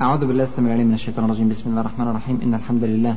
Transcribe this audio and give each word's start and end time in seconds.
أعوذ 0.00 0.26
بالله 0.26 0.44
السميع 0.44 0.68
العليم 0.68 0.88
من 0.88 0.94
الشيطان 0.94 1.24
الرجيم. 1.24 1.48
بسم 1.48 1.70
الله 1.70 1.80
الرحمن 1.80 2.08
الرحيم. 2.08 2.40
إن 2.42 2.54
الحمد 2.54 2.84
لله 2.84 3.16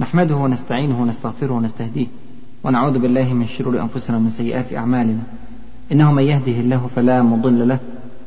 نحمده 0.00 0.36
ونستعينه 0.36 1.02
ونستغفره 1.02 1.52
ونستهديه 1.52 2.06
ونعوذ 2.64 2.98
بالله 2.98 3.34
من 3.34 3.46
شرور 3.46 3.80
أنفسنا 3.80 4.16
ومن 4.16 4.30
سيئات 4.30 4.72
أعمالنا. 4.72 5.22
إنه 5.92 6.12
من 6.12 6.22
يهده 6.22 6.60
الله 6.60 6.86
فلا 6.86 7.22
مضل 7.22 7.68
له 7.68 7.78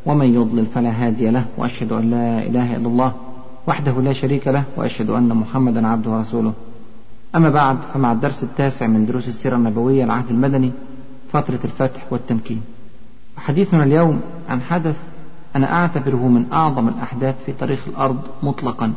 ومن 0.06 0.26
يضلل 0.34 0.66
فلا 0.66 0.90
هادي 0.90 1.30
له 1.30 1.46
وأشهد 1.58 1.92
أن 1.92 2.10
لا 2.10 2.48
إله 2.48 2.76
إلا 2.76 2.88
الله 2.88 3.14
وحده 3.68 4.02
لا 4.02 4.14
شريك 4.14 4.48
له 4.48 4.64
وأشهد 4.78 5.10
أن 5.10 5.30
محمدا 5.30 5.88
عبده 5.88 6.10
ورسوله. 6.12 6.54
أما 7.36 7.50
بعد 7.50 7.78
فمع 7.94 8.12
الدرس 8.12 8.44
التاسع 8.44 8.88
من 8.88 9.06
دروس 9.06 9.28
السيرة 9.28 9.56
النبوية 9.56 10.04
العهد 10.04 10.30
المدني 10.30 10.72
فترة 11.32 11.60
الفتح 11.66 12.14
والتمكين. 12.14 12.62
حديثنا 13.38 13.84
اليوم 13.84 14.22
عن 14.50 14.62
حدث 14.62 14.98
أنا 15.56 15.74
أعتبره 15.74 16.28
من 16.28 16.46
أعظم 16.54 16.88
الأحداث 16.88 17.44
في 17.46 17.52
تاريخ 17.54 17.88
الأرض 17.88 18.20
مطلقا. 18.44 18.94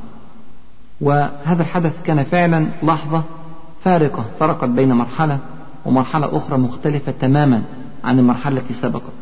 وهذا 1.01 1.63
الحدث 1.63 2.03
كان 2.03 2.23
فعلا 2.23 2.67
لحظة 2.83 3.23
فارقة 3.81 4.25
فرقت 4.39 4.69
بين 4.69 4.93
مرحلة 4.93 5.39
ومرحلة 5.87 6.37
أخرى 6.37 6.59
مختلفة 6.59 7.13
تماما 7.13 7.63
عن 8.05 8.19
المرحلة 8.19 8.61
التي 8.61 8.73
سبقت. 8.73 9.13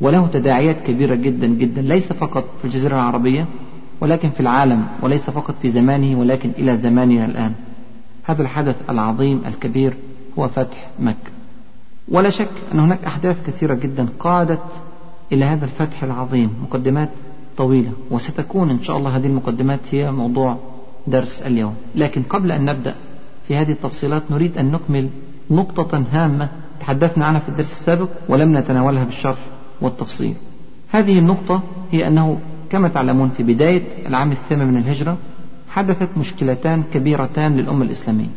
وله 0.00 0.26
تداعيات 0.26 0.76
كبيرة 0.86 1.14
جدا 1.14 1.46
جدا 1.46 1.82
ليس 1.82 2.12
فقط 2.12 2.44
في 2.58 2.64
الجزيرة 2.64 2.94
العربية 2.94 3.46
ولكن 4.00 4.30
في 4.30 4.40
العالم 4.40 4.86
وليس 5.02 5.30
فقط 5.30 5.54
في 5.54 5.70
زمانه 5.70 6.20
ولكن 6.20 6.50
إلى 6.50 6.76
زماننا 6.76 7.24
الآن. 7.24 7.52
هذا 8.24 8.42
الحدث 8.42 8.90
العظيم 8.90 9.42
الكبير 9.46 9.94
هو 10.38 10.48
فتح 10.48 10.90
مكة. 11.00 11.32
ولا 12.08 12.30
شك 12.30 12.50
أن 12.74 12.80
هناك 12.80 13.04
أحداث 13.04 13.46
كثيرة 13.46 13.74
جدا 13.74 14.08
قادت 14.18 14.62
إلى 15.32 15.44
هذا 15.44 15.64
الفتح 15.64 16.02
العظيم 16.02 16.50
مقدمات 16.62 17.08
طويلة 17.56 17.92
وستكون 18.10 18.70
إن 18.70 18.82
شاء 18.82 18.96
الله 18.96 19.16
هذه 19.16 19.26
المقدمات 19.26 19.80
هي 19.90 20.12
موضوع 20.12 20.58
درس 21.06 21.42
اليوم. 21.42 21.74
لكن 21.94 22.22
قبل 22.22 22.52
أن 22.52 22.64
نبدأ 22.64 22.94
في 23.48 23.56
هذه 23.56 23.72
التفصيلات 23.72 24.22
نريد 24.30 24.58
أن 24.58 24.72
نكمل 24.72 25.08
نقطة 25.50 26.04
هامة 26.12 26.48
تحدثنا 26.80 27.24
عنها 27.26 27.40
في 27.40 27.48
الدرس 27.48 27.72
السابق 27.80 28.08
ولم 28.28 28.58
نتناولها 28.58 29.04
بالشرح 29.04 29.38
والتفصيل. 29.80 30.34
هذه 30.90 31.18
النقطة 31.18 31.62
هي 31.90 32.06
أنه 32.06 32.38
كما 32.70 32.88
تعلمون 32.88 33.28
في 33.28 33.42
بداية 33.42 33.82
العام 34.06 34.32
الثامن 34.32 34.66
من 34.66 34.76
الهجرة 34.76 35.16
حدثت 35.68 36.08
مشكلتان 36.16 36.82
كبيرتان 36.94 37.56
للأمة 37.56 37.84
الإسلامية. 37.84 38.30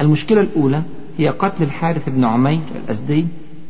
المشكلة 0.00 0.40
الأولى 0.40 0.82
هي 1.18 1.28
قتل 1.28 1.62
الحارث 1.62 2.08
بن 2.08 2.24
عمير 2.24 2.62
الأزدي 2.74 3.26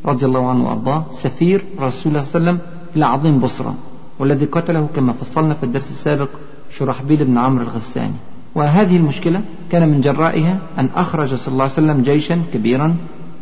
رضي 0.06 0.26
الله 0.26 0.50
عنه 0.50 0.68
وأرضاه 0.68 1.04
سفير 1.12 1.64
رسول 1.80 2.12
الله 2.12 2.24
صلى 2.24 2.40
الله 2.40 2.50
عليه 2.50 2.58
وسلم 2.58 2.58
إلى 2.96 3.06
عظيم 3.06 3.38
بصرة 3.38 3.74
والذي 4.18 4.46
قتله 4.46 4.88
كما 4.96 5.12
فصلنا 5.12 5.54
في 5.54 5.64
الدرس 5.64 5.90
السابق 5.90 6.28
شرحبيل 6.76 7.24
بن 7.24 7.38
عمرو 7.38 7.62
الغساني. 7.62 8.14
وهذه 8.54 8.96
المشكلة 8.96 9.40
كان 9.70 9.88
من 9.88 10.00
جرائها 10.00 10.58
أن 10.78 10.88
أخرج 10.94 11.34
صلى 11.34 11.52
الله 11.52 11.62
عليه 11.64 11.72
وسلم 11.72 12.02
جيشا 12.02 12.42
كبيرا 12.54 12.96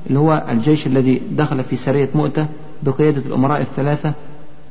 اللي 0.06 0.18
هو 0.18 0.44
الجيش 0.48 0.86
الذي 0.86 1.22
دخل 1.30 1.64
في 1.64 1.76
سرية 1.76 2.08
مؤتة 2.14 2.46
بقيادة 2.82 3.22
الأمراء 3.26 3.60
الثلاثة 3.60 4.12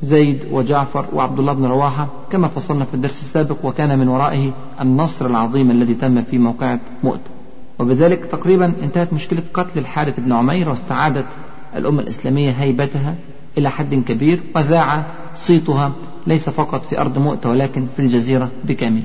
زيد 0.02 0.38
وجعفر 0.50 1.06
وعبد 1.12 1.38
الله 1.38 1.52
بن 1.52 1.64
رواحة 1.64 2.06
كما 2.30 2.48
فصلنا 2.48 2.84
في 2.84 2.94
الدرس 2.94 3.22
السابق 3.22 3.56
وكان 3.64 3.98
من 3.98 4.08
ورائه 4.08 4.52
النصر 4.80 5.26
العظيم 5.26 5.70
الذي 5.70 5.94
تم 5.94 6.22
في 6.22 6.38
موقعة 6.38 6.80
مؤتة. 7.04 7.30
وبذلك 7.78 8.24
تقريبا 8.24 8.72
انتهت 8.82 9.12
مشكلة 9.12 9.42
قتل 9.54 9.78
الحارث 9.78 10.20
بن 10.20 10.32
عمير 10.32 10.68
واستعادت 10.68 11.26
الأمة 11.76 12.00
الإسلامية 12.00 12.50
هيبتها 12.50 13.14
إلى 13.58 13.70
حد 13.70 13.94
كبير 13.94 14.42
وذاع 14.56 15.04
صيتها 15.34 15.92
ليس 16.26 16.48
فقط 16.50 16.84
في 16.84 17.00
أرض 17.00 17.18
مؤتة 17.18 17.50
ولكن 17.50 17.86
في 17.96 18.02
الجزيرة 18.02 18.48
بكامل 18.64 19.02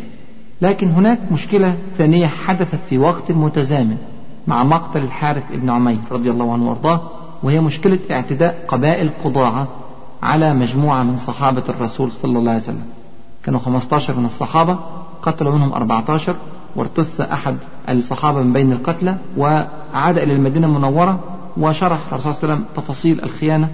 لكن 0.62 0.90
هناك 0.92 1.32
مشكلة 1.32 1.76
ثانية 1.98 2.28
حدثت 2.28 2.80
في 2.90 2.98
وقت 2.98 3.32
متزامن 3.32 3.98
مع 4.48 4.64
مقتل 4.64 5.04
الحارث 5.04 5.52
بن 5.52 5.70
عمير 5.70 6.00
رضي 6.12 6.32
الله 6.32 6.54
عنه 6.54 6.70
وأرضاه 6.70 7.02
وهي 7.44 7.62
مشكلة 7.62 8.00
اعتداء 8.12 8.66
قبائل 8.68 9.10
قضاعة 9.24 9.68
على 10.24 10.54
مجموعة 10.54 11.04
من 11.04 11.18
صحابة 11.18 11.64
الرسول 11.70 12.12
صلى 12.12 12.40
الله 12.40 12.52
عليه 12.52 12.62
وسلم. 12.62 12.84
كانوا 13.44 13.60
15 13.60 14.20
من 14.20 14.26
الصحابة 14.26 14.78
قتلوا 15.22 15.56
منهم 15.56 15.74
14 15.74 16.36
وارتث 16.76 17.22
أحد 17.22 17.58
الصحابة 17.90 18.42
من 18.42 18.54
بين 18.54 18.72
القتلى 18.72 19.18
وعاد 19.38 20.18
إلى 20.18 20.34
المدينة 20.34 20.68
المنورة 20.68 21.20
وشرح 21.58 22.00
الرسول 22.08 22.34
صلى 22.34 22.44
الله 22.44 22.54
عليه 22.54 22.64
وسلم 22.64 22.66
تفاصيل 22.84 23.24
الخيانة 23.24 23.70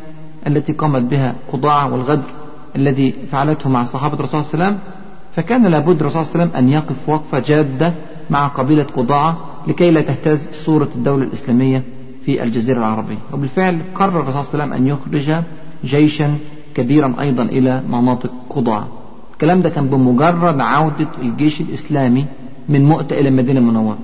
التي 0.48 0.74
قامت 0.74 1.02
بها 1.02 1.36
قضاعة 1.52 1.94
والغدر 1.94 2.28
الذي 2.76 3.16
فعلته 3.32 3.70
مع 3.70 3.84
صحابة 3.84 4.14
الرسول 4.14 4.44
صلى 4.44 4.54
الله 4.54 4.66
عليه 4.66 4.76
وسلم. 4.76 4.92
فكان 5.32 5.66
لابد 5.68 6.00
الرسول 6.00 6.26
صلى 6.26 6.32
الله 6.34 6.42
عليه 6.42 6.52
وسلم 6.52 6.58
أن 6.66 6.70
يقف 6.70 7.10
وقفة 7.10 7.40
جادة 7.40 7.94
مع 8.30 8.48
قبيلة 8.48 8.84
قضاعة 8.84 9.38
لكي 9.68 9.92
لا 9.92 10.02
تهتز 10.02 10.40
صورة 10.66 10.90
الدولة 10.96 11.24
الإسلامية 11.24 11.84
في 12.26 12.44
الجزيرة 12.44 12.78
العربية. 12.78 13.18
وبالفعل 13.34 13.82
قرر 13.96 14.20
الرسول 14.20 14.44
صلى 14.44 14.54
الله 14.54 14.64
عليه 14.64 14.74
وسلم 14.74 14.74
أن 14.74 14.88
يخرج 14.88 15.44
جيشا 15.86 16.36
كبيرا 16.76 17.16
أيضا 17.22 17.44
إلى 17.44 17.84
مناطق 17.90 18.32
قضاعة 18.50 18.88
الكلام 19.34 19.62
ده 19.62 19.70
كان 19.70 19.88
بمجرد 19.88 20.62
عودة 20.62 21.10
الجيش 21.22 21.62
الإسلامي 21.62 22.26
من 22.70 22.86
مؤتة 22.86 23.14
إلى 23.14 23.30
المدينة 23.30 23.60
المنورة. 23.60 23.98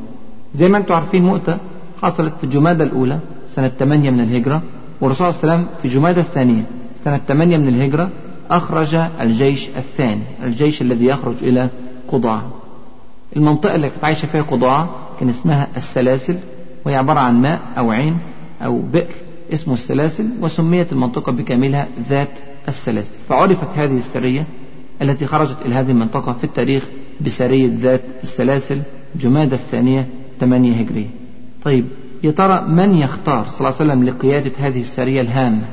زي 0.55 0.69
ما 0.69 0.77
أنتم 0.77 0.93
عارفين 0.93 1.23
مؤتة 1.23 1.57
حصلت 2.01 2.33
في 2.41 2.47
جمادى 2.47 2.83
الأولى. 2.83 3.19
سنة 3.57 3.67
8 3.67 4.09
من 4.11 4.19
الهجرة 4.19 4.61
والرسول 5.01 5.33
صلى 5.33 5.43
الله 5.43 5.53
عليه 5.53 5.63
وسلم 5.63 5.79
في 5.81 5.87
جمادى 5.87 6.19
الثانية 6.19 6.63
سنة 7.03 7.17
8 7.17 7.57
من 7.57 7.67
الهجرة 7.67 8.09
أخرج 8.49 8.95
الجيش 8.95 9.69
الثاني 9.77 10.21
الجيش 10.43 10.81
الذي 10.81 11.05
يخرج 11.05 11.43
إلى 11.43 11.69
قضاعة 12.07 12.51
المنطقة 13.35 13.75
اللي 13.75 13.89
كانت 13.89 14.03
عايشة 14.03 14.25
فيها 14.25 14.41
قضاعة 14.41 14.89
كان 15.19 15.29
اسمها 15.29 15.67
السلاسل 15.77 16.37
وهي 16.85 16.95
عبارة 16.95 17.19
عن 17.19 17.41
ماء 17.41 17.61
أو 17.77 17.91
عين 17.91 18.17
أو 18.61 18.81
بئر 18.81 19.13
اسمه 19.53 19.73
السلاسل 19.73 20.29
وسميت 20.41 20.93
المنطقة 20.93 21.31
بكاملها 21.31 21.87
ذات 22.09 22.31
السلاسل. 22.67 23.15
فعرفت 23.29 23.67
هذه 23.75 23.97
السرية 23.97 24.45
التي 25.01 25.25
خرجت 25.25 25.57
إلى 25.61 25.75
هذه 25.75 25.91
المنطقة 25.91 26.33
في 26.33 26.43
التاريخ 26.43 26.83
بسرية 27.21 27.71
ذات 27.73 28.01
السلاسل 28.23 28.81
جمادى 29.15 29.55
الثانية 29.55 30.07
8 30.39 30.73
هجرية. 30.81 31.09
طيب 31.63 31.85
يا 32.23 32.31
ترى 32.31 32.61
من 32.67 32.97
يختار 32.97 33.45
صلى 33.47 33.59
الله 33.59 33.79
عليه 33.79 33.91
وسلم 33.91 34.03
لقيادة 34.03 34.51
هذه 34.57 34.81
السرية 34.81 35.21
الهامة؟ 35.21 35.63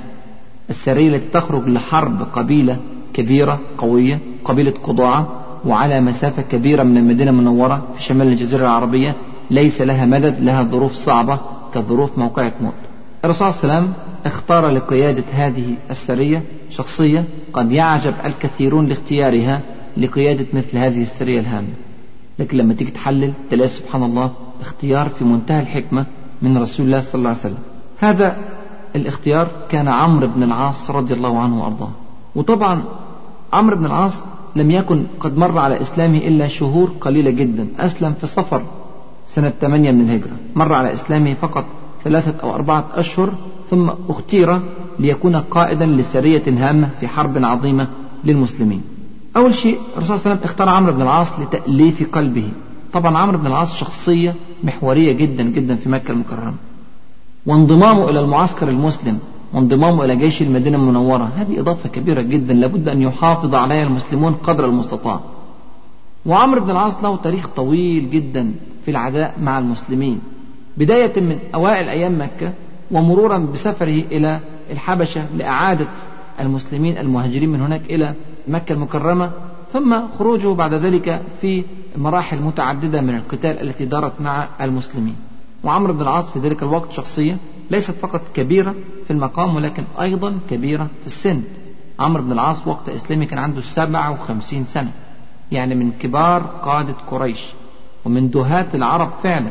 السرية 0.71 1.09
التي 1.09 1.29
تخرج 1.29 1.69
لحرب 1.69 2.23
قبيلة 2.33 2.77
كبيرة 3.15 3.61
قوية 3.79 4.21
قبيلة 4.45 4.75
قضاعة 4.83 5.29
وعلى 5.67 6.01
مسافة 6.01 6.43
كبيرة 6.43 6.83
من 6.83 6.97
المدينة 6.97 7.31
المنورة 7.31 7.87
في 7.95 8.03
شمال 8.03 8.27
الجزيرة 8.29 8.63
العربية. 8.63 9.17
ليس 9.51 9.81
لها 9.81 10.07
مدد 10.07 10.41
لها 10.41 10.63
ظروف 10.63 10.93
صعبة 10.93 11.41
كظروف 11.75 12.19
موقعة 12.19 12.53
موت 12.61 12.75
الرسول 13.25 13.53
صلى 13.53 13.63
الله 13.63 13.75
عليه 13.75 13.85
وسلم 13.85 13.95
اختار 14.27 14.69
لقيادة 14.69 15.25
هذه 15.33 15.75
السرية 15.91 16.43
شخصية 16.71 17.25
قد 17.53 17.73
يعجب 17.73 18.15
الكثيرون 18.25 18.87
لاختيارها 18.87 19.61
لقيادة 19.97 20.47
مثل 20.53 20.79
هذه 20.79 21.03
السرية 21.03 21.41
الهامة. 21.41 21.69
لكن 22.39 22.57
لما 22.57 22.75
تيجي 22.75 22.91
تحلل 22.91 23.33
تلاقي 23.51 23.69
سبحان 23.69 24.03
الله 24.03 24.31
اختيار 24.61 25.09
في 25.09 25.25
منتهى 25.25 25.61
الحكمة 25.61 26.07
من 26.43 26.59
رسول 26.59 26.87
الله 26.87 27.01
صلى 27.01 27.15
الله 27.15 27.29
عليه 27.29 27.39
وسلم. 27.39 27.59
هذا 27.99 28.37
الاختيار 28.97 29.49
كان 29.69 29.89
عمرو 29.89 30.27
بن 30.27 30.43
العاص 30.43 30.91
رضي 30.91 31.15
الله 31.15 31.39
عنه 31.39 31.63
وأرضاه. 31.63 31.91
وطبعا 32.35 32.83
عمرو 33.53 33.77
بن 33.77 33.87
العاص 33.87 34.13
لم 34.57 34.71
يكن 34.71 35.07
قد 35.21 35.39
مر 35.39 35.59
على 35.59 35.81
إسلامه 35.81 36.19
إلا 36.19 36.49
شهور 36.49 36.91
قليلة 37.01 37.31
جدا. 37.31 37.69
أسلم 37.79 38.13
في 38.13 38.27
صفر 38.27 38.63
سنة 39.27 39.53
8 39.61 39.93
من 39.93 40.01
الهجرة. 40.01 40.37
مر 40.57 40.73
على 40.73 40.93
إسلامه 40.93 41.35
فقط 41.35 41.65
ثلاثة 42.05 42.35
أو 42.43 42.55
أربعة 42.55 42.85
أشهر 42.95 43.35
ثم 43.67 43.91
اختير 44.09 44.61
ليكون 44.99 45.37
قائدا 45.37 45.87
لسرية 45.87 46.43
هامة 46.49 46.91
في 47.01 47.09
حرب 47.09 47.45
عظيمة 47.45 47.89
للمسلمين. 48.25 48.83
أول 49.37 49.55
شيء 49.55 49.79
الرسول 49.97 50.07
صلى 50.07 50.15
الله 50.17 50.27
عليه 50.27 50.37
وسلم 50.37 50.45
اختار 50.45 50.69
عمرو 50.69 50.93
بن 50.93 51.03
العاص 51.03 51.41
لتأليف 51.41 52.15
قلبه. 52.15 52.53
طبعا 52.93 53.19
عمرو 53.19 53.39
بن 53.39 53.47
العاص 53.47 53.75
شخصية 53.75 54.35
محورية 54.65 55.13
جدا 55.13 55.43
جدا 55.43 55.77
في 55.77 55.89
مكة 55.89 56.13
المكرمة. 56.13 56.55
وانضمامه 57.47 58.11
إلى 58.11 58.21
المعسكر 58.21 58.69
المسلم 58.69 59.19
وانضمامه 59.55 60.05
إلى 60.05 60.17
جيش 60.17 60.43
المدينة 60.43 60.79
المنورة. 60.79 61.25
هذه 61.37 61.61
إضافة 61.61 61.89
كبيرة 61.89 62.21
جدا 62.21 62.55
لابد 62.55 62.89
أن 62.89 63.03
يحافظ 63.03 63.55
عليها 63.55 63.83
المسلمون 63.83 64.33
قدر 64.33 64.65
المستطاع. 64.65 65.21
وعمرو 66.27 66.61
بن 66.61 66.71
العاص 66.71 67.05
له 67.05 67.17
تاريخ 67.17 67.49
طويل 67.57 68.11
جدا 68.11 68.55
في 68.85 68.91
العداء 68.91 69.35
مع 69.41 69.59
المسلمين. 69.59 70.21
بداية 70.77 71.21
من 71.21 71.39
أوائل 71.55 71.89
أيام 71.89 72.21
مكة 72.21 72.53
ومرورا 72.91 73.39
بسفره 73.39 74.03
إلى 74.13 74.41
الحبشة 74.71 75.37
لإعادة 75.37 75.89
المسلمين 76.41 76.99
المهاجرين 76.99 77.49
من 77.49 77.61
هناك 77.61 77.81
إلى 77.91 78.15
مكة 78.49 78.73
المكرمة 78.73 79.31
ثم 79.71 80.09
خروجه 80.19 80.55
بعد 80.55 80.75
ذلك 80.75 81.23
في 81.41 81.65
مراحل 81.97 82.43
متعددة 82.43 83.01
من 83.01 83.15
القتال 83.15 83.69
التي 83.69 83.85
دارت 83.85 84.21
مع 84.21 84.49
المسلمين. 84.61 85.17
وعمرو 85.65 85.93
بن 85.93 86.03
العاص 86.03 86.31
في 86.31 86.39
ذلك 86.39 86.63
الوقت 86.63 86.93
شخصية 86.93 87.37
ليست 87.71 87.91
فقط 87.91 88.21
كبيرة 88.35 88.75
في 89.05 89.11
المقام 89.11 89.57
ولكن 89.57 89.85
أيضا 90.01 90.39
كبيرة 90.51 90.85
في 91.01 91.07
السن. 91.07 91.43
عمرو 92.01 92.23
بن 92.23 92.33
العاص 92.33 92.67
وقت 92.67 92.89
إسلامي 92.89 93.27
كان 93.27 93.39
عنده 93.39 93.61
57 93.61 94.65
سنة 94.65 94.93
يعني 95.53 95.75
من 95.75 95.93
كبار 95.93 96.43
قادة 96.43 96.93
قريش 96.93 97.45
ومن 98.05 98.31
دهاة 98.31 98.67
العرب 98.75 99.11
فعلا. 99.23 99.51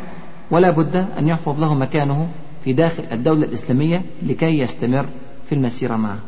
ولا 0.52 0.72
بد 0.72 0.96
أن 0.96 1.28
يحفظ 1.28 1.60
له 1.60 1.74
مكانه 1.74 2.30
في 2.64 2.74
داخل 2.74 3.04
الدولة 3.12 3.46
الإسلامية 3.46 4.02
لكي 4.24 4.60
يستمر 4.60 5.06
في 5.46 5.56
المسيرة 5.56 5.96
معه. 5.96 6.20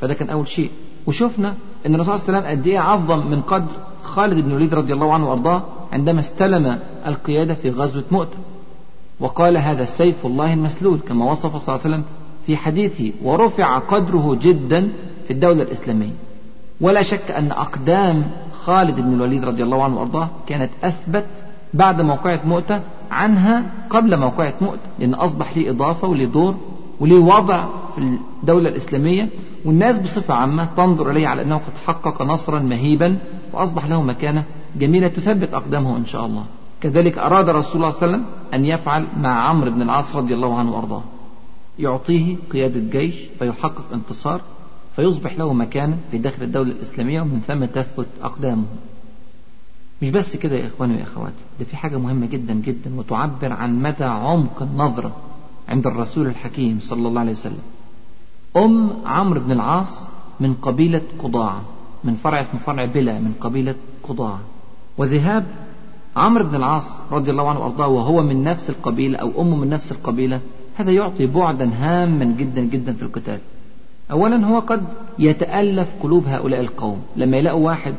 فده 0.00 0.14
كان 0.14 0.30
أول 0.30 0.48
شيء. 0.48 0.70
وشفنا 1.06 1.54
أن 1.86 1.94
الرسول 1.94 2.18
صلى 2.18 2.28
الله 2.28 2.38
عليه 2.38 2.48
وسلم 2.48 2.60
قد 2.60 2.66
إيه 2.66 2.78
عظم 2.78 3.30
من 3.30 3.40
قدر 3.40 3.72
خالد 4.02 4.44
بن 4.44 4.50
الوليد 4.50 4.74
رضي 4.74 4.92
الله 4.92 5.12
عنه 5.14 5.28
وأرضاه 5.30 5.62
عندما 5.92 6.20
استلم 6.20 6.78
القيادة 7.06 7.54
في 7.54 7.70
غزوة 7.70 8.04
مؤتة. 8.10 8.36
وقال 9.20 9.56
هذا 9.56 9.84
سيف 9.84 10.26
الله 10.26 10.54
المسلول 10.54 10.98
كما 11.08 11.30
وصف 11.30 11.56
صلى 11.56 11.74
الله 11.74 11.84
عليه 11.84 11.94
وسلم 11.94 12.04
في 12.46 12.56
حديثه 12.56 13.12
ورفع 13.22 13.78
قدره 13.78 14.38
جدا 14.40 14.88
في 15.24 15.32
الدولة 15.32 15.62
الإسلامية. 15.62 16.12
ولا 16.80 17.02
شك 17.02 17.30
أن 17.30 17.52
أقدام 17.52 18.24
خالد 18.52 18.96
بن 18.96 19.12
الوليد 19.14 19.44
رضي 19.44 19.62
الله 19.62 19.84
عنه 19.84 19.96
وأرضاه 19.96 20.28
كانت 20.46 20.70
أثبت 20.84 21.26
بعد 21.74 22.00
موقعة 22.00 22.40
مؤتة 22.44 22.80
عنها 23.10 23.62
قبل 23.90 24.16
موقعة 24.18 24.54
مؤتة 24.60 24.80
لأن 24.98 25.14
أصبح 25.14 25.56
ليه 25.56 25.70
إضافة 25.70 26.08
وليه 26.08 26.26
دور 26.26 26.54
وليه 27.00 27.18
وضع 27.18 27.64
في 28.00 28.18
الدولة 28.42 28.68
الإسلامية 28.68 29.28
والناس 29.64 29.98
بصفة 29.98 30.34
عامة 30.34 30.64
تنظر 30.76 31.10
إليه 31.10 31.28
على 31.28 31.42
أنه 31.42 31.56
قد 31.56 31.74
حقق 31.84 32.22
نصرا 32.22 32.58
مهيبا 32.58 33.18
فأصبح 33.52 33.86
له 33.86 34.02
مكانة 34.02 34.44
جميلة 34.76 35.08
تثبت 35.08 35.54
أقدامه 35.54 35.96
إن 35.96 36.06
شاء 36.06 36.26
الله. 36.26 36.44
كذلك 36.80 37.18
أراد 37.18 37.48
رسول 37.48 37.76
الله 37.76 37.90
صلى 37.90 38.02
الله 38.02 38.16
عليه 38.16 38.24
وسلم 38.26 38.26
أن 38.54 38.64
يفعل 38.64 39.06
مع 39.16 39.48
عمرو 39.48 39.70
بن 39.70 39.82
العاص 39.82 40.16
رضي 40.16 40.34
الله 40.34 40.58
عنه 40.58 40.72
وأرضاه. 40.76 41.02
يعطيه 41.78 42.36
قيادة 42.52 42.80
جيش 42.80 43.14
فيحقق 43.38 43.84
انتصار 43.92 44.40
فيصبح 44.96 45.38
له 45.38 45.52
مكانة 45.52 45.96
في 46.10 46.18
داخل 46.18 46.42
الدولة 46.42 46.72
الإسلامية 46.72 47.20
ومن 47.20 47.40
ثم 47.40 47.64
تثبت 47.64 48.06
أقدامه. 48.22 48.64
مش 50.02 50.10
بس 50.10 50.36
كده 50.36 50.56
يا 50.56 50.66
إخواني 50.66 50.96
وأخواتي 51.00 51.34
ده 51.58 51.64
في 51.64 51.76
حاجة 51.76 51.98
مهمة 51.98 52.26
جدا 52.26 52.54
جدا 52.54 52.98
وتعبر 52.98 53.52
عن 53.52 53.82
مدى 53.82 54.04
عمق 54.04 54.62
النظرة 54.62 55.16
عند 55.68 55.86
الرسول 55.86 56.26
الحكيم 56.26 56.78
صلى 56.80 57.08
الله 57.08 57.20
عليه 57.20 57.32
وسلم. 57.32 57.58
أم 58.56 58.90
عمرو 59.06 59.40
بن 59.40 59.52
العاص 59.52 59.98
من 60.40 60.54
قبيلة 60.54 61.02
قضاعة 61.18 61.62
من 62.04 62.14
فرع 62.14 62.40
اسمه 62.40 62.60
فرع 62.60 62.84
بلا 62.84 63.18
من 63.18 63.32
قبيلة 63.40 63.74
قضاعة 64.08 64.40
وذهاب 64.98 65.46
عمرو 66.16 66.44
بن 66.44 66.54
العاص 66.54 66.84
رضي 67.12 67.30
الله 67.30 67.48
عنه 67.48 67.60
وأرضاه 67.60 67.88
وهو 67.88 68.22
من 68.22 68.44
نفس 68.44 68.70
القبيلة 68.70 69.18
أو 69.18 69.30
أمه 69.40 69.56
من 69.56 69.68
نفس 69.68 69.92
القبيلة 69.92 70.40
هذا 70.74 70.90
يعطي 70.90 71.26
بعدا 71.26 71.70
هاما 71.74 72.24
جدا 72.24 72.60
جدا 72.60 72.92
في 72.92 73.02
القتال. 73.02 73.38
أولا 74.10 74.46
هو 74.46 74.58
قد 74.58 74.84
يتألف 75.18 75.94
قلوب 76.02 76.26
هؤلاء 76.26 76.60
القوم 76.60 77.02
لما 77.16 77.36
يلاقوا 77.36 77.66
واحد 77.66 77.94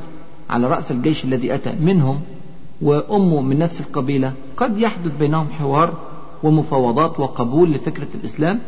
على 0.50 0.68
رأس 0.68 0.92
الجيش 0.92 1.26
الذي 1.26 1.56
أتى 1.56 1.72
منهم 1.80 2.22
وأمه 2.82 3.42
من 3.42 3.60
نفس 3.60 3.82
القبيلة 3.82 4.34
قد 4.58 4.78
يحدث 4.78 5.18
بينهم 5.18 5.48
حوار 5.50 5.94
ومفاوضات 6.44 7.20
وقبول 7.20 7.72
لفكرة 7.72 8.08
الإسلام 8.16 8.60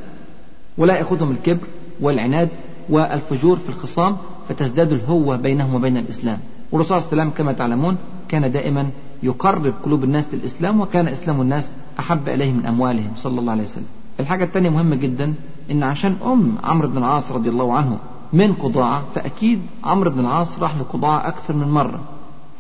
ولا 0.78 0.98
يأخذهم 0.98 1.32
الكبر 1.32 1.68
والعناد 2.02 2.50
والفجور 2.90 3.58
في 3.58 3.70
الخصام 3.70 4.18
فتزداد 4.50 4.92
الهوة 4.92 5.36
بينهم 5.36 5.76
وبين 5.76 5.98
الإسلام. 5.98 6.40
والرسول 6.72 7.02
صلى 7.02 7.12
الله 7.12 7.22
عليه 7.22 7.32
وسلم 7.32 7.38
كما 7.38 7.54
تعلمون 7.54 7.98
كان 8.30 8.52
دائما 8.52 8.90
يقرب 9.24 9.74
قلوب 9.84 10.04
الناس 10.04 10.34
للإسلام 10.34 10.82
وكان 10.82 11.08
إسلام 11.08 11.42
الناس 11.42 11.72
أحب 12.00 12.30
إليه 12.30 12.52
من 12.52 12.66
أموالهم 12.66 13.12
صلى 13.16 13.40
الله 13.40 13.52
عليه 13.52 13.64
وسلم. 13.64 13.86
الحاجة 14.20 14.44
الثانية 14.44 14.70
مهمة 14.70 14.96
جدا 14.96 15.34
إن 15.72 15.84
عشان 15.84 16.16
أم 16.26 16.56
عمرو 16.64 16.88
بن 16.88 16.98
العاص 16.98 17.32
رضي 17.32 17.50
الله 17.50 17.74
عنه 17.74 17.98
من 18.34 18.54
قضاعة 18.54 19.04
فأكيد 19.16 19.62
عمرو 19.84 20.10
بن 20.10 20.20
العاص 20.20 20.60
راح 20.60 20.78
لقضاعة 20.78 21.28
أكثر 21.28 21.54
من 21.54 21.68
مرة. 21.68 22.00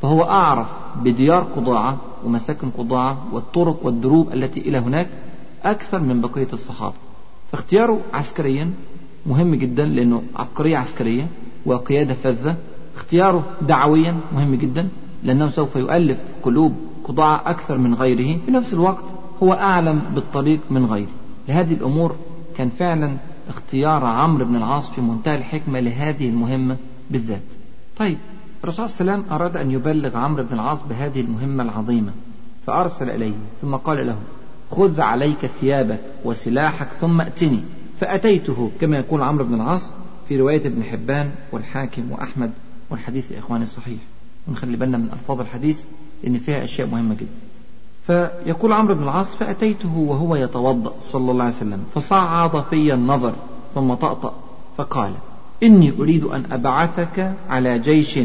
فهو 0.02 0.24
أعرف 0.24 0.68
بديار 1.02 1.44
قضاعة 1.44 1.98
ومساكن 2.26 2.70
قضاعة 2.70 3.18
والطرق 3.32 3.86
والدروب 3.86 4.34
التي 4.34 4.60
إلى 4.60 4.78
هناك 4.78 5.10
أكثر 5.64 6.00
من 6.00 6.22
بقية 6.22 6.48
الصحابة. 6.54 6.96
فاختياره 7.54 8.00
عسكريا 8.14 8.72
مهم 9.26 9.56
جدا 9.56 9.86
لأنه 9.86 10.24
عبقرية 10.36 10.78
عسكرية 10.78 11.28
وقيادة 11.66 12.14
فذة. 12.14 12.56
اختياره 12.96 13.46
دعويا 13.62 14.20
مهم 14.36 14.56
جدا 14.56 14.88
لأنه 15.24 15.50
سوف 15.50 15.76
يؤلف 15.76 16.18
قلوب 16.44 16.76
قضاعة 17.04 17.42
أكثر 17.46 17.78
من 17.78 17.94
غيره. 17.94 18.40
في 18.46 18.52
نفس 18.52 18.74
الوقت 18.74 19.04
هو 19.44 19.54
أعلم 19.54 20.02
بالطريق 20.16 20.60
من 20.70 20.86
غيره. 20.86 21.10
لهذه 21.50 21.74
الأمور 21.74 22.16
كان 22.56 22.70
فعلا 22.70 23.18
اختيار 23.50 24.06
عمرو 24.06 24.46
بن 24.46 24.56
العاص 24.56 24.92
في 24.92 25.02
منتهى 25.02 25.36
الحكمة 25.36 25.80
لهذه 25.80 26.30
المهمة 26.30 26.78
بالذات. 27.12 27.44
طيب 27.98 28.18
الرسول 28.64 28.90
صلى 28.90 29.02
الله 29.02 29.14
عليه 29.14 29.22
وسلم 29.24 29.34
أراد 29.34 29.58
أن 29.58 29.72
يبلغ 29.72 30.18
عمرو 30.18 30.44
بن 30.44 30.54
العاص 30.54 30.84
بهذه 30.90 31.22
المهمة 31.22 31.64
العظيمة 31.64 32.12
فأرسل 32.66 33.10
إليه 33.10 33.34
ثم 33.62 33.76
قال 33.76 34.08
له 34.08 34.18
خذ 34.74 35.02
عليك 35.02 35.46
ثيابك 35.46 36.00
وسلاحك 36.26 36.88
ثم 37.00 37.22
ائتني 37.22 37.64
فأتيته 38.00 38.72
كما 38.82 38.98
يقول 38.98 39.22
عمرو 39.22 39.46
بن 39.46 39.54
العاص 39.54 39.94
في 40.28 40.38
رواية 40.38 40.68
ابن 40.68 40.84
حبان 40.84 41.32
والحاكم 41.52 42.12
وأحمد 42.12 42.52
والحديث 42.90 43.32
إخواني 43.32 43.66
صحيح 43.66 44.00
ونخلي 44.48 44.78
بالنا 44.78 44.98
من 44.98 45.10
ألفاظ 45.14 45.40
الحديث 45.40 45.80
لأن 46.24 46.40
فيها 46.40 46.64
أشياء 46.64 46.88
مهمة 46.88 47.16
جدا. 47.16 47.30
فيقول 48.08 48.74
عمرو 48.74 48.96
بن 48.96 49.04
العاص 49.04 49.36
فأتيته 49.36 49.98
وهو 49.98 50.36
يتوضأ 50.36 50.94
صلى 51.00 51.32
الله 51.32 51.44
عليه 51.44 51.56
وسلم. 51.56 51.84
فصعد 51.96 52.64
في 52.64 52.94
النظر 52.94 53.34
ثم 53.74 53.94
طأطأ 53.94 54.34
فقال 54.78 55.12
إني 55.64 55.94
أريد 56.00 56.24
أن 56.24 56.52
أبعثك 56.52 57.34
على 57.50 57.80
جيش 57.80 58.20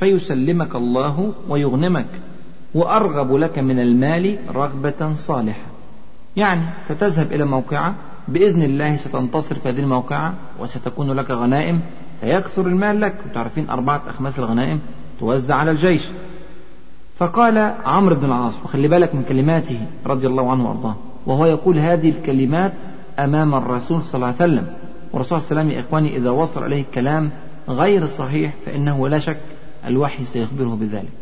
فيسلمك 0.00 0.76
الله 0.76 1.32
ويغنمك 1.48 2.08
وأرغب 2.74 3.34
لك 3.34 3.58
من 3.58 3.78
المال 3.78 4.38
رغبة 4.54 5.14
صالحة. 5.14 5.67
يعني 6.38 6.62
فتذهب 6.88 7.32
إلى 7.32 7.44
موقعة 7.44 7.94
بإذن 8.28 8.62
الله 8.62 8.96
ستنتصر 8.96 9.54
في 9.54 9.68
هذه 9.68 9.80
الموقعة 9.80 10.34
وستكون 10.60 11.10
لك 11.12 11.30
غنائم 11.30 11.80
فيكثر 12.20 12.66
المال 12.66 13.00
لك. 13.00 13.14
وتعرفين 13.30 13.70
أربعة 13.70 14.02
أخماس 14.08 14.38
الغنائم 14.38 14.80
توزع 15.20 15.54
على 15.54 15.70
الجيش. 15.70 16.08
فقال 17.16 17.58
عمرو 17.84 18.14
بن 18.14 18.24
العاص 18.24 18.54
وخلي 18.64 18.88
بالك 18.88 19.14
من 19.14 19.22
كلماته 19.22 19.80
رضي 20.06 20.26
الله 20.26 20.50
عنه 20.50 20.68
وأرضاه 20.68 20.96
وهو 21.26 21.46
يقول 21.46 21.78
هذه 21.78 22.10
الكلمات 22.10 22.74
أمام 23.18 23.54
الرسول 23.54 24.04
صلى 24.04 24.14
الله 24.14 24.26
عليه 24.26 24.36
وسلم. 24.36 24.66
والرسول 25.12 25.40
صلى 25.40 25.50
الله 25.50 25.60
عليه 25.60 25.70
وسلم 25.70 25.70
يا 25.70 25.88
إخواني 25.88 26.16
إذا 26.16 26.30
وصل 26.30 26.64
إليه 26.64 26.80
الكلام 26.80 27.30
غير 27.68 28.02
الصحيح 28.02 28.54
فإنه 28.66 29.08
لا 29.08 29.18
شك 29.18 29.40
الوحي 29.86 30.24
سيخبره 30.24 30.76
بذلك. 30.80 31.18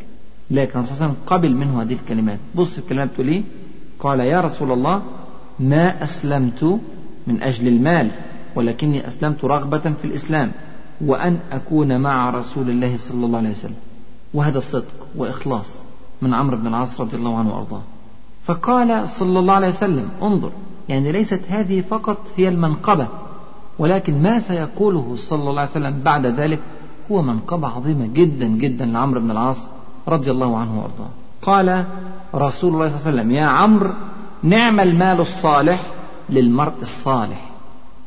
لكن 0.50 0.78
الرسول 0.78 0.96
صلى 0.96 1.06
الله 1.06 1.06
عليه 1.06 1.12
وسلم 1.12 1.16
قبل 1.26 1.54
منه 1.56 1.82
هذه 1.82 1.92
الكلمات. 1.92 2.38
بص 2.54 2.78
الكلمات 2.78 3.08
بتقول 3.11 3.28
إيه؟ 3.28 3.42
قال 4.06 4.20
يا 4.20 4.40
رسول 4.40 4.72
الله 4.72 5.02
ما 5.60 6.04
أسلمت 6.04 6.80
من 7.26 7.42
أجل 7.42 7.68
المال 7.68 8.10
ولكني 8.56 9.08
أسلمت 9.08 9.44
رغبة 9.44 9.78
في 9.78 10.04
الإسلام 10.04 10.52
وأن 11.00 11.38
أكون 11.52 12.00
مع 12.00 12.30
رسول 12.30 12.70
الله 12.70 12.96
صلى 12.96 13.26
الله 13.26 13.38
عليه 13.38 13.50
وسلم. 13.50 13.80
وهذا 14.34 14.58
الصدق 14.58 14.94
وإخلاص 15.16 15.82
من 16.22 16.34
عمرو 16.34 16.56
بن 16.56 16.66
العاص 16.66 17.00
رضي 17.00 17.16
الله 17.16 17.38
عنه 17.38 17.54
وأرضاه. 17.54 17.82
فقال 18.44 19.08
صلى 19.08 19.38
الله 19.38 19.54
عليه 19.54 19.68
وسلم 19.68 20.08
انظر 20.22 20.52
يعني 20.88 21.12
ليست 21.12 21.40
هذه 21.48 21.80
فقط 21.80 22.18
هي 22.36 22.48
المنقبة 22.48 23.08
ولكن 23.78 24.22
ما 24.22 24.40
سيقوله 24.40 25.16
صلى 25.16 25.50
الله 25.50 25.60
عليه 25.60 25.70
وسلم 25.70 26.00
بعد 26.04 26.26
ذلك 26.26 26.60
هو 27.10 27.22
منقبة 27.22 27.68
عظيمة 27.68 28.06
جدا 28.06 28.46
جدا 28.46 28.84
لعمرو 28.84 29.20
بن 29.20 29.30
العاص 29.30 29.68
رضي 30.08 30.30
الله 30.30 30.58
عنه 30.58 30.78
وأرضاه. 30.78 31.25
قال 31.46 31.84
رسول 32.34 32.74
الله 32.74 32.88
صلى 32.88 32.96
الله 32.96 33.06
عليه 33.06 33.20
وسلم 33.20 33.30
يا 33.30 33.44
عمرو 33.44 33.92
نعم 34.42 34.80
المال 34.80 35.20
الصالح 35.20 35.86
للمرء 36.30 36.82
الصالح. 36.82 37.50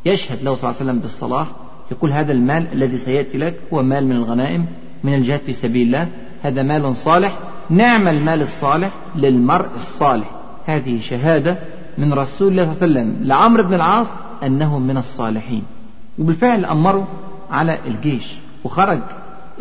يشهد 0.05 0.43
له 0.43 0.53
صلى 0.53 0.69
الله 0.69 0.79
عليه 0.79 0.91
وسلم 0.91 0.99
بالصلاح 0.99 1.47
يقول 1.91 2.11
هذا 2.11 2.31
المال 2.31 2.73
الذي 2.73 2.97
سيأتي 2.97 3.37
لك 3.37 3.61
هو 3.73 3.83
مال 3.83 4.07
من 4.07 4.15
الغنائم 4.15 4.65
من 5.03 5.13
الجهاد 5.13 5.39
في 5.39 5.53
سبيل 5.53 5.87
الله 5.87 6.07
هذا 6.41 6.63
مال 6.63 6.97
صالح 6.97 7.39
نعم 7.69 8.07
المال 8.07 8.41
الصالح 8.41 8.93
للمرء 9.15 9.69
الصالح. 9.75 10.31
هذه 10.65 10.99
شهادة 10.99 11.57
من 11.97 12.13
رسول 12.13 12.47
الله 12.47 12.73
صلى 12.73 12.85
الله 12.85 12.99
عليه 12.99 13.09
وسلم 13.11 13.27
لعمرو 13.27 13.63
بن 13.63 13.73
العاص 13.73 14.07
أنه 14.43 14.79
من 14.79 14.97
الصالحين. 14.97 15.63
وبالفعل 16.19 16.65
أمره 16.65 17.07
على 17.51 17.87
الجيش 17.87 18.39
وخرج 18.63 19.01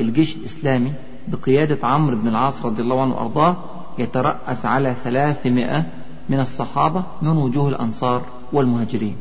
الجيش 0.01 0.37
الإسلامي 0.37 0.93
بقيادة 1.33 1.79
عمرو 1.87 2.17
بن 2.17 2.29
العاص 2.29 2.65
رضي 2.65 2.83
الله 2.83 3.03
عنه 3.03 3.15
وأرضاه 3.15 3.57
يترأس 3.99 4.67
على 4.67 4.97
ثلاثمائة 5.05 5.85
من 6.29 6.41
الصحابة 6.41 7.03
من 7.23 7.37
وجوه 7.37 7.69
الأنصار 7.69 8.23
والمهاجرين. 8.53 9.17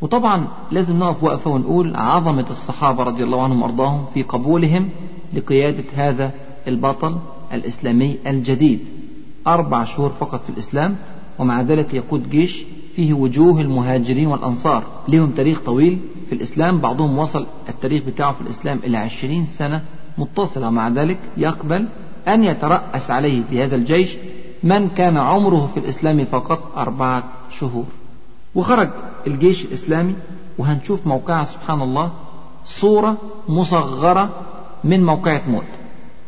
وطبعا 0.00 0.46
لازم 0.70 0.98
نقف 0.98 1.24
وقفة 1.24 1.50
ونقول 1.50 1.96
عظمة 1.96 2.50
الصحابة 2.50 3.02
رضي 3.04 3.24
الله 3.24 3.42
عنهم 3.42 3.62
وأرضاهم 3.62 4.06
في 4.14 4.22
قبولهم 4.22 4.88
لقيادة 5.34 5.84
هذا 5.94 6.30
البطل 6.68 7.18
الإسلامي 7.52 8.18
الجديد. 8.26 8.80
أربع 9.46 9.84
شهور 9.84 10.10
فقط 10.10 10.42
في 10.44 10.50
الإسلام 10.50 10.96
ومع 11.38 11.62
ذلك 11.62 11.94
يقود 11.94 12.30
جيش 12.30 12.64
فيه 12.94 13.14
وجوه 13.14 13.60
المهاجرين 13.60 14.26
والأنصار. 14.26 14.84
لهم 15.08 15.30
تاريخ 15.30 15.60
طويل 15.60 15.98
في 16.28 16.32
الإسلام 16.34 16.78
بعضهم 16.78 17.18
وصل 17.18 17.46
التاريخ 17.68 18.04
بتاعه 18.04 18.32
في 18.32 18.40
الإسلام 18.40 18.78
إلى 18.84 18.96
عشرين 18.96 19.46
سنة 19.46 19.82
متصلة 20.20 20.68
ومع 20.68 20.88
ذلك 20.88 21.18
يقبل 21.36 21.88
أن 22.28 22.44
يترأس 22.44 23.10
عليه 23.10 23.42
في 23.50 23.64
هذا 23.64 23.74
الجيش 23.74 24.16
من 24.62 24.88
كان 24.88 25.16
عمره 25.16 25.66
في 25.66 25.80
الإسلام 25.80 26.24
فقط 26.24 26.60
أربعة 26.76 27.24
شهور. 27.50 27.84
وخرج 28.54 28.88
الجيش 29.26 29.64
الإسلامي 29.64 30.14
وهنشوف 30.58 31.06
موقعها 31.06 31.44
سبحان 31.44 31.82
الله 31.82 32.10
صورة 32.64 33.16
مصغرة 33.48 34.28
من 34.84 35.04
موقعة 35.04 35.42
موت. 35.48 35.70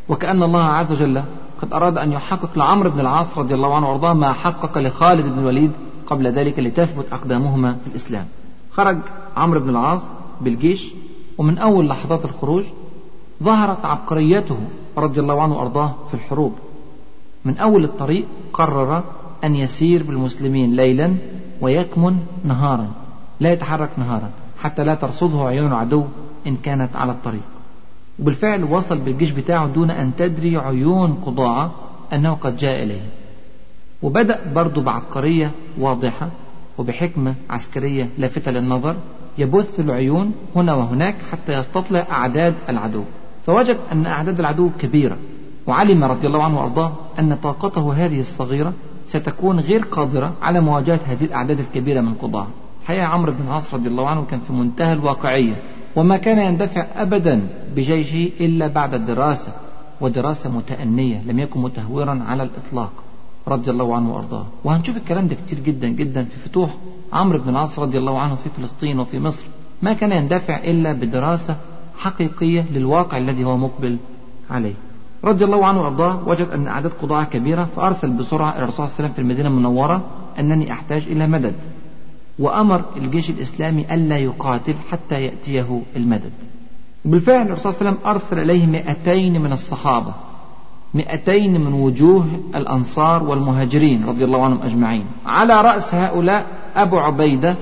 وكأن 0.09 0.43
الله 0.43 0.63
عز 0.63 0.91
وجل 0.91 1.23
قد 1.61 1.73
أراد 1.73 1.97
أن 1.97 2.11
يحقق 2.11 2.57
لعمرو 2.57 2.89
بن 2.89 2.99
العاص 2.99 3.37
رضي 3.37 3.53
الله 3.55 3.75
عنه 3.75 3.89
وأرضاه 3.89 4.13
ما 4.13 4.33
حقق 4.33 4.77
لخالد 4.77 5.25
بن 5.25 5.39
الوليد 5.39 5.71
قبل 6.07 6.27
ذلك 6.27 6.59
لتثبت 6.59 7.05
أقدامهما 7.11 7.73
في 7.73 7.87
الإسلام. 7.87 8.25
خرج 8.71 8.97
عمرو 9.37 9.59
بن 9.59 9.69
العاص 9.69 10.01
بالجيش 10.41 10.91
ومن 11.37 11.57
أول 11.57 11.87
لحظات 11.87 12.25
الخروج 12.25 12.63
ظهرت 13.43 13.85
عبقريته 13.85 14.57
رضي 14.97 15.19
الله 15.19 15.41
عنه 15.41 15.57
وأرضاه 15.57 15.93
في 16.07 16.13
الحروب. 16.13 16.53
من 17.45 17.57
أول 17.57 17.83
الطريق 17.83 18.25
قرر 18.53 19.03
أن 19.43 19.55
يسير 19.55 20.03
بالمسلمين 20.03 20.75
ليلا 20.75 21.15
ويكمن 21.61 22.17
نهارا 22.43 22.87
لا 23.39 23.51
يتحرك 23.51 23.89
نهارا 23.97 24.29
حتى 24.59 24.83
لا 24.83 24.95
ترصده 24.95 25.47
عيون 25.47 25.67
العدو 25.67 26.05
إن 26.47 26.55
كانت 26.55 26.95
على 26.95 27.11
الطريق. 27.11 27.41
وبالفعل 28.19 28.63
وصل 28.63 28.97
بالجيش 28.97 29.31
بتاعه 29.31 29.67
دون 29.67 29.91
أن 29.91 30.11
تدري 30.17 30.57
عيون 30.57 31.13
قضاعة 31.13 31.71
أنه 32.13 32.33
قد 32.33 32.57
جاء 32.57 32.83
إليه. 32.83 33.01
وبدأ 34.01 34.53
برضه 34.53 34.81
بعبقرية 34.81 35.51
واضحة 35.79 36.29
وبحكمة 36.77 37.35
عسكرية 37.49 38.09
لافتة 38.17 38.51
للنظر 38.51 38.95
يبث 39.37 39.79
العيون 39.79 40.33
هنا 40.55 40.73
وهناك 40.73 41.15
حتى 41.31 41.51
يستطلع 41.59 42.07
أعداد 42.11 42.55
العدو. 42.69 43.03
فوجد 43.45 43.77
أن 43.91 44.05
أعداد 44.05 44.39
العدو 44.39 44.69
كبيرة 44.79 45.17
وعلم 45.67 46.03
رضي 46.03 46.27
الله 46.27 46.43
عنه 46.43 46.59
وأرضاه 46.59 46.91
أن 47.19 47.35
طاقته 47.35 47.93
هذه 47.93 48.19
الصغيرة 48.19 48.73
ستكون 49.07 49.59
غير 49.59 49.81
قادرة 49.85 50.33
على 50.41 50.61
مواجهة 50.61 50.99
هذه 51.05 51.23
الأعداد 51.25 51.59
الكبيرة 51.59 52.01
من 52.01 52.13
قضاة 52.13 52.47
حقيقة 52.85 53.05
عمرو 53.05 53.31
بن 53.31 53.47
العاص 53.47 53.73
رضي 53.73 53.89
الله 53.89 54.07
عنه 54.09 54.25
كان 54.25 54.39
في 54.39 54.53
منتهى 54.53 54.93
الواقعية 54.93 55.55
وما 55.95 56.17
كان 56.17 56.37
يندفع 56.39 56.85
أبدا 56.95 57.47
بجيشه 57.75 58.31
إلا 58.41 58.67
بعد 58.67 58.93
الدراسة 58.93 59.51
ودراسة 60.01 60.49
متأنية 60.49 61.21
لم 61.27 61.39
يكن 61.39 61.61
متهورا 61.61 62.23
على 62.27 62.43
الإطلاق 62.43 62.91
رضي 63.47 63.71
الله 63.71 63.95
عنه 63.95 64.15
وأرضاه. 64.15 64.45
وهنشوف 64.63 64.97
الكلام 64.97 65.27
ده 65.27 65.35
كتير 65.35 65.59
جدا 65.59 65.87
جدا 65.87 66.23
في 66.23 66.37
فتوح 66.49 66.69
عمرو 67.13 67.39
بن 67.39 67.49
العاص 67.49 67.79
رضي 67.79 67.97
الله 67.97 68.19
عنه 68.19 68.35
في 68.35 68.49
فلسطين 68.49 68.99
وفي 68.99 69.19
مصر. 69.19 69.45
ما 69.81 69.93
كان 69.93 70.11
يندفع 70.11 70.57
إلا 70.57 70.93
بدراسة 70.93 71.57
حقيقية 72.03 72.65
للواقع 72.71 73.17
الذي 73.17 73.43
هو 73.43 73.57
مقبل 73.57 73.97
عليه. 74.51 74.73
رضي 75.23 75.45
الله 75.45 75.65
عنه 75.65 75.81
وأرضاه 75.81 76.27
وجد 76.27 76.47
أن 76.47 76.67
أعداد 76.67 76.91
قضاة 77.01 77.23
كبيرة 77.23 77.63
فأرسل 77.63 78.09
بسرعة 78.09 78.51
إلى 78.51 78.63
الرسول 78.63 78.75
صلى 78.75 78.85
الله 78.85 78.95
عليه 78.95 79.03
وسلم 79.03 79.13
في 79.13 79.19
المدينة 79.19 79.49
المنورة 79.49 80.01
أنني 80.39 80.71
أحتاج 80.71 81.07
إلى 81.07 81.27
مدد. 81.27 81.55
وأمر 82.39 82.83
الجيش 82.97 83.29
الإسلامي 83.29 83.85
ألا 83.93 84.17
يقاتل 84.17 84.75
حتى 84.89 85.15
يأتيه 85.15 85.81
المدد. 85.95 86.31
بالفعل 87.05 87.45
الرسول 87.47 87.73
صلى 87.73 87.81
الله 87.81 87.89
عليه 87.89 87.99
وسلم 87.99 88.09
أرسل 88.09 88.39
إليه 88.39 88.65
مئتين 88.65 89.41
من 89.41 89.51
الصحابة 89.51 90.13
مئتين 90.93 91.61
من 91.61 91.73
وجوه 91.73 92.25
الأنصار 92.55 93.23
والمهاجرين 93.23 94.05
رضي 94.05 94.25
الله 94.25 94.45
عنهم 94.45 94.61
أجمعين. 94.61 95.05
على 95.25 95.61
رأس 95.61 95.95
هؤلاء 95.95 96.45
أبو 96.75 96.97
عبيدة 96.97 97.55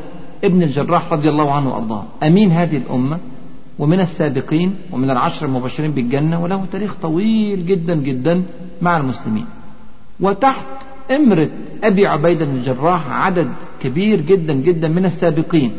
ابن 0.44 0.64
الجراح 0.64 1.14
رضي 1.14 1.30
الله 1.30 1.52
عنه 1.52 1.70
وأرضاه. 1.74 2.04
أمين 2.24 2.52
هذه 2.52 2.78
الأمة 2.78 3.20
ومن 3.82 4.00
السابقين 4.00 4.70
ومن 4.94 5.10
العشر 5.16 5.46
المبشرين 5.46 5.92
بالجنة 5.92 6.44
وله 6.44 6.66
تاريخ 6.72 6.92
طويل 7.02 7.66
جدا 7.66 7.96
جدا 7.96 8.44
مع 8.82 8.98
المسلمين. 8.98 9.46
وتحت 10.20 10.68
إمرة 11.18 11.50
أبي 11.84 12.08
عبيدة 12.08 12.46
بن 12.46 12.56
الجراح 12.56 13.02
عدد 13.10 13.50
كبير 13.82 14.22
جدا 14.22 14.54
جدا 14.54 14.88
من 14.88 15.06
السابقين. 15.06 15.72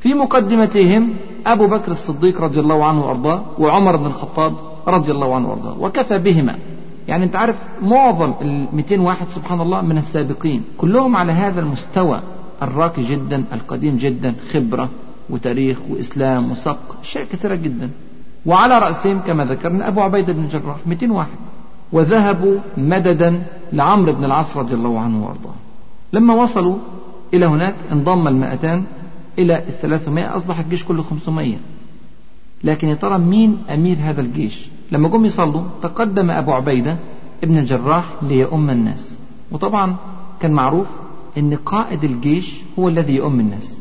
في 0.00 0.14
مقدمتهم 0.14 1.02
أبو 1.46 1.66
بكر 1.66 1.90
الصديق 1.92 2.40
رضي 2.40 2.60
الله 2.60 2.84
عنه 2.84 3.00
وأرضاه 3.06 3.38
وعمر 3.58 3.96
بن 3.96 4.06
الخطاب 4.06 4.52
رضي 4.88 5.12
الله 5.12 5.34
عنه 5.34 5.48
وأرضاه. 5.50 5.80
وكفى 5.80 6.18
بهما. 6.18 6.58
يعني 7.08 7.24
أنت 7.24 7.36
عارف 7.36 7.58
معظم 7.82 8.32
ال 8.42 8.68
200 8.72 9.00
واحد 9.00 9.28
سبحان 9.28 9.60
الله 9.60 9.80
من 9.82 9.98
السابقين 9.98 10.62
كلهم 10.78 11.16
على 11.16 11.32
هذا 11.32 11.60
المستوى 11.60 12.20
الراقي 12.62 13.02
جدا 13.02 13.44
القديم 13.52 13.96
جدا 13.96 14.34
خبرة 14.52 14.88
وتاريخ 15.32 15.78
وإسلام 15.90 16.50
وسبق 16.50 17.00
أشياء 17.02 17.24
كثيرة 17.24 17.54
جدا. 17.54 17.90
وعلى 18.46 18.78
رأسهم 18.78 19.20
كما 19.20 19.44
ذكرنا 19.44 19.88
أبو 19.88 20.00
عبيدة 20.00 20.32
بن 20.32 20.44
الجراح 20.44 20.76
200 20.86 21.10
واحد. 21.10 21.38
وذهبوا 21.92 22.58
مددا 22.76 23.42
لعمرو 23.72 24.12
بن 24.12 24.24
العاص 24.24 24.56
رضي 24.56 24.74
الله 24.74 25.00
عنه 25.00 25.26
وأرضاه. 25.26 25.54
لما 26.12 26.34
وصلوا 26.34 26.76
إلى 27.34 27.46
هناك 27.46 27.74
انضم 27.92 28.28
المائتان 28.28 28.84
إلى 29.38 29.58
الثلاثمائة 29.68 30.36
أصبح 30.36 30.58
الجيش 30.58 30.84
كله 30.84 31.02
خمسمائة. 31.02 31.56
لكن 32.64 32.88
يا 32.88 32.94
ترى 32.94 33.18
مين 33.18 33.58
أمير 33.70 33.96
هذا 34.00 34.20
الجيش؟ 34.20 34.68
لما 34.92 35.08
جم 35.08 35.24
يصلوا 35.24 35.62
تقدم 35.82 36.30
أبو 36.30 36.52
عبيدة 36.52 36.96
ابن 37.44 37.58
الجراح 37.58 38.04
ليؤم 38.22 38.70
الناس. 38.70 39.16
وطبعا 39.52 39.96
كان 40.40 40.52
معروف 40.52 40.86
أن 41.38 41.54
قائد 41.54 42.04
الجيش 42.04 42.60
هو 42.78 42.88
الذي 42.88 43.14
يؤم 43.14 43.40
الناس. 43.40 43.78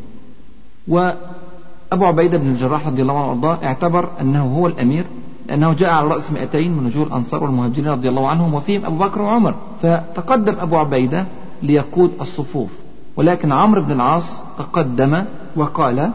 وأبو 1.91 2.05
عبيدة 2.05 2.37
بن 2.37 2.47
الجراح 2.47 2.87
رضي 2.87 3.01
الله 3.01 3.17
عنه 3.17 3.27
وأرضاه 3.27 3.57
اعتبر 3.63 4.09
أنه 4.21 4.43
هو 4.43 4.67
الأمير 4.67 5.05
لأنه 5.47 5.73
جاء 5.73 5.89
على 5.89 6.07
رأس 6.07 6.31
200 6.31 6.59
من 6.59 6.85
وجوه 6.85 7.07
الأنصار 7.07 7.43
والمهاجرين 7.43 7.87
رضي 7.87 8.09
الله 8.09 8.27
عنهم 8.27 8.53
وفيهم 8.53 8.85
أبو 8.85 8.97
بكر 8.97 9.21
وعمر. 9.21 9.55
فتقدم 9.81 10.55
أبو 10.59 10.77
عبيدة 10.77 11.25
ليقود 11.63 12.11
الصفوف 12.21 12.71
ولكن 13.15 13.51
عمرو 13.51 13.81
بن 13.81 13.91
العاص 13.91 14.23
تقدم 14.57 15.23
وقال 15.55 16.11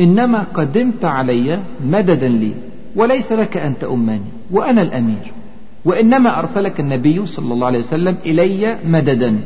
إنما 0.00 0.44
قدمت 0.54 1.04
علي 1.04 1.58
مددا 1.84 2.28
لي 2.28 2.54
وليس 2.96 3.32
لك 3.32 3.56
أن 3.56 3.78
تؤمني 3.78 4.28
وأنا 4.50 4.82
الأمير 4.82 5.32
وإنما 5.84 6.38
أرسلك 6.38 6.80
النبي 6.80 7.26
صلى 7.26 7.52
الله 7.54 7.66
عليه 7.66 7.78
وسلم 7.78 8.16
إلي 8.26 8.78
مددا. 8.84 9.40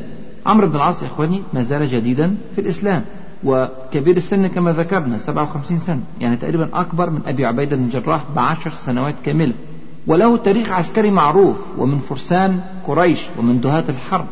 عمرو 0.46 0.66
بن 0.66 0.76
العاص 0.76 1.02
إخواني 1.02 1.42
ما 1.54 1.62
زال 1.62 1.88
جديدا 1.88 2.36
في 2.54 2.60
الإسلام. 2.60 3.04
وكبير 3.44 4.16
السن 4.16 4.46
كما 4.46 4.72
ذكرنا 4.72 5.18
57 5.18 5.78
سنة 5.78 6.00
يعني 6.20 6.36
تقريبا 6.36 6.68
أكبر 6.74 7.10
من 7.10 7.20
أبي 7.26 7.46
عبيدة 7.46 7.76
بن 7.76 7.84
الجراح 7.84 8.24
بعشر 8.36 8.70
سنوات 8.70 9.14
كاملة. 9.24 9.54
وله 10.06 10.36
تاريخ 10.36 10.70
عسكري 10.72 11.10
معروف 11.10 11.78
ومن 11.78 11.98
فرسان 11.98 12.60
قريش 12.86 13.28
ومن 13.38 13.60
دهاة 13.60 13.84
الحرب. 13.88 14.26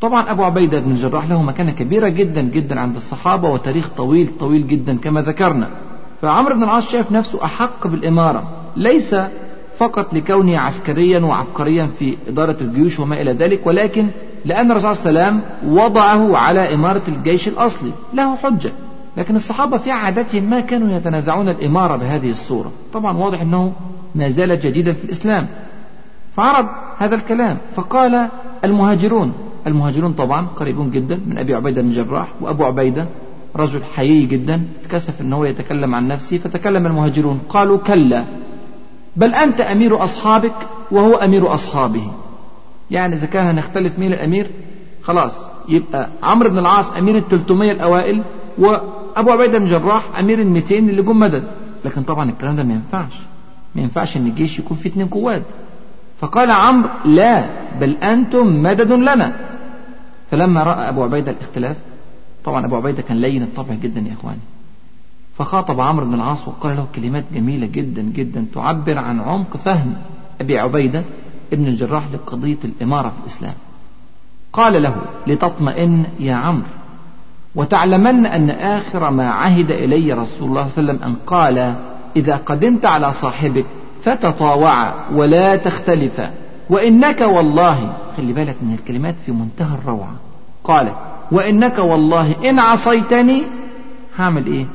طبعا 0.00 0.30
أبو 0.30 0.44
عبيدة 0.44 0.80
بن 0.80 0.90
الجراح 0.90 1.28
له 1.28 1.42
مكانة 1.42 1.72
كبيرة 1.72 2.08
جدا 2.08 2.42
جدا 2.42 2.80
عند 2.80 2.96
الصحابة 2.96 3.48
وتاريخ 3.50 3.88
طويل 3.88 4.28
طويل 4.40 4.66
جدا 4.66 4.96
كما 4.98 5.20
ذكرنا. 5.20 5.68
فعمرو 6.22 6.54
بن 6.54 6.62
العاص 6.62 6.92
شاف 6.92 7.12
نفسه 7.12 7.44
أحق 7.44 7.86
بالإمارة. 7.86 8.50
ليس 8.76 9.14
فقط 9.76 10.14
لكونه 10.14 10.58
عسكريا 10.58 11.20
وعبقريا 11.20 11.86
في 11.86 12.16
إدارة 12.28 12.56
الجيوش 12.60 13.00
وما 13.00 13.20
إلى 13.20 13.32
ذلك 13.32 13.66
ولكن 13.66 14.08
لأن 14.44 14.70
الرسول 14.70 14.96
صلى 14.96 15.10
الله 15.10 15.22
عليه 15.22 15.36
وسلم 15.36 15.42
وضعه 15.74 16.36
على 16.36 16.74
إمارة 16.74 17.02
الجيش 17.08 17.48
الأصلي 17.48 17.92
له 18.14 18.36
حجة. 18.36 18.72
لكن 19.16 19.36
الصحابة 19.36 19.78
في 19.78 19.90
عادتهم 19.90 20.50
ما 20.50 20.60
كانوا 20.60 20.96
يتنازعون 20.96 21.48
الإمارة 21.48 21.96
بهذه 21.96 22.30
الصورة. 22.30 22.72
طبعا 22.92 23.16
واضح 23.16 23.40
أنه 23.40 23.72
ما 24.14 24.28
زال 24.28 24.60
جديدا 24.60 24.92
في 24.92 25.04
الإسلام. 25.04 25.46
فعرض 26.32 26.66
هذا 26.98 27.14
الكلام 27.14 27.58
فقال 27.74 28.28
المهاجرون. 28.64 29.32
المهاجرون 29.66 30.12
طبعا 30.12 30.46
قريبون 30.46 30.90
جدا 30.90 31.20
من 31.26 31.38
أبي 31.38 31.54
عبيدة 31.54 31.82
بن 31.82 31.90
جراح 31.90 32.28
وأبو 32.40 32.64
عبيدة 32.64 33.06
رجل 33.56 33.84
حيي 33.84 34.26
جدا 34.26 34.62
تكسف 34.84 35.20
أنه 35.20 35.46
يتكلم 35.46 35.94
عن 35.94 36.08
نفسه 36.08 36.38
فتكلم 36.38 36.86
المهاجرون 36.86 37.40
قالوا 37.48 37.78
كلا 37.78 38.24
بل 39.16 39.34
أنت 39.34 39.60
أمير 39.60 40.04
أصحابك 40.04 40.54
وهو 40.90 41.14
أمير 41.14 41.54
أصحابه. 41.54 42.12
يعني 42.90 43.14
إذا 43.16 43.26
كان 43.26 43.46
هنختلف 43.46 43.98
مين 43.98 44.12
الأمير 44.12 44.50
خلاص 45.02 45.32
يبقى 45.68 46.08
عمرو 46.22 46.50
بن 46.50 46.58
العاص 46.58 46.90
أمير 46.92 47.16
ال 47.16 47.28
300 47.28 47.72
الأوائل 47.72 48.24
وأبو 48.58 49.30
عبيدة 49.30 49.58
بن 49.58 49.66
جراح 49.66 50.18
أمير 50.18 50.40
ال 50.40 50.46
200 50.46 50.78
اللي 50.78 51.02
جم 51.02 51.18
مدد 51.18 51.44
لكن 51.84 52.02
طبعا 52.02 52.30
الكلام 52.30 52.56
ده 52.56 52.62
ما 52.62 52.74
ينفعش. 52.74 53.12
ما 53.74 53.82
ينفعش 53.82 54.16
إن 54.16 54.26
الجيش 54.26 54.58
يكون 54.58 54.76
فيه 54.76 54.90
اثنين 54.90 55.06
قوات 55.06 55.42
فقال 56.20 56.50
عمرو 56.50 56.88
لا 57.04 57.50
بل 57.80 57.96
أنتم 57.96 58.62
مدد 58.62 58.92
لنا. 58.92 59.36
فلما 60.30 60.62
رأى 60.62 60.88
أبو 60.88 61.02
عبيدة 61.02 61.30
الاختلاف 61.32 61.76
طبعا 62.44 62.66
أبو 62.66 62.76
عبيدة 62.76 63.02
كان 63.02 63.16
لين 63.16 63.42
الطبع 63.42 63.74
جدا 63.74 64.00
يا 64.00 64.12
إخواني. 64.12 64.38
فخاطب 65.34 65.80
عمرو 65.80 66.06
بن 66.06 66.14
العاص 66.14 66.48
وقال 66.48 66.76
له 66.76 66.86
كلمات 66.94 67.24
جميلة 67.34 67.66
جدا 67.66 68.02
جدا 68.02 68.46
تعبر 68.54 68.98
عن 68.98 69.20
عمق 69.20 69.56
فهم 69.56 69.94
أبي 70.40 70.58
عبيدة 70.58 71.04
ابن 71.52 71.66
الجراح 71.66 72.04
لقضية 72.12 72.58
الإمارة 72.64 73.08
في 73.08 73.16
الإسلام. 73.26 73.54
قال 74.52 74.82
له 74.82 74.96
لتطمئن 75.26 76.06
يا 76.18 76.34
عمرو 76.34 76.66
وتعلمن 77.54 78.26
أن 78.26 78.50
آخر 78.50 79.10
ما 79.10 79.30
عهد 79.30 79.70
إلي 79.70 80.12
رسول 80.12 80.48
الله 80.48 80.68
صلى 80.68 80.78
الله 80.78 80.92
عليه 80.92 81.02
وسلم 81.02 81.02
أن 81.02 81.14
قال 81.26 81.74
إذا 82.16 82.36
قدمت 82.36 82.84
على 82.86 83.12
صاحبك 83.12 83.66
فتطاوعا 84.02 84.94
ولا 85.12 85.56
تختلفا 85.56 86.30
وإنك 86.70 87.20
والله 87.20 87.92
خلي 88.16 88.32
بالك 88.32 88.56
من 88.62 88.74
الكلمات 88.74 89.14
في 89.26 89.32
منتهى 89.32 89.74
الروعة. 89.78 90.14
قالت 90.64 90.94
وإنك 91.32 91.78
والله 91.78 92.50
إن 92.50 92.58
عصيتني 92.58 93.42
هعمل 94.16 94.46
إيه؟ 94.46 94.66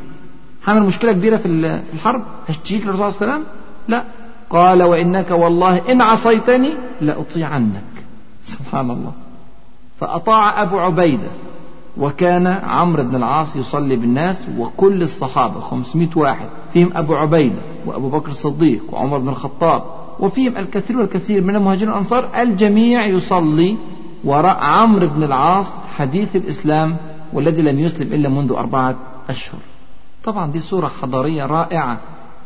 هعمل 0.67 0.83
مشكلة 0.83 1.11
كبيرة 1.11 1.38
في 1.38 1.61
في 1.61 1.93
الحرب؟ 1.93 2.21
هشتيك 2.49 2.85
للرسول 2.85 3.13
صلى 3.13 3.21
الله 3.21 3.33
عليه 3.33 3.43
وسلم؟ 3.43 3.45
لا. 3.88 4.03
قال 4.50 4.84
وإنك 4.84 5.32
والله 5.32 5.91
إن 5.91 6.01
عصيتني 6.01 6.74
لأطيعنك. 7.01 7.84
سبحان 8.44 8.91
الله 8.91 9.12
فأطاع 10.00 10.62
أبو 10.62 10.79
عبيدة 10.79 11.27
وكان 11.98 12.48
عمرو 12.48 13.03
بن 13.03 13.15
العاص 13.15 13.56
يصلي 13.56 13.96
بالناس 13.96 14.41
وكل 14.58 15.01
الصحابة 15.01 15.60
500 15.60 16.10
واحد. 16.15 16.48
فيهم 16.74 16.91
أبو 16.96 17.15
عبيدة 17.15 17.62
وأبو 17.86 18.10
بكر 18.10 18.29
الصديق 18.29 18.94
وعمر 18.94 19.18
بن 19.18 19.29
الخطاب. 19.29 19.84
وفيهم 20.20 20.58
الكثير 20.58 21.00
والكثير 21.00 21.44
من 21.44 21.56
المهاجرين 21.56 21.89
والأنصار. 21.89 22.29
الجميع 22.36 23.06
يصلي 23.06 23.77
وراء 24.24 24.58
عمرو 24.63 25.08
بن 25.08 25.24
العاص 25.24 25.68
حديث 25.96 26.36
الإسلام 26.36 26.98
والذي 27.34 27.62
لم 27.62 27.79
يسلم 27.79 28.13
إلا 28.13 28.29
منذ 28.29 28.51
أربعة 28.51 28.96
أشهر. 29.29 29.60
طبعا 30.24 30.51
دي 30.51 30.60
صورة 30.60 30.88
حضارية 31.01 31.46
رائعة. 31.46 32.00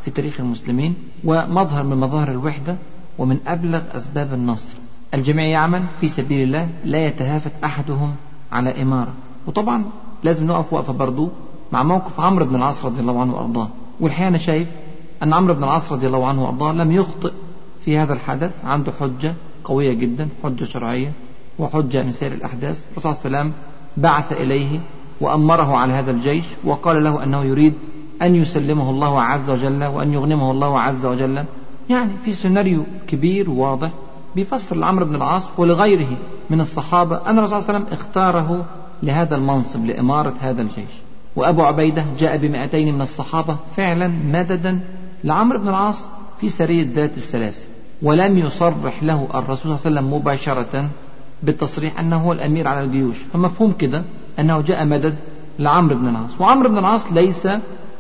في 0.06 0.12
تاريخ 0.12 0.40
المسلمين 0.40 0.96
ومظهر 1.24 1.84
من 1.84 1.98
مظاهر 1.98 2.32
الوحدة 2.32 2.76
ومن 3.18 3.40
أبلغ 3.48 3.82
أسباب 3.92 4.34
النصر. 4.34 4.78
الجميع 5.14 5.46
يعمل 5.46 5.84
في 6.02 6.10
سبيل 6.10 6.44
الله 6.44 6.70
لا 6.86 7.08
يتهافت 7.08 7.52
أحدهم 7.64 8.16
على 8.52 8.82
إمارة. 8.82 9.14
وطبعا 9.48 9.86
لازم 10.24 10.48
نقف 10.48 10.74
وقفة 10.74 10.94
برضو 10.94 11.30
مع 11.72 11.84
موقف 11.84 12.20
عمرو 12.20 12.46
بن 12.46 12.56
العاص 12.56 12.86
رضي 12.86 13.02
الله 13.02 13.22
عنه 13.22 13.34
وأرضاه. 13.34 13.70
والحقيقة 14.00 14.28
أنا 14.28 14.38
شايف 14.38 14.68
أن 15.24 15.34
عمرو 15.34 15.54
بن 15.54 15.64
العاص 15.64 15.92
رضي 15.92 16.08
الله 16.08 16.28
عنه 16.28 16.44
وأرضاه 16.44 16.72
لم 16.72 16.92
يخطئ 16.92 17.32
في 17.86 17.98
هذا 17.98 18.14
الحدث. 18.14 18.52
عنده 18.66 18.92
حجة 19.00 19.34
قوية 19.64 19.94
جدا 19.94 20.30
حجة 20.44 20.66
شرعية 20.66 21.12
وحجة 21.60 22.04
من 22.04 22.12
سير 22.12 22.32
الأحداث. 22.32 22.84
الرسول 22.92 23.16
صلى 23.16 23.26
الله 23.26 23.38
عليه 23.38 23.50
وسلم 23.50 23.54
بعث 23.98 24.32
إليه 24.32 24.80
وأمره 25.22 25.78
على 25.78 25.94
هذا 25.94 26.12
الجيش 26.12 26.46
وقال 26.64 27.04
له 27.04 27.24
أنه 27.24 27.44
يريد 27.44 27.74
أن 28.22 28.36
يسلمه 28.36 28.89
الله 28.89 29.22
عز 29.22 29.50
وجل 29.50 29.84
وأن 29.84 30.13
يغنمه 30.13 30.51
الله 30.51 30.79
عز 30.79 31.05
وجل. 31.05 31.46
يعني 31.89 32.12
في 32.25 32.34
سيناريو 32.34 32.84
كبير 33.08 33.50
واضح 33.50 33.91
بيفسر 34.36 34.75
لعمرو 34.75 35.05
بن 35.05 35.15
العاص 35.15 35.43
ولغيره 35.58 36.17
من 36.50 36.62
الصحابة 36.62 37.29
أن 37.29 37.38
الرسول 37.38 37.62
صلى 37.62 37.70
الله 37.70 37.70
عليه 37.70 37.86
وسلم 37.86 38.00
اختاره 38.00 38.65
لهذا 39.03 39.36
المنصب 39.36 39.86
لإمارة 39.86 40.34
هذا 40.39 40.62
الجيش. 40.62 40.93
وأبو 41.36 41.63
عبيدة 41.63 42.05
جاء 42.20 42.38
بمئتين 42.38 42.96
من 42.96 43.01
الصحابة 43.01 43.58
فعلا 43.75 44.08
مددا 44.08 44.79
لعمرو 45.24 45.60
بن 45.60 45.67
العاص 45.67 46.05
في 46.39 46.50
سرية 46.50 46.88
ذات 46.96 47.17
السلاسل. 47.17 47.67
ولم 48.01 48.38
يصرح 48.38 49.03
له 49.03 49.27
الرسول 49.36 49.58
صلى 49.58 49.65
الله 49.65 49.79
عليه 49.86 49.98
وسلم 49.98 50.13
مباشرة 50.13 50.89
بالتصريح 51.43 52.00
أنه 52.00 52.17
هو 52.17 52.32
الأمير 52.32 52.67
على 52.67 52.82
الجيوش. 52.82 53.17
فمفهوم 53.17 53.72
كده 53.72 54.03
أنه 54.39 54.62
جاء 54.62 54.86
مدد 54.86 55.15
لعمرو 55.60 55.96
بن 55.96 56.08
العاص. 56.08 56.41
وعمرو 56.41 56.70
بن 56.70 56.77
العاص 56.77 57.12
ليس 57.12 57.48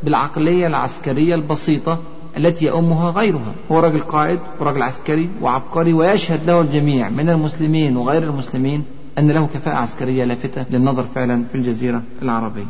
بالعقلية 0.03 0.67
العسكرية 0.67 1.35
البسيطة 1.35 1.99
التي 2.37 2.65
يؤمها 2.65 3.11
غيرها. 3.11 3.53
هو 3.71 3.79
رجل 3.79 3.99
قائد 3.99 4.39
ورجل 4.59 4.81
عسكري 4.81 5.29
وعبقري 5.41 5.93
ويشهد 5.93 6.43
له 6.47 6.61
الجميع 6.61 7.09
من 7.09 7.29
المسلمين 7.29 7.97
وغير 7.97 8.23
المسلمين 8.23 8.83
أن 9.17 9.31
له 9.31 9.47
كفاءة 9.53 9.75
عسكرية 9.75 10.25
لافتة 10.25 10.65
للنظر 10.69 11.03
فعلا 11.03 11.43
في 11.43 11.55
الجزيرة 11.55 12.01
العربية. 12.21 12.65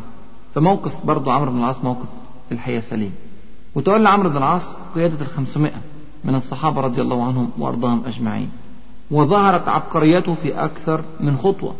فموقف 0.53 1.05
برضو 1.05 1.31
عمرو 1.31 1.51
بن 1.51 1.57
العاص 1.57 1.83
موقف 1.83 2.07
الحقيقة 2.51 2.79
سليم. 2.79 3.11
وتولى 3.75 4.09
عمرو 4.09 4.29
بن 4.29 4.37
العاص 4.37 4.77
قيادة 4.95 5.21
الخمسمائة 5.21 5.77
من 6.23 6.35
الصحابة 6.35 6.81
رضي 6.81 7.01
الله 7.01 7.23
عنهم 7.23 7.49
وأرضاهم 7.59 8.03
أجمعين. 8.05 8.49
وظهرت 9.11 9.67
عبقريته 9.67 10.33
في 10.33 10.65
أكثر 10.65 11.03
من 11.19 11.37
خطوة 11.37 11.73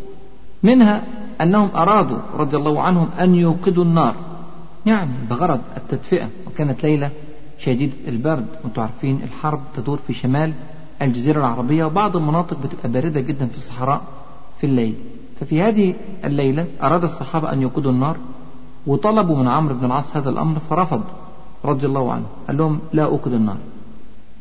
منها 0.64 1.04
أنهم 1.42 1.70
أرادوا 1.76 2.18
رضي 2.36 2.58
الله 2.58 2.82
عنهم 2.82 3.10
أن 3.20 3.36
يوقدوا 3.36 3.84
النار. 3.84 4.16
يعني 4.86 5.12
بغرض 5.30 5.62
التدفئة. 5.78 6.30
وكانت 6.48 6.84
ليلة 6.84 7.12
شديدة 7.58 7.94
البرد. 8.08 8.46
وأنتم 8.64 8.82
عارفين 8.82 9.24
الحرب 9.24 9.60
تدور 9.76 9.98
في 9.98 10.14
شمال 10.14 10.54
الجزيرة 11.02 11.40
العربية 11.40 11.86
وبعض 11.86 12.16
المناطق 12.18 12.58
بتبقى 12.60 12.90
باردة 12.90 13.22
جدا 13.22 13.46
في 13.46 13.56
الصحراء 13.56 14.02
في 14.58 14.66
الليل. 14.66 14.96
ففي 15.40 15.62
هذه 15.62 15.96
الليلة 16.26 16.68
أراد 16.84 17.04
الصحابة 17.04 17.54
أن 17.54 17.62
يوقدوا 17.62 17.92
النار 17.92 18.18
وطلبوا 18.88 19.38
من 19.38 19.48
عمرو 19.48 19.76
بن 19.76 19.86
العاص 19.86 20.18
هذا 20.18 20.30
الأمر 20.30 20.60
فرفض 20.60 21.02
رضي 21.66 21.86
الله 21.86 22.12
عنه. 22.12 22.26
قال 22.48 22.58
لهم 22.58 22.80
لا 22.94 23.04
أوقد 23.04 23.34
النار. 23.34 23.58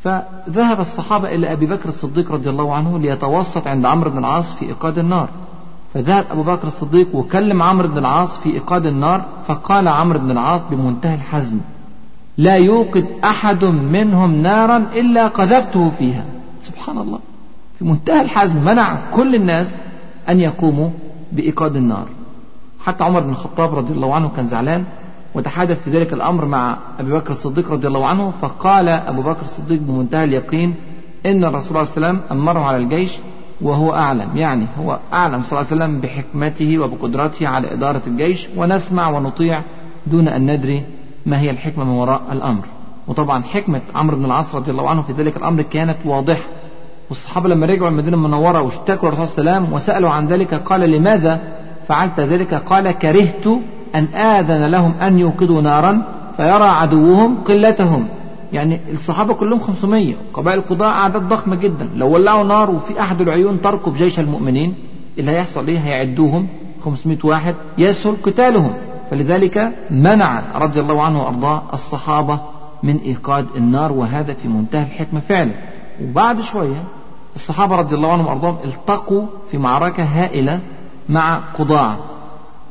فذهب 0.00 0.81
الصحابة 0.81 1.28
إلى 1.28 1.52
أبي 1.52 1.66
بكر 1.66 1.88
الصديق 1.88 2.33
رضي 2.33 2.50
الله 2.50 2.74
عنه 2.74 2.98
ليتوسط 2.98 3.66
عند 3.66 3.85
عمرو 3.87 4.11
بن 4.11 4.18
العاص 4.18 4.55
في 4.55 4.64
إيقاد 4.64 4.98
النار. 4.98 5.28
فذهب 5.94 6.24
أبو 6.31 6.42
بكر 6.42 6.66
الصديق 6.66 7.14
وكلم 7.14 7.62
عمرو 7.62 7.88
بن 7.88 7.98
العاص 7.98 8.40
في 8.40 8.48
إيقاد 8.55 8.87
النار 8.87 9.24
فقال 9.46 9.88
عمرو 9.88 10.18
بن 10.18 10.31
العاص 10.31 10.62
بمنتهى 10.70 11.14
الحزم 11.14 11.59
لا 12.38 12.55
يوقد 12.55 13.07
أحد 13.24 13.64
منهم 13.64 14.35
نارا 14.35 14.76
إلا 14.76 15.28
قذفته 15.28 15.90
فيها. 15.90 16.24
سبحان 16.62 16.98
الله. 16.98 17.18
في 17.78 17.85
منتهى 17.85 18.20
الحزم 18.20 18.64
منع 18.64 19.11
كل 19.11 19.35
الناس 19.35 19.74
أن 20.28 20.40
يقوموا 20.40 20.90
بإيقاد 21.33 21.76
النار. 21.76 22.07
حتى 22.81 23.05
عمر 23.05 23.20
بن 23.20 23.31
الخطاب 23.31 23.74
رضي 23.74 23.94
الله 23.94 24.14
عنه 24.14 24.28
كان 24.28 24.46
زعلان 24.46 24.85
وتحدث 25.35 25.83
في 25.83 25.90
ذلك 25.90 26.12
الأمر 26.12 26.44
مع 26.44 26.78
أبي 27.00 27.12
بكر 27.12 27.31
الصديق 27.31 27.72
رضي 27.72 27.87
الله 27.87 28.07
عنه 28.07 28.31
فقال 28.31 28.88
أبو 28.88 29.22
بكر 29.22 29.42
الصديق 29.42 29.81
بمنتهى 29.81 30.24
اليقين 30.24 30.74
إن 31.26 31.44
الرسول 31.44 31.87
صلى 31.87 31.96
الله 31.96 32.09
عليه 32.09 32.18
وسلم 32.18 32.20
أمره 32.31 32.61
على 32.61 32.76
الجيش 32.76 33.18
وهو 33.62 33.94
أعلم. 33.94 34.37
يعني 34.37 34.66
هو 34.79 34.98
أعلم 35.12 35.42
صلى 35.42 35.61
الله 35.61 35.72
عليه 35.72 35.85
وسلم 35.85 36.01
بحكمته 36.01 36.79
وبقدرته 36.79 37.48
على 37.48 37.75
إدارة 37.75 38.03
الجيش 38.07 38.48
ونسمع 38.57 39.09
ونطيع 39.11 39.61
دون 40.07 40.29
أن 40.29 40.57
ندري 40.57 40.85
ما 41.27 41.40
هي 41.40 41.51
الحكمة 41.51 41.85
من 41.85 41.90
وراء 41.90 42.22
الأمر. 42.33 42.64
وطبعا 43.09 43.42
حكمة 43.42 43.81
عمرو 43.94 44.16
بن 44.16 44.25
العاص 44.25 44.55
رضي 44.55 44.70
الله 44.70 44.90
عنه 44.90 45.03
في 45.03 45.12
ذلك 45.12 45.37
الأمر 45.37 45.62
كانت 45.62 45.96
واضحة. 46.05 46.44
والصحابة 47.09 47.48
لما 47.48 47.66
رجعوا 47.66 47.88
المدينة 47.88 48.16
المنورة 48.16 48.62
واشتكوا 48.62 49.09
الرسول 49.09 49.29
صلى 49.29 49.38
الله 49.38 49.53
عليه 49.53 49.62
وسلم 49.62 49.75
وسألوا 49.75 50.11
عن 50.11 50.27
ذلك 50.27 50.55
قال 50.55 50.81
لماذا 50.81 51.40
فعلت 51.87 52.20
ذلك؟ 52.20 52.55
قال 52.55 52.90
كرهت 52.90 53.46
أن 53.94 54.05
آذن 54.05 54.66
لهم 54.66 54.92
أن 54.92 55.18
يوقدوا 55.18 55.62
نارا 55.62 56.03
فيرى 56.37 56.64
عدوهم 56.64 57.37
قلتهم 57.44 58.09
يعني 58.52 58.80
الصحابة 58.92 59.34
كلهم 59.34 59.58
500 59.58 60.14
قبائل 60.34 60.58
القضاء 60.58 60.88
أعداد 60.88 61.28
ضخمة 61.28 61.56
جدا. 61.56 61.90
لو 61.96 62.10
ولعوا 62.10 62.44
نار 62.44 62.70
وفي 62.70 63.00
أحد 63.00 63.20
العيون 63.20 63.60
تركب 63.60 63.94
جيش 63.94 64.20
المؤمنين 64.20 64.74
اللي 65.18 65.30
هيحصل 65.30 65.66
إيه؟ 65.66 65.78
هيعدوهم 65.78 66.46
500 66.84 67.18
واحد 67.24 67.54
يسهل 67.78 68.16
قتالهم. 68.22 68.74
فلذلك 69.10 69.72
منع 69.90 70.42
رضي 70.54 70.80
الله 70.80 71.02
عنه 71.02 71.22
وأرضاه 71.22 71.62
الصحابة 71.72 72.40
من 72.82 72.96
إيقاد 72.96 73.46
النار 73.56 73.92
وهذا 73.92 74.34
في 74.34 74.48
منتهى 74.48 74.82
الحكمة 74.82 75.20
فعلا. 75.20 75.52
وبعد 76.02 76.40
شوية 76.40 76.82
الصحابة 77.34 77.76
رضي 77.76 77.94
الله 77.94 78.12
عنهم 78.12 78.26
وأرضاهم 78.26 78.56
التقوا 78.64 79.26
في 79.50 79.58
معركة 79.58 80.02
هائلة 80.04 80.60
مع 81.08 81.40
قضاع 81.54 81.96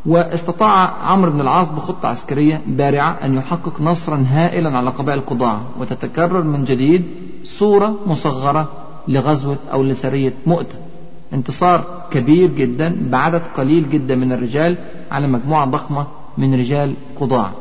واستطاع 0.06 0.94
عمرو 1.04 1.32
بن 1.32 1.42
العاص 1.42 1.70
بخطة 1.70 2.08
عسكرية 2.08 2.62
بارعة 2.68 3.12
أن 3.12 3.34
يحقق 3.34 3.82
نصرا 3.82 4.26
هائلا 4.30 4.78
على 4.78 4.90
قبائل 4.90 5.22
قضاع 5.22 5.62
وتتكرر 5.80 6.44
من 6.44 6.66
جديد 6.66 7.06
صورة 7.44 7.96
مصغرة 8.08 8.68
لغزوة 9.08 9.58
أو 9.74 9.84
لسرية 9.84 10.34
مؤتة. 10.46 10.76
انتصار 11.34 11.84
كبير 12.12 12.50
جدا 12.50 12.96
بعدد 13.10 13.42
قليل 13.58 13.90
جدا 13.90 14.16
من 14.16 14.32
الرجال 14.32 14.78
على 15.12 15.28
مجموعة 15.28 15.66
ضخمة 15.66 16.08
من 16.38 16.54
رجال 16.54 16.96
قضاع 17.20 17.52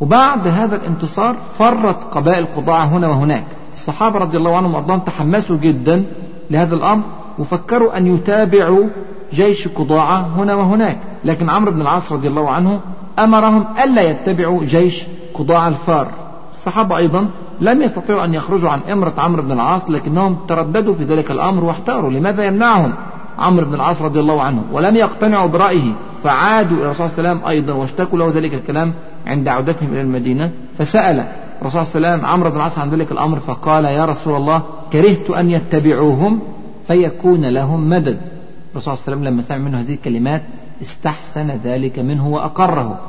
وبعد 0.00 0.48
هذا 0.48 0.74
الانتصار 0.74 1.36
فرت 1.58 2.14
قبائل 2.14 2.46
قضاع 2.46 2.84
هنا 2.84 3.08
وهناك. 3.08 3.44
الصحابة 3.72 4.18
رضي 4.18 4.36
الله 4.36 4.56
عنهم 4.56 4.74
وأرضاهم 4.74 5.00
تحمسوا 5.00 5.56
جدا 5.56 6.04
لهذا 6.50 6.74
الأمر 6.74 7.02
وفكروا 7.38 7.96
أن 7.96 8.06
يتابعوا 8.06 8.86
جيش 9.32 9.68
قضاعة 9.68 10.20
هنا 10.36 10.54
وهناك. 10.54 10.98
لكن 11.24 11.50
عمرو 11.50 11.72
بن 11.72 11.80
العاص 11.80 12.12
رضي 12.12 12.28
الله 12.28 12.50
عنه 12.50 12.80
أمرهم 13.18 13.64
ألا 13.84 14.02
يتبعوا 14.02 14.64
جيش 14.64 15.06
قضاع 15.34 15.68
الفار. 15.68 16.08
الصحابة 16.50 16.96
أيضا 16.96 17.28
لم 17.60 17.82
يستطيعوا 17.82 18.24
أن 18.24 18.34
يخرجوا 18.34 18.70
عن 18.70 18.80
إمرة 18.80 19.14
عمرو 19.18 19.42
بن 19.42 19.52
العاص 19.52 19.90
لكنهم 19.90 20.36
ترددوا 20.48 20.94
في 20.94 21.04
ذلك 21.04 21.30
الأمر 21.30 21.64
واحتاروا. 21.64 22.10
لماذا 22.10 22.46
يمنعهم 22.46 22.94
عمرو 23.38 23.66
بن 23.66 23.74
العاص 23.74 24.02
رضي 24.02 24.20
الله 24.20 24.42
عنه؟ 24.42 24.62
ولم 24.72 24.96
يقتنعوا 24.96 25.46
برأيه. 25.46 25.92
فعادوا 26.22 26.76
إلى 26.76 26.84
الرسول 26.84 27.10
صلى 27.10 27.18
الله 27.18 27.30
عليه 27.30 27.40
وسلم 27.40 27.48
أيضا 27.48 27.72
واشتكوا 27.72 28.18
له 28.18 28.30
ذلك 28.30 28.54
الكلام 28.54 28.94
عند 29.26 29.48
عودتهم 29.48 29.88
إلى 29.88 30.00
المدينة. 30.00 30.50
فسأل 30.78 31.24
الرسول 31.62 31.86
صلى 31.86 31.96
الله 31.96 32.08
عليه 32.08 32.16
وسلم 32.16 32.26
عمرو 32.26 32.50
بن 32.50 32.56
العاص 32.56 32.78
عن 32.78 32.90
ذلك 32.90 33.12
الأمر 33.12 33.38
فقال 33.38 33.84
يا 33.84 34.04
رسول 34.04 34.36
الله 34.36 34.62
كرهت 34.92 35.30
أن 35.30 35.50
يتبعوهم 35.50 36.40
فيكون 36.86 37.44
لهم 37.44 37.88
مدد. 37.88 38.18
الرسول 38.76 38.96
صلى 38.96 39.04
الله 39.04 39.06
عليه 39.06 39.16
وسلم 39.16 39.34
لما 39.34 39.42
سمع 39.42 39.58
منه 39.58 39.80
هذه 39.80 39.94
الكلمات 39.94 40.42
استحسن 40.82 41.50
ذلك 41.50 41.98
منه 41.98 42.28
وأقره. 42.28 43.00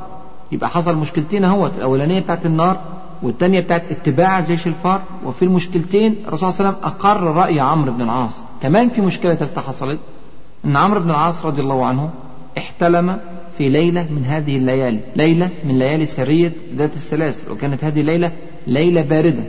يبقى 0.51 0.69
حصل 0.69 0.95
مشكلتين 0.95 1.43
أهوت. 1.43 1.71
الأولانية 1.77 2.21
بتاعت 2.21 2.45
النار 2.45 2.79
والثانية 3.23 3.59
بتاعت 3.59 3.81
اتباع 3.91 4.39
جيش 4.39 4.67
الفار. 4.67 5.01
وفي 5.25 5.45
المشكلتين 5.45 6.15
الرسول 6.27 6.53
صلى 6.53 6.59
الله 6.59 6.69
عليه 6.69 6.69
وسلم 6.69 6.83
أقر 6.83 7.23
رأي 7.23 7.59
عمرو 7.59 7.91
بن 7.91 8.01
العاص. 8.01 8.35
كمان 8.61 8.89
في 8.89 9.01
مشكلة 9.01 9.35
ثالثة 9.35 9.61
حصلت 9.61 9.99
أن 10.65 10.77
عمرو 10.77 10.99
بن 10.99 11.09
العاص 11.09 11.45
رضي 11.45 11.61
الله 11.61 11.85
عنه 11.85 12.09
احتلم 12.57 13.19
في 13.57 13.69
ليلة 13.69 14.07
من 14.11 14.25
هذه 14.25 14.57
الليالي. 14.57 14.99
ليلة 15.15 15.51
من 15.63 15.79
ليالي 15.79 16.05
سرية 16.05 16.51
ذات 16.75 16.93
السلاسل. 16.93 17.51
وكانت 17.51 17.83
هذه 17.83 18.01
الليلة 18.01 18.31
ليلة 18.67 19.01
باردة. 19.01 19.43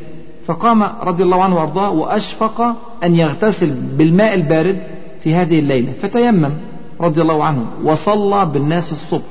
فقام 0.44 0.82
رضي 0.82 1.22
الله 1.22 1.42
عنه 1.42 1.56
وأرضاه 1.56 1.90
وأشفق 1.90 2.60
أن 3.04 3.14
يغتسل 3.14 3.70
بالماء 3.70 4.34
البارد 4.34 4.97
في 5.22 5.34
هذه 5.34 5.58
الليلة. 5.58 5.92
فتيمم 5.92 6.52
رضي 7.00 7.22
الله 7.22 7.44
عنه 7.44 7.66
وصلى 7.84 8.46
بالناس 8.46 8.92
الصبح. 8.92 9.30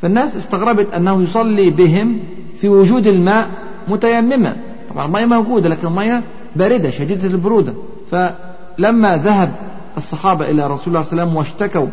فالناس 0.00 0.36
استغربت 0.36 0.94
أنه 0.94 1.22
يصلي 1.22 1.70
بهم 1.70 2.20
في 2.60 2.68
وجود 2.68 3.06
الماء 3.06 3.48
متيمما 3.88 4.56
طبعا 4.90 5.06
المياه 5.06 5.26
موجودة 5.26 5.68
لكن 5.68 5.86
المياه 5.86 6.22
باردة 6.56 6.90
شديدة 6.90 7.26
البرودة. 7.26 7.74
فلما 8.10 9.16
ذهب 9.16 9.52
الصحابة 9.96 10.44
إلى 10.44 10.66
رسول 10.66 10.84
الله 10.86 11.02
صلى 11.02 11.12
الله 11.12 11.22
عليه 11.22 11.22
وسلم 11.22 11.36
واشتكوا 11.36 11.86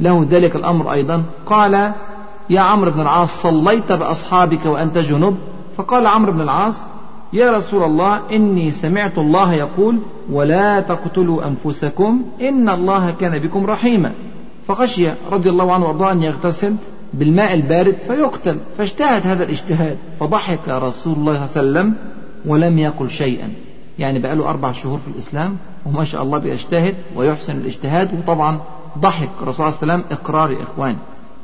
له 0.00 0.26
ذلك 0.30 0.56
الأمر 0.56 0.92
أيضا 0.92 1.22
قال 1.46 1.92
يا 2.50 2.60
عمرو 2.60 2.90
بن 2.90 3.00
العاص 3.00 3.42
صليت 3.42 3.92
بأصحابك 3.92 4.66
وأنت 4.66 4.98
جنب. 4.98 5.36
فقال 5.76 6.06
عمرو 6.06 6.32
بن 6.32 6.40
العاص 6.40 6.74
يا 7.32 7.50
رسول 7.50 7.82
الله 7.82 8.20
إني 8.32 8.70
سمعت 8.70 9.18
الله 9.18 9.54
يقول 9.54 9.98
ولا 10.30 10.80
تقتلوا 10.80 11.46
أنفسكم 11.46 12.22
إن 12.40 12.68
الله 12.68 13.10
كان 13.10 13.38
بكم 13.38 13.66
رحيما. 13.66 14.12
فخشي 14.66 15.10
رضي 15.30 15.50
الله 15.50 15.72
عنه 15.72 15.84
وأرضاه 15.84 16.12
أن 16.12 16.22
يغتسل 16.22 16.76
بالماء 17.14 17.54
البارد 17.54 17.96
فيقتل 17.96 18.60
فاجتهد 18.78 19.26
هذا 19.26 19.44
الاجتهاد 19.44 19.98
فضحك 20.20 20.68
رسول 20.68 21.14
الله 21.14 21.46
صلى 21.46 21.62
الله 21.62 21.80
عليه 21.80 21.90
وسلم 21.90 21.94
ولم 22.46 22.78
يقل 22.78 23.10
شيئا. 23.10 23.48
يعني 23.98 24.20
بقى 24.20 24.36
له 24.36 24.50
أربع 24.50 24.72
شهور 24.72 24.98
في 24.98 25.08
الإسلام 25.08 25.56
وما 25.86 26.04
شاء 26.04 26.22
الله 26.22 26.38
بيجتهد 26.38 26.94
ويحسن 27.16 27.56
الاجتهاد 27.56 28.14
وطبعا 28.14 28.60
ضحك 28.98 29.30
الرسول 29.42 29.72
صلى 29.72 29.82
الله 29.82 29.92
عليه 29.92 30.04
وسلم 30.04 30.18
إقرار 30.18 30.52
يا 30.52 30.62
إخواني. 30.62 30.98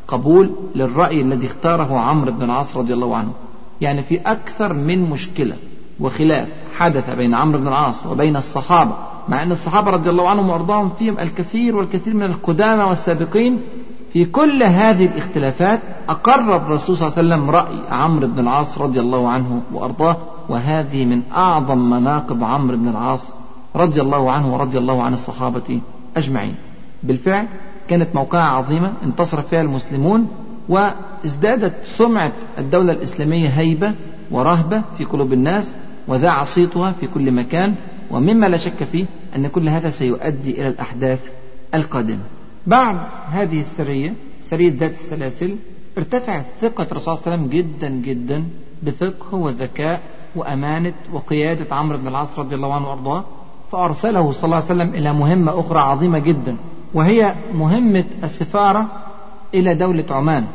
قبول 0.09 0.51
للرأي 0.75 1.21
الذي 1.21 1.47
اختاره 1.47 1.99
عمرو 1.99 2.33
بن 2.33 2.43
العاص 2.43 2.77
رضي 2.77 2.93
الله 2.93 3.17
عنه. 3.17 3.33
يعني 3.81 4.03
في 4.03 4.21
أكثر 4.21 4.73
من 4.73 5.11
مشكلة. 5.11 5.57
وخلاف 6.03 6.49
حدث 6.77 7.11
بين 7.11 7.35
عمرو 7.35 7.59
بن 7.59 7.69
العاص 7.69 8.07
وبين 8.07 8.37
الصحابة 8.37 8.93
مع 9.29 9.43
أن 9.43 9.53
الصحابة 9.53 9.91
رضي 9.91 10.11
الله 10.11 10.29
عنهم 10.29 10.51
وأرضاهم 10.51 10.89
فيهم 10.89 11.19
الكثير 11.19 11.77
والكثير 11.77 12.15
من 12.15 12.23
القدامى 12.23 12.83
والسابقين 12.83 13.61
في 14.13 14.25
كل 14.25 14.63
هذه 14.63 15.07
الاختلافات 15.07 15.81
أقر 16.09 16.57
الرسول 16.57 16.97
صلى 16.97 17.09
الله 17.09 17.19
عليه 17.19 17.29
وسلم 17.29 17.51
رأي 17.51 17.83
عمرو 17.91 18.27
بن 18.27 18.39
العاص 18.39 18.79
رضي 18.79 19.01
الله 19.01 19.29
عنه 19.29 19.63
وأرضاه 19.73 20.17
وهذه 20.49 21.05
من 21.05 21.23
أعظم 21.33 21.91
مناقب 21.91 22.45
عمرو 22.45 22.77
بن 22.77 22.89
العاص 22.89 23.35
رضي 23.77 24.01
الله 24.01 24.31
عنه 24.31 24.55
ورضي 24.55 24.79
الله 24.79 25.03
عن 25.03 25.15
الصحابة 25.15 25.81
أجمعين. 26.17 26.55
بالفعل 27.03 27.47
كانت 27.89 28.15
موقعة 28.15 28.59
عظيمة 28.59 28.93
انتصر 29.03 29.43
فيها 29.43 29.61
المسلمون 29.61 30.29
وازدادت 30.69 31.75
سمعة 31.83 32.33
الدولة 32.59 32.93
الإسلامية 32.93 33.49
هيبة 33.49 33.93
ورهبة 34.31 34.83
في 34.99 35.05
قلوب 35.05 35.33
الناس 35.33 35.75
وذاع 36.09 36.45
صيتها 36.45 36.93
في 36.93 37.07
كل 37.07 37.33
مكان 37.33 37.75
ومما 38.11 38.47
لا 38.47 38.57
شك 38.57 38.85
فيه 38.85 39.07
أن 39.37 39.47
كل 39.47 39.69
هذا 39.69 39.91
سيؤدي 39.91 40.51
إلى 40.61 40.69
الأحداث 40.69 41.21
القادمة. 41.75 42.23
بعد 42.67 42.97
هذه 43.31 43.61
السرية 43.61 44.15
سرية 44.43 44.73
ذات 44.79 44.93
السلاسل 44.93 45.57
ارتفعت 45.99 46.45
ثقة 46.61 46.87
الرسول 46.93 47.03
صلى 47.03 47.13
الله 47.15 47.23
عليه 47.27 47.33
وسلم 47.37 47.51
جدا 47.51 47.89
جدا 47.89 48.45
بفقه 48.83 49.35
وذكاء 49.35 50.01
وأمانة 50.37 50.95
وقيادة 51.13 51.75
عمرو 51.75 51.99
بن 51.99 52.09
العاص 52.09 52.39
رضي 52.39 52.55
الله 52.55 52.75
عنه 52.75 52.89
وأرضاه 52.89 53.25
فأرسله 53.71 54.33
صلى 54.33 54.45
الله 54.45 54.57
عليه 54.57 54.67
وسلم 54.67 54.95
إلى 54.95 55.13
مهمة 55.13 55.61
أخرى 55.61 55.79
عظيمة 55.79 56.19
جدا 56.19 56.57
وهي 56.95 57.35
مهمة 57.55 58.05
السفارة 58.25 58.87
إلى 59.55 59.75
دولة 59.75 60.05
عمان. 60.11 60.47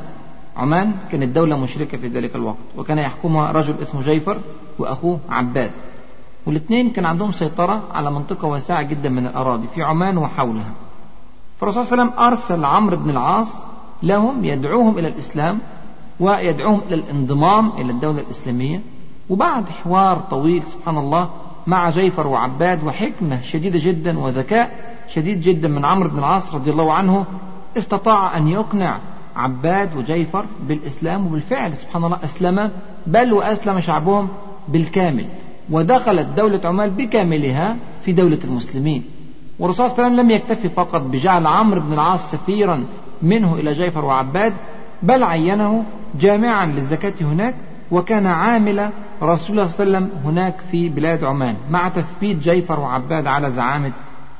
عمان 0.57 0.93
كانت 1.11 1.35
دولة 1.35 1.57
مشركة 1.57 1.97
في 1.97 2.07
ذلك 2.07 2.35
الوقت. 2.35 2.57
وكان 2.77 2.97
يحكمها 2.97 3.51
رجل 3.51 3.75
اسمه 3.81 4.01
جيفر 4.01 4.37
وأخوه 4.79 5.19
عباد. 5.29 5.71
والاثنين 6.45 6.91
كان 6.91 7.05
عندهم 7.05 7.31
سيطرة 7.31 7.83
على 7.93 8.11
منطقة 8.11 8.47
واسعة 8.47 8.81
جدا 8.81 9.09
من 9.09 9.27
الأراضي 9.27 9.67
في 9.67 9.83
عمان 9.83 10.17
وحولها. 10.17 10.71
فالرسول 11.57 11.85
صلى 11.85 11.93
الله 11.93 12.03
عليه 12.03 12.13
وسلم 12.13 12.25
أرسل 12.25 12.65
عمرو 12.65 12.97
بن 12.97 13.09
العاص 13.09 13.47
لهم 14.03 14.45
يدعوهم 14.45 14.97
إلى 14.97 15.07
الإسلام 15.07 15.59
ويدعوهم 16.19 16.81
إلى 16.87 16.95
الانضمام 16.95 17.69
إلى 17.69 17.91
الدولة 17.91 18.19
الإسلامية. 18.21 18.81
وبعد 19.29 19.69
حوار 19.69 20.19
طويل 20.19 20.63
سبحان 20.63 20.97
الله 20.97 21.29
مع 21.67 21.89
جيفر 21.89 22.27
وعباد 22.27 22.83
وحكمة 22.83 23.41
شديدة 23.41 23.79
جدا 23.83 24.19
وذكاء 24.19 24.95
شديد 25.07 25.41
جدا 25.41 25.67
من 25.67 25.85
عمرو 25.85 26.09
بن 26.09 26.19
العاص 26.19 26.55
رضي 26.55 26.71
الله 26.71 26.93
عنه 26.93 27.25
استطاع 27.77 28.37
أن 28.37 28.47
يقنع 28.47 28.99
عباد 29.37 29.97
وجيفر 29.97 30.45
بالإسلام 30.67 31.25
وبالفعل 31.25 31.75
سبحان 31.75 32.03
الله 32.03 32.19
أسلم 32.23 32.71
بل 33.07 33.33
وأسلم 33.33 33.79
شعبهم 33.79 34.27
بالكامل. 34.67 35.25
ودخلت 35.71 36.27
دولة 36.37 36.61
عمان 36.65 36.89
بكاملها 36.89 37.75
في 38.01 38.13
دولة 38.13 38.39
المسلمين. 38.43 39.03
والرسول 39.59 39.89
صلى 39.89 39.95
الله 39.95 40.05
عليه 40.05 40.15
وسلم 40.15 40.25
لم 40.25 40.31
يكتفي 40.31 40.69
فقط 40.69 41.01
بجعل 41.01 41.47
عمرو 41.47 41.81
بن 41.81 41.93
العاص 41.93 42.31
سفيرا 42.31 42.83
منه 43.21 43.55
إلى 43.55 43.73
جيفر 43.73 44.05
وعباد 44.05 44.53
بل 45.03 45.23
عينه 45.23 45.83
جامعا 46.19 46.65
للزكاة 46.65 47.13
هناك 47.21 47.55
وكان 47.91 48.25
عامل 48.25 48.89
رسول 49.23 49.59
الله 49.59 49.69
صلى 49.69 49.85
الله 49.85 49.97
عليه 49.97 50.07
وسلم 50.07 50.09
هناك 50.25 50.55
في 50.71 50.89
بلاد 50.89 51.23
عمان 51.23 51.55
مع 51.69 51.89
تثبيت 51.89 52.37
جيفر 52.37 52.79
وعباد 52.79 53.27
على 53.27 53.51
زعامة 53.51 53.91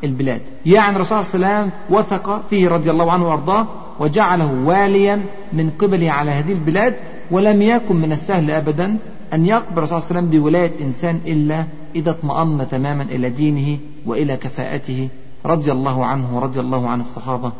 البلاد. 0.03 0.41
يعني 0.65 0.95
الرسول 0.95 1.25
صلى 1.25 1.35
الله 1.35 1.47
عليه 1.47 1.59
وسلم 1.59 1.71
وثق 1.89 2.47
فيه 2.49 2.69
رضي 2.69 2.91
الله 2.91 3.11
عنه 3.11 3.27
وأرضاه 3.27 3.67
وجعله 3.99 4.53
واليا 4.65 5.25
من 5.53 5.69
قبله 5.69 6.11
على 6.11 6.31
هذه 6.31 6.51
البلاد 6.51 6.95
ولم 7.31 7.61
يكن 7.61 7.95
من 7.95 8.11
السهل 8.11 8.51
أبدا 8.51 8.97
أن 9.33 9.45
يقبل 9.45 9.77
الرسول 9.77 10.01
صلى 10.01 10.09
الله 10.09 10.17
عليه 10.17 10.27
وسلم 10.27 10.41
بولاية 10.41 10.71
إنسان 10.85 11.15
إلا 11.25 11.65
إذا 11.95 12.09
اطمأن 12.11 12.67
تماما 12.71 13.03
إلى 13.03 13.29
دينه 13.29 13.79
وإلى 14.05 14.37
كفاءته 14.37 15.09
رضي 15.45 15.71
الله 15.71 16.05
عنه 16.05 16.37
ورضي 16.37 16.59
الله 16.59 16.89
عن 16.89 16.99
الصحابة 16.99 17.51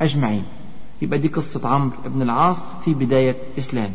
أجمعين. 0.00 0.42
يبقى 1.02 1.18
دي 1.18 1.28
قصة 1.28 1.68
عمرو 1.68 1.90
بن 2.06 2.22
العاص 2.22 2.56
في 2.84 2.94
بداية 2.94 3.36
إسلامه. 3.58 3.94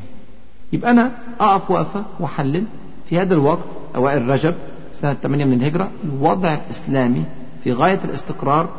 يبقى 0.74 0.92
أنا 0.92 1.12
أقف 1.40 1.72
وقفه 1.72 2.04
وأحلل 2.20 2.66
في 3.06 3.20
هذا 3.20 3.34
الوقت 3.34 3.66
أوائل 3.96 4.30
رجب 4.30 4.56
سنة 4.94 5.14
8 5.14 5.46
من 5.46 5.54
الهجرة 5.54 5.92
الوضع 6.04 6.54
الإسلامي 6.54 7.24
في 7.64 7.74
غاية 7.74 8.00
الاستقرار 8.04 8.70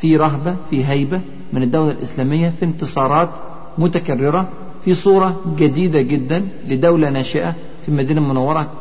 في 0.00 0.16
رهبة 0.16 0.56
في 0.70 0.84
هيبة 0.84 1.20
من 1.52 1.62
الدولة 1.62 1.90
الإسلامية 1.90 2.48
في 2.48 2.64
انتصارات 2.64 3.30
متكررة 3.78 4.48
في 4.84 4.94
صورة 4.94 5.40
جديدة 5.56 6.00
جدا 6.00 6.48
لدولة 6.64 7.10
ناشئة 7.10 7.54
في 7.82 7.88
المدينة 7.88 8.20
المنورة 8.20 8.72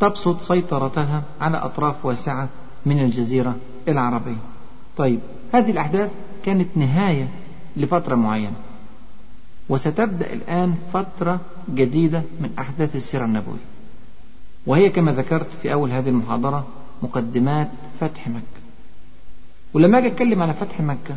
تبسط 0.00 0.40
سيطرتها 0.40 1.22
على 1.40 1.56
أطراف 1.56 2.06
واسعة 2.06 2.48
من 2.86 3.04
الجزيرة 3.04 3.56
العربية. 3.88 4.36
طيب 4.96 5.20
هذه 5.52 5.70
الأحداث 5.70 6.10
كانت 6.44 6.76
نهاية 6.76 7.28
لفترة 7.76 8.14
معينة. 8.14 8.56
وستبدأ 9.68 10.32
الآن 10.32 10.74
فترة 10.92 11.40
جديدة 11.74 12.22
من 12.40 12.50
أحداث 12.58 12.96
السيرة 12.96 13.24
النبوية. 13.24 13.64
وهي 14.66 14.90
كما 14.90 15.12
ذكرت 15.12 15.48
في 15.62 15.72
أول 15.72 15.92
هذه 15.92 16.08
المحاضرة 16.08 16.66
مقدمات 17.02 17.68
فتح 18.00 18.28
مكة. 18.28 18.53
ولما 19.74 19.98
أجي 19.98 20.06
أتكلم 20.06 20.42
على 20.42 20.54
فتح 20.54 20.80
مكة؟ 20.80 21.16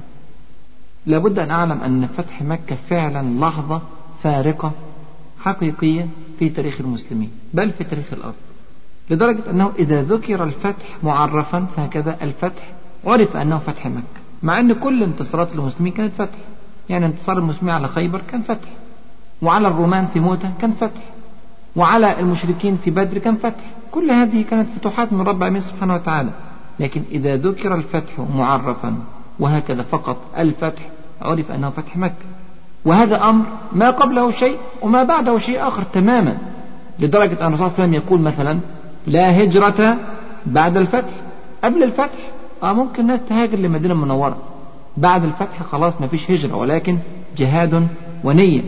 لابد 1.06 1.39
أن 1.39 1.52
أعلم 1.52 1.82
أن 1.82 2.08
فتح 2.08 2.41
مكة 2.41 2.76
فعلا 2.76 3.39
لحظة 3.39 3.82
فارقة 4.24 4.72
حقيقية 5.39 6.08
في 6.39 6.50
تاريخ 6.50 6.82
المسلمين 6.82 7.32
بل 7.54 7.72
في 7.72 7.84
تاريخ 7.84 8.13
الأرض. 8.13 8.36
لدرجة 9.10 9.50
أنه 9.50 9.72
إذا 9.80 10.04
ذكر 10.04 10.43
الفتح 10.43 10.98
معرفا 11.04 11.67
هكذا 11.78 12.17
الفتح 12.22 12.70
عرف 13.06 13.38
أنه 13.38 13.58
فتح 13.58 13.88
مكة 13.88 14.22
مع 14.43 14.60
أن 14.60 14.74
كل 14.74 15.04
انتصارات 15.04 15.54
المسلمين 15.56 15.93
كانت 15.93 16.13
فتح. 16.13 16.38
يعني 16.89 17.06
انتصار 17.06 17.38
المسلمين 17.38 17.74
على 17.74 17.88
خيبر 17.88 18.22
كان 18.32 18.41
فتح 18.41 18.70
وعلى 19.41 19.67
الرومان 19.67 20.06
في 20.06 20.20
موتة 20.20 20.52
كان 20.62 20.72
فتح 20.72 21.02
وعلى 21.76 22.20
المشركين 22.20 22.76
في 22.76 22.91
بدر 22.91 23.17
كان 23.17 23.36
فتح. 23.36 23.65
كل 23.91 24.12
هذه 24.12 24.41
كانت 24.41 24.70
فتوحات 24.70 25.13
من 25.13 25.22
رب 25.22 25.38
العالمين 25.38 25.62
سبحانه 25.62 25.96
وتعالى. 25.96 26.46
لكن 26.79 27.03
إذا 27.11 27.35
ذكر 27.35 27.75
الفتح 27.75 28.19
معرفا 28.19 28.95
وهكذا 29.39 29.83
فقط 29.83 30.17
الفتح 30.37 30.81
عرف 31.21 31.51
أنه 31.51 31.69
فتح 31.69 31.97
مكة. 31.97 32.25
وهذا 32.85 33.29
أمر 33.29 33.45
ما 33.71 33.89
قبله 33.89 34.31
شيء 34.31 34.57
وما 34.81 35.03
بعده 35.03 35.37
شيء 35.37 35.67
آخر 35.67 35.83
تماما 35.83 36.37
لدرجة 36.99 37.47
أن 37.47 37.53
الرسول 37.53 37.57
صلى 37.57 37.65
الله 37.67 37.73
عليه 37.79 37.83
وسلم 37.83 37.93
يقول 37.93 38.21
مثلا 38.21 38.59
لا 39.07 39.43
هجرة 39.43 39.97
بعد 40.45 40.77
الفتح. 40.77 41.13
قبل 41.63 41.83
الفتح 41.83 42.17
آه 42.63 42.73
ممكن 42.73 43.01
الناس 43.01 43.21
تهاجر 43.29 43.57
للمدينة 43.57 43.93
المنورة 43.93 44.37
بعد 44.97 45.23
الفتح 45.23 45.63
خلاص 45.63 46.01
ما 46.01 46.07
فيش 46.07 46.31
هجرة 46.31 46.55
ولكن 46.55 46.97
جهاد 47.37 47.87
ونية. 48.23 48.61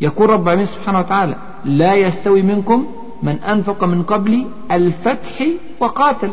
يقول 0.00 0.30
رب 0.30 0.42
العالمين 0.42 0.66
سبحانه 0.66 0.98
وتعالى 0.98 1.36
لا 1.64 1.94
يستوي 1.94 2.42
منكم 2.42 2.86
من 3.22 3.38
أنفق 3.38 3.84
من 3.84 4.02
قبل 4.02 4.46
الفتح 4.72 5.42
وقاتل. 5.80 6.32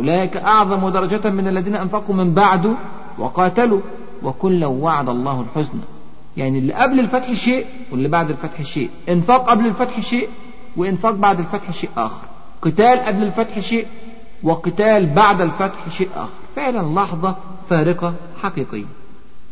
أولئك 0.00 0.36
أعظم 0.36 0.88
درجة 0.88 1.30
من 1.30 1.48
الذين 1.48 1.74
أنفقوا 1.76 2.14
من 2.14 2.34
بعد 2.34 2.76
وقاتلوا 3.18 3.80
وكلا 4.22 4.66
وعد 4.66 5.08
الله 5.08 5.40
الحسنى. 5.40 5.80
يعني 6.36 6.58
اللي 6.58 6.72
قبل 6.72 7.00
الفتح 7.00 7.32
شيء 7.32 7.66
واللي 7.92 8.08
بعد 8.08 8.30
الفتح 8.30 8.62
شيء. 8.62 8.90
إنفاق 9.08 9.50
قبل 9.50 9.66
الفتح 9.66 10.00
شيء 10.00 10.28
وإنفاق 10.76 11.12
بعد 11.12 11.38
الفتح 11.38 11.70
شيء 11.70 11.90
آخر. 11.96 12.26
قتال 12.62 13.00
قبل 13.00 13.22
الفتح 13.22 13.58
شيء 13.58 13.86
وقتال 14.42 15.06
بعد 15.14 15.40
الفتح 15.40 15.88
شيء 15.88 16.08
آخر. 16.14 16.32
فعلا 16.56 17.00
لحظة 17.00 17.36
فارقة 17.68 18.14
حقيقية. 18.42 18.84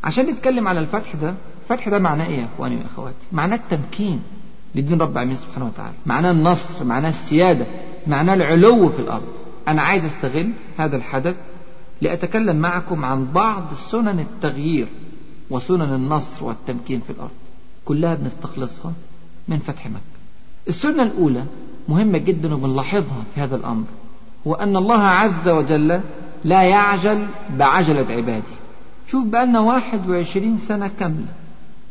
عشان 0.04 0.26
نتكلم 0.26 0.68
على 0.68 0.80
الفتح 0.80 1.16
ده 1.16 1.34
الفتح 1.62 1.88
ده 1.88 1.98
معناه 1.98 2.26
إيه 2.26 2.38
يا 2.40 2.48
إخواني 2.54 2.76
وإخواتي؟ 2.76 3.26
معناه 3.32 3.56
التمكين 3.56 4.22
لدين 4.74 5.00
رب 5.00 5.12
العالمين 5.12 5.36
سبحانه 5.36 5.66
وتعالى. 5.66 5.94
معناه 6.06 6.30
النصر 6.30 6.84
معناه 6.84 7.08
السيادة 7.08 7.66
معناه 8.06 8.34
العلو 8.34 8.88
في 8.88 8.98
الأرض. 8.98 9.45
أنا 9.68 9.82
عايز 9.82 10.04
أستغل 10.04 10.50
هذا 10.78 10.96
الحدث 10.96 11.36
لأتكلم 12.00 12.56
معكم 12.56 13.04
عن 13.04 13.32
بعض 13.32 13.64
سنن 13.90 14.20
التغيير 14.20 14.86
وسنن 15.50 15.94
النصر 15.94 16.44
والتمكين 16.44 17.00
في 17.00 17.10
الأرض. 17.10 17.30
كلها 17.84 18.14
بنستخلصها 18.14 18.92
من 19.48 19.58
فتح 19.58 19.86
مكة. 19.86 20.00
السنة 20.68 21.02
الأولى 21.02 21.44
مهمة 21.88 22.18
جدا 22.18 22.54
وبنلاحظها 22.54 23.24
في 23.34 23.40
هذا 23.40 23.56
الأمر 23.56 23.84
هو 24.46 24.54
أن 24.54 24.76
الله 24.76 25.02
عز 25.02 25.48
وجل 25.48 26.00
لا 26.44 26.62
يعجل 26.62 27.28
بعجلة 27.50 28.12
عباده. 28.12 28.56
شوف 29.06 29.26
بقالنا 29.26 29.60
21 29.60 30.58
سنة 30.58 30.90
كاملة. 31.00 31.32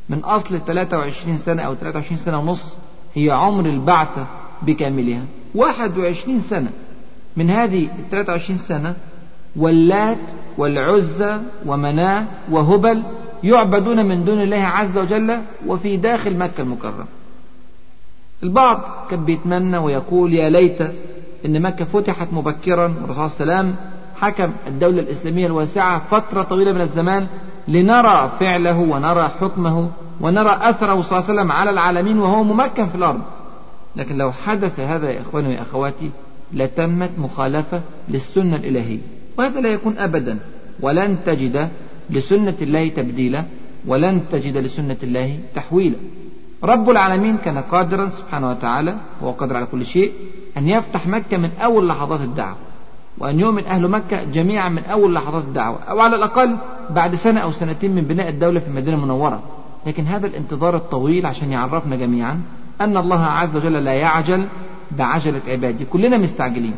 من 0.10 0.20
أصل 0.20 0.60
23 0.68 1.38
سنة 1.38 1.62
أو 1.62 1.76
23 1.76 2.18
سنة 2.18 2.40
ونص 2.40 2.64
هي 3.16 3.32
عمر 3.32 3.66
البعثة 3.66 4.28
بكاملها. 4.62 5.24
21 5.56 6.42
سنة 6.42 6.72
من 7.38 7.50
هذه 7.50 7.86
ال 7.86 8.10
23 8.12 8.58
سنة 8.58 8.96
واللات 9.56 10.18
والعزى 10.58 11.40
ومناة 11.66 12.26
وهبل 12.52 13.04
يعبدون 13.44 14.06
من 14.06 14.26
دون 14.26 14.42
الله 14.42 14.58
عز 14.58 14.98
وجل 14.98 15.38
وفي 15.68 15.98
داخل 15.98 16.38
مكة 16.38 16.62
المكرمة. 16.62 17.06
البعض 18.44 18.82
كان 19.10 19.26
بيتمنى 19.26 19.78
ويقول 19.78 20.34
يا 20.34 20.50
ليت 20.50 20.82
إن 21.46 21.62
مكة 21.62 21.86
فتحت 21.86 22.28
مبكرا 22.34 22.94
والرسول 23.02 23.30
صلى 23.30 23.42
الله 23.42 23.56
عليه 23.56 23.70
وسلم 23.70 23.76
حكم 24.16 24.52
الدولة 24.68 25.00
الإسلامية 25.00 25.46
الواسعة 25.48 26.00
فترة 26.08 26.44
طويلة 26.44 26.72
من 26.72 26.82
الزمان 26.82 27.28
لنرى 27.68 28.32
فعله 28.40 28.80
ونرى 28.80 29.32
حكمه 29.42 29.90
ونرى 30.22 30.60
أثره 30.62 31.02
صلى 31.02 31.12
الله 31.12 31.24
عليه 31.30 31.34
وسلم 31.34 31.52
على 31.52 31.70
العالمين 31.70 32.20
وهو 32.20 32.44
ممكن 32.44 32.86
في 32.86 32.96
الأرض. 32.96 33.22
لكن 33.96 34.18
لو 34.18 34.32
حدث 34.32 34.80
هذا 34.80 35.10
يا 35.10 35.22
إخواني 35.22 35.48
ويا 35.48 35.62
أخواتي 35.62 36.12
لتمت 36.54 37.10
مخالفة 37.18 37.82
للسنة 38.10 38.56
الإلهية. 38.56 39.00
وهذا 39.38 39.62
لا 39.62 39.70
يكون 39.70 39.98
أبدا. 39.98 40.40
ولن 40.80 41.18
تجد 41.26 41.70
لسنة 42.10 42.56
الله 42.62 42.90
تبديلا. 42.90 43.44
ولن 43.88 44.22
تجد 44.32 44.58
لسنة 44.58 44.98
الله 45.04 45.40
تحويلا. 45.56 45.96
رب 46.64 46.90
العالمين 46.90 47.38
كان 47.38 47.58
قادرا 47.58 48.10
سبحانه 48.10 48.50
وتعالى 48.50 48.96
وهو 49.22 49.32
قادر 49.32 49.56
على 49.56 49.66
كل 49.66 49.86
شيء 49.86 50.12
أن 50.58 50.70
يفتح 50.70 51.08
مكة 51.08 51.38
من 51.38 51.50
أول 51.62 51.88
لحظات 51.88 52.22
الدعوة 52.22 52.56
وأن 53.18 53.40
يؤمن 53.40 53.66
أهل 53.66 53.88
مكة 53.88 54.24
جميعا 54.24 54.70
من 54.70 54.84
أول 54.84 55.14
لحظات 55.14 55.44
الدعوة 55.44 55.80
أو 55.90 56.00
على 56.00 56.16
الأقل 56.16 56.58
بعد 56.90 57.16
سنة 57.16 57.40
أو 57.40 57.52
سنتين 57.52 57.96
من 57.96 58.02
بناء 58.02 58.30
الدولة 58.30 58.60
في 58.60 58.68
المدينة 58.68 58.98
المنورة. 58.98 59.44
لكن 59.86 60.06
هذا 60.06 60.28
الانتظار 60.28 60.76
الطويل 60.76 61.26
عشان 61.26 61.52
يعرفنا 61.52 61.96
جميعا 61.96 62.42
أن 62.82 62.98
الله 62.98 63.24
عز 63.24 63.56
وجل 63.56 63.74
لا 63.74 63.94
يعجل 63.94 64.48
بعجلة 64.92 65.42
عباده 65.48 65.86
كلنا 65.86 66.18
مستعجلين. 66.18 66.76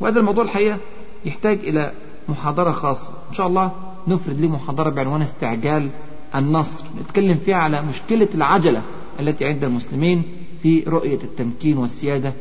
وهذا 0.00 0.20
الموضوع 0.20 0.44
الحقيقة 0.44 0.78
يحتاج 1.24 1.58
إلى 1.58 1.92
محاضرة 2.28 2.70
خاصة. 2.70 3.12
إن 3.30 3.34
شاء 3.34 3.46
الله 3.46 3.72
نفرد 4.08 4.40
له 4.40 4.48
محاضرة 4.48 4.90
بعنوان 4.90 5.22
استعجال 5.22 5.90
النصر. 6.34 6.84
نتكلم 7.00 7.36
فيها 7.36 7.56
على 7.56 7.82
مشكلة 7.82 8.28
العجلة 8.34 8.82
التي 9.20 9.44
عند 9.44 9.64
المسلمين 9.64 10.22
في 10.62 10.84
رؤية 10.86 11.18
التمكين 11.24 11.78
والسيادة 11.78 12.32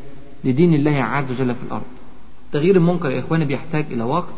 لدين 0.43 0.73
الله 0.73 1.03
عز 1.03 1.31
وجل 1.31 1.55
في 1.55 1.63
الأرض. 1.63 1.83
تغيير 2.51 2.75
المنكر 2.75 3.11
يا 3.11 3.19
إخواني 3.19 3.45
بيحتاج 3.45 3.85
إلى 3.91 4.03
وقت 4.03 4.33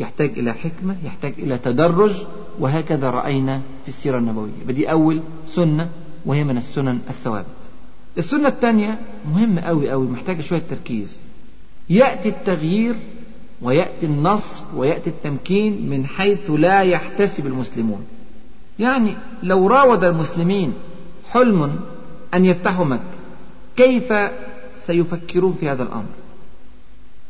يحتاج 0.00 0.30
إلى 0.30 0.52
حكمة 0.52 0.96
يحتاج 1.04 1.34
إلى 1.38 1.58
تدرج 1.58 2.26
وهكذا 2.60 3.10
رأينا 3.10 3.60
في 3.82 3.88
السيرة 3.88 4.18
النبوية. 4.18 4.50
بدي 4.66 4.90
أول 4.90 5.20
سنة 5.46 5.88
وهي 6.26 6.44
من 6.44 6.56
السنن 6.56 6.98
الثوابت. 7.10 7.59
السنة 8.18 8.48
الثانية 8.48 8.98
مهمة 9.32 9.60
أوي 9.60 9.92
أوي 9.92 10.06
محتاجة 10.06 10.42
شوية 10.42 10.62
تركيز. 10.70 11.18
يأتي 11.90 12.28
التغيير 12.28 12.96
ويأتي 13.62 14.06
النصر 14.06 14.64
ويأتي 14.76 15.10
التمكين 15.10 15.90
من 15.90 16.06
حيث 16.06 16.50
لا 16.50 16.80
يحتسب 16.80 17.46
المسلمون. 17.46 18.04
يعني 18.78 19.16
لو 19.42 19.66
راود 19.66 20.04
المسلمين 20.04 20.72
حلم 21.30 21.80
أن 22.34 22.44
يفتحوا 22.44 22.84
مكة 22.84 23.00
كيف 23.76 24.12
سيفكرون 24.86 25.52
في 25.52 25.68
هذا 25.68 25.82
الأمر؟ 25.82 26.10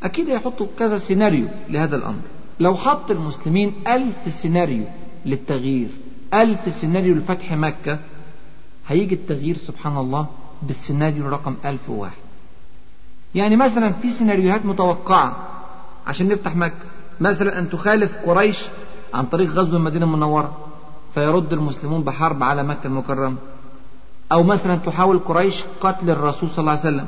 أكيد 0.02 0.28
يحطوا 0.28 0.66
كذا 0.78 0.98
سيناريو 0.98 1.46
لهذا 1.68 1.96
الأمر. 1.96 2.22
لو 2.60 2.76
حط 2.76 3.10
المسلمين 3.10 3.72
ألف 3.86 4.34
سيناريو 4.42 4.84
للتغيير 5.26 5.88
ألف 6.34 6.74
سيناريو 6.80 7.14
لفتح 7.14 7.52
مكة 7.52 7.98
هيجي 8.88 9.14
التغيير 9.14 9.56
سبحان 9.56 9.96
الله 9.96 10.26
بالسيناريو 10.62 11.28
رقم 11.28 11.54
ألف 11.64 11.90
وواحد. 11.90 12.16
يعني 13.34 13.56
مثلا 13.56 13.92
في 13.92 14.10
سيناريوهات 14.10 14.66
متوقعة. 14.66 15.36
عشان 16.06 16.28
نفتح 16.28 16.56
مكة. 16.56 16.74
مثلا 17.20 17.58
أن 17.58 17.70
تخالف 17.70 18.16
قريش 18.16 18.64
عن 19.14 19.24
طريق 19.24 19.50
غزو 19.50 19.76
المدينة 19.76 20.04
المنورة. 20.04 20.56
فيرد 21.14 21.52
المسلمون 21.52 22.02
بحرب 22.02 22.42
على 22.42 22.62
مكة 22.62 22.86
المكرمة. 22.86 23.36
أو 24.32 24.42
مثلا 24.42 24.76
تحاول 24.76 25.18
قريش 25.18 25.64
قتل 25.80 26.10
الرسول 26.10 26.50
صلى 26.50 26.58
الله 26.58 26.70
عليه 26.70 26.80
وسلم. 26.80 27.06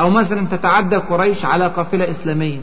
أو 0.00 0.10
مثلا 0.10 0.46
تتعدى 0.46 0.96
قريش 0.96 1.44
على 1.44 1.68
قافلة 1.68 2.10
إسلامية. 2.10 2.60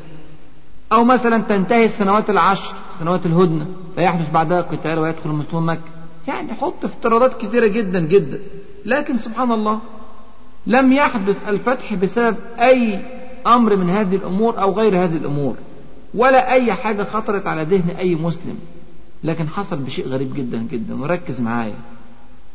أو 0.91 1.03
مثلا 1.03 1.41
تنتهي 1.41 1.85
السنوات 1.85 2.29
العشر 2.29 2.75
سنوات 2.99 3.25
الهدنة. 3.25 3.67
فيحدث 3.95 4.31
بعدها 4.31 4.61
قتال 4.61 4.99
ويدخل 4.99 5.29
المسلمون 5.29 5.65
مكة. 5.65 6.00
يعني 6.27 6.53
حط 6.53 6.85
افتراضات 6.85 7.41
كثيرة 7.41 7.67
جدا 7.67 7.99
جدا. 7.99 8.39
لكن 8.85 9.17
سبحان 9.17 9.51
الله 9.51 9.79
لم 10.67 10.93
يحدث 10.93 11.47
الفتح 11.47 11.93
بسبب 11.93 12.35
أي 12.59 12.99
أمر 13.47 13.75
من 13.75 13.89
هذه 13.89 14.15
الأمور 14.15 14.61
أو 14.61 14.71
غير 14.71 15.03
هذه 15.03 15.17
الأمور 15.17 15.55
ولا 16.13 16.51
أي 16.53 16.73
حاجة 16.73 17.03
خطرت 17.03 17.47
على 17.47 17.63
ذهن 17.63 17.89
أي 17.89 18.15
مسلم. 18.15 18.59
لكن 19.23 19.49
حصل 19.49 19.77
بشيء 19.77 20.07
غريب 20.07 20.33
جدا 20.33 20.67
جدا. 20.71 21.01
وركز 21.01 21.41
معايا. 21.41 21.75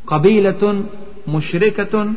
قبيلة 0.06 0.84
مشركة 1.28 2.12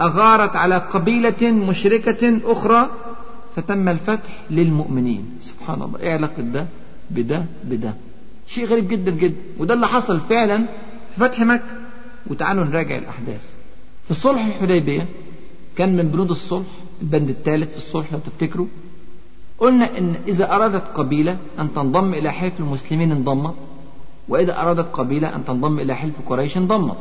أغارت 0.00 0.56
على 0.56 0.78
قبيلة 0.78 1.50
مشركة 1.50 2.40
أخرى 2.44 2.90
فتم 3.56 3.88
الفتح 3.88 4.42
للمؤمنين. 4.50 5.38
سبحان 5.40 5.82
الله. 5.82 6.00
إيه 6.00 6.12
علاقة 6.12 6.42
ده 6.42 6.66
بده 7.10 7.44
بده 7.64 7.94
شيء 8.48 8.66
غريب 8.66 8.88
جدا 8.88 9.10
جدا. 9.10 9.36
وده 9.58 9.74
اللي 9.74 9.88
حصل 9.88 10.20
فعلا 10.20 10.66
في 11.14 11.20
فتح 11.20 11.40
مكة. 11.40 11.64
وتعالوا 12.26 12.64
نراجع 12.64 12.98
الأحداث. 12.98 13.50
في 14.04 14.10
الصلح 14.10 14.46
الحديبية 14.46 15.06
كان 15.76 15.96
من 15.96 16.08
بنود 16.08 16.30
الصلح 16.30 16.66
البند 17.02 17.28
الثالث 17.28 17.70
في 17.70 17.76
الصلح 17.76 18.12
لو 18.12 18.18
تفتكروا 18.18 18.66
قلنا 19.58 19.98
إن 19.98 20.14
إذا 20.26 20.54
أرادت 20.54 20.84
قبيلة 20.94 21.38
أن 21.58 21.74
تنضم 21.74 22.14
إلى 22.14 22.32
حلف 22.32 22.60
المسلمين 22.60 23.12
انضمت 23.12 23.54
وإذا 24.28 24.60
أرادت 24.60 24.86
قبيلة 24.92 25.36
أن 25.36 25.44
تنضم 25.44 25.78
إلى 25.78 25.96
حلف 25.96 26.14
قريش 26.26 26.56
انضمت. 26.56 26.96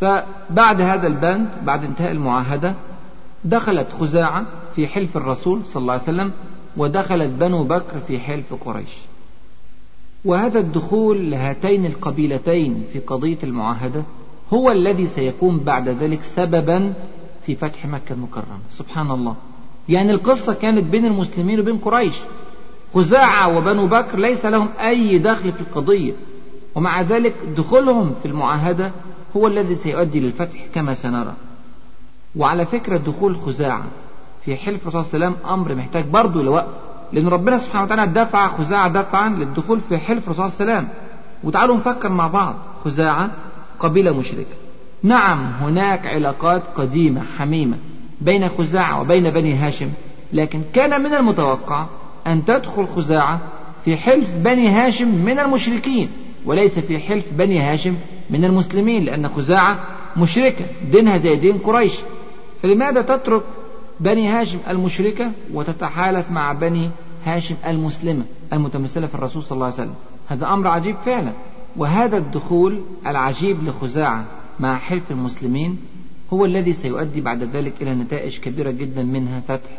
فبعد 0.00 0.80
هذا 0.80 1.06
البند 1.06 1.48
بعد 1.64 1.84
انتهاء 1.84 2.12
المعاهدة 2.12 2.74
دخلت 3.44 3.88
خزاعة 3.92 4.46
في 4.76 4.86
حلف 4.86 5.16
الرسول 5.16 5.64
صلى 5.64 5.80
الله 5.80 5.92
عليه 5.92 6.02
وسلم 6.02 6.32
ودخلت 6.76 7.30
بنو 7.30 7.64
بكر 7.64 8.00
في 8.00 8.20
حلف 8.20 8.54
قريش. 8.54 8.98
وهذا 10.24 10.58
الدخول 10.58 11.30
لهاتين 11.30 11.86
القبيلتين 11.86 12.84
في 12.92 12.98
قضية 12.98 13.38
المعاهدة 13.42 14.02
هو 14.52 14.70
الذي 14.72 15.06
سيكون 15.06 15.58
بعد 15.58 15.88
ذلك 15.88 16.22
سببا 16.22 16.92
في 17.46 17.54
فتح 17.54 17.86
مكة 17.86 18.12
المكرمة. 18.12 18.58
سبحان 18.72 19.10
الله. 19.10 19.34
يعني 19.88 20.12
القصة 20.12 20.54
كانت 20.54 20.84
بين 20.84 21.06
المسلمين 21.06 21.60
وبين 21.60 21.78
قريش. 21.78 22.14
خزاعة 22.94 23.56
وبنو 23.58 23.86
بكر 23.86 24.18
ليس 24.18 24.44
لهم 24.44 24.68
أي 24.80 25.18
دخل 25.18 25.52
في 25.52 25.60
القضية. 25.60 26.12
ومع 26.74 27.02
ذلك 27.02 27.34
دخولهم 27.56 28.14
في 28.22 28.28
المعاهدة 28.28 28.92
هو 29.36 29.46
الذي 29.46 29.74
سيؤدي 29.74 30.20
للفتح 30.20 30.66
كما 30.74 30.94
سنرى. 30.94 31.34
وعلى 32.36 32.66
فكرة 32.66 32.96
دخول 32.96 33.36
خزاعة 33.36 33.84
في 34.44 34.56
حلف 34.56 34.82
الرسول 34.82 35.04
صلى 35.04 35.14
الله 35.14 35.26
عليه 35.26 35.36
وسلم 35.36 35.50
أمر 35.52 35.74
محتاج 35.74 36.04
برضه 36.04 36.42
لوقف. 36.42 36.91
لأن 37.12 37.28
ربنا 37.28 37.58
سبحانه 37.58 37.84
وتعالى 37.84 38.06
دفع 38.06 38.48
خزاعة 38.48 38.88
دفعا 38.88 39.28
للدخول 39.28 39.80
في 39.80 39.98
حلف 39.98 40.24
الرسول 40.24 40.50
صلى 40.50 40.60
الله 40.60 40.72
عليه 40.72 40.80
وسلم. 40.80 40.88
وتعالوا 41.44 41.76
نفكر 41.76 42.08
مع 42.08 42.26
بعض. 42.26 42.54
خزاعة 42.84 43.30
قبيلة 43.78 44.12
مشركة. 44.12 44.54
نعم 45.02 45.52
هناك 45.52 46.06
علاقات 46.06 46.62
قديمة 46.74 47.22
حميمة 47.38 47.76
بين 48.20 48.48
خزاعة 48.48 49.00
وبين 49.00 49.30
بني 49.30 49.54
هاشم 49.54 49.88
لكن 50.32 50.62
كان 50.74 51.00
من 51.02 51.14
المتوقع 51.14 51.86
أن 52.26 52.44
تدخل 52.44 52.86
خزاعة 52.86 53.40
في 53.84 53.96
حلف 53.96 54.30
بني 54.36 54.68
هاشم 54.68 55.24
من 55.24 55.38
المشركين 55.38 56.08
وليس 56.46 56.78
في 56.78 56.98
حلف 56.98 57.32
بني 57.32 57.60
هاشم 57.60 57.94
من 58.30 58.44
المسلمين 58.44 59.04
لأن 59.04 59.28
خزاعة 59.28 59.78
مشركة 60.16 60.64
دينها 60.92 61.16
زي 61.18 61.36
دين 61.36 61.58
قريش. 61.58 62.00
فلماذا 62.62 63.02
تترك 63.02 63.42
بني 64.02 64.28
هاشم 64.28 64.58
المشركة 64.68 65.32
وتتحالف 65.52 66.30
مع 66.30 66.52
بني 66.52 66.90
هاشم 67.24 67.54
المسلمة 67.66 68.24
المتمثلة 68.52 69.06
في 69.06 69.14
الرسول 69.14 69.42
صلى 69.42 69.56
الله 69.56 69.66
عليه 69.66 69.74
وسلم. 69.74 69.94
هذا 70.28 70.46
أمر 70.46 70.68
عجيب 70.68 70.96
فعلا. 70.96 71.32
وهذا 71.76 72.16
الدخول 72.16 72.82
العجيب 73.06 73.64
لخزاعة 73.64 74.24
مع 74.60 74.78
حلف 74.78 75.10
المسلمين 75.10 75.78
هو 76.32 76.44
الذي 76.44 76.72
سيؤدي 76.72 77.20
بعد 77.20 77.42
ذلك 77.42 77.82
إلى 77.82 77.94
نتائج 77.94 78.38
كبيرة 78.38 78.70
جدا 78.70 79.02
منها 79.02 79.40
فتح 79.40 79.70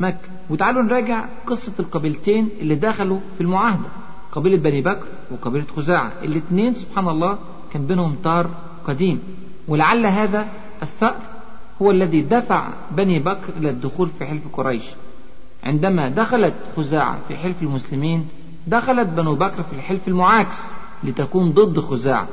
مكة. 0.00 0.28
وتعالوا 0.50 0.82
نراجع 0.82 1.24
قصة 1.46 1.72
القبيلتين 1.80 2.48
اللي 2.60 2.74
دخلوا 2.74 3.18
في 3.34 3.40
المعاهدة. 3.40 3.88
قبيلة 4.32 4.56
بني 4.56 4.80
بكر 4.80 5.06
وقبيلة 5.30 5.66
خزاعة. 5.76 6.12
الاثنين 6.22 6.74
سبحان 6.74 7.08
الله 7.08 7.38
كان 7.72 7.86
بينهم 7.86 8.16
طار 8.24 8.50
قديم. 8.84 9.20
ولعل 9.68 10.06
هذا 10.06 10.48
الثأر 10.82 11.29
هو 11.82 11.90
الذي 11.90 12.20
دفع 12.20 12.68
بني 12.90 13.18
بكر 13.18 13.52
إلى 13.58 13.70
الدخول 13.70 14.08
في 14.08 14.26
حلف 14.26 14.42
قريش. 14.52 14.84
عندما 15.64 16.08
دخلت 16.08 16.54
خزاعة 16.76 17.18
في 17.28 17.36
حلف 17.36 17.62
المسلمين 17.62 18.28
دخلت 18.66 19.08
بنو 19.08 19.34
بكر 19.34 19.62
في 19.62 19.72
الحلف 19.72 20.08
المعاكس 20.08 20.56
لتكون 21.04 21.50
ضد 21.50 21.80
خزاعة 21.80 22.28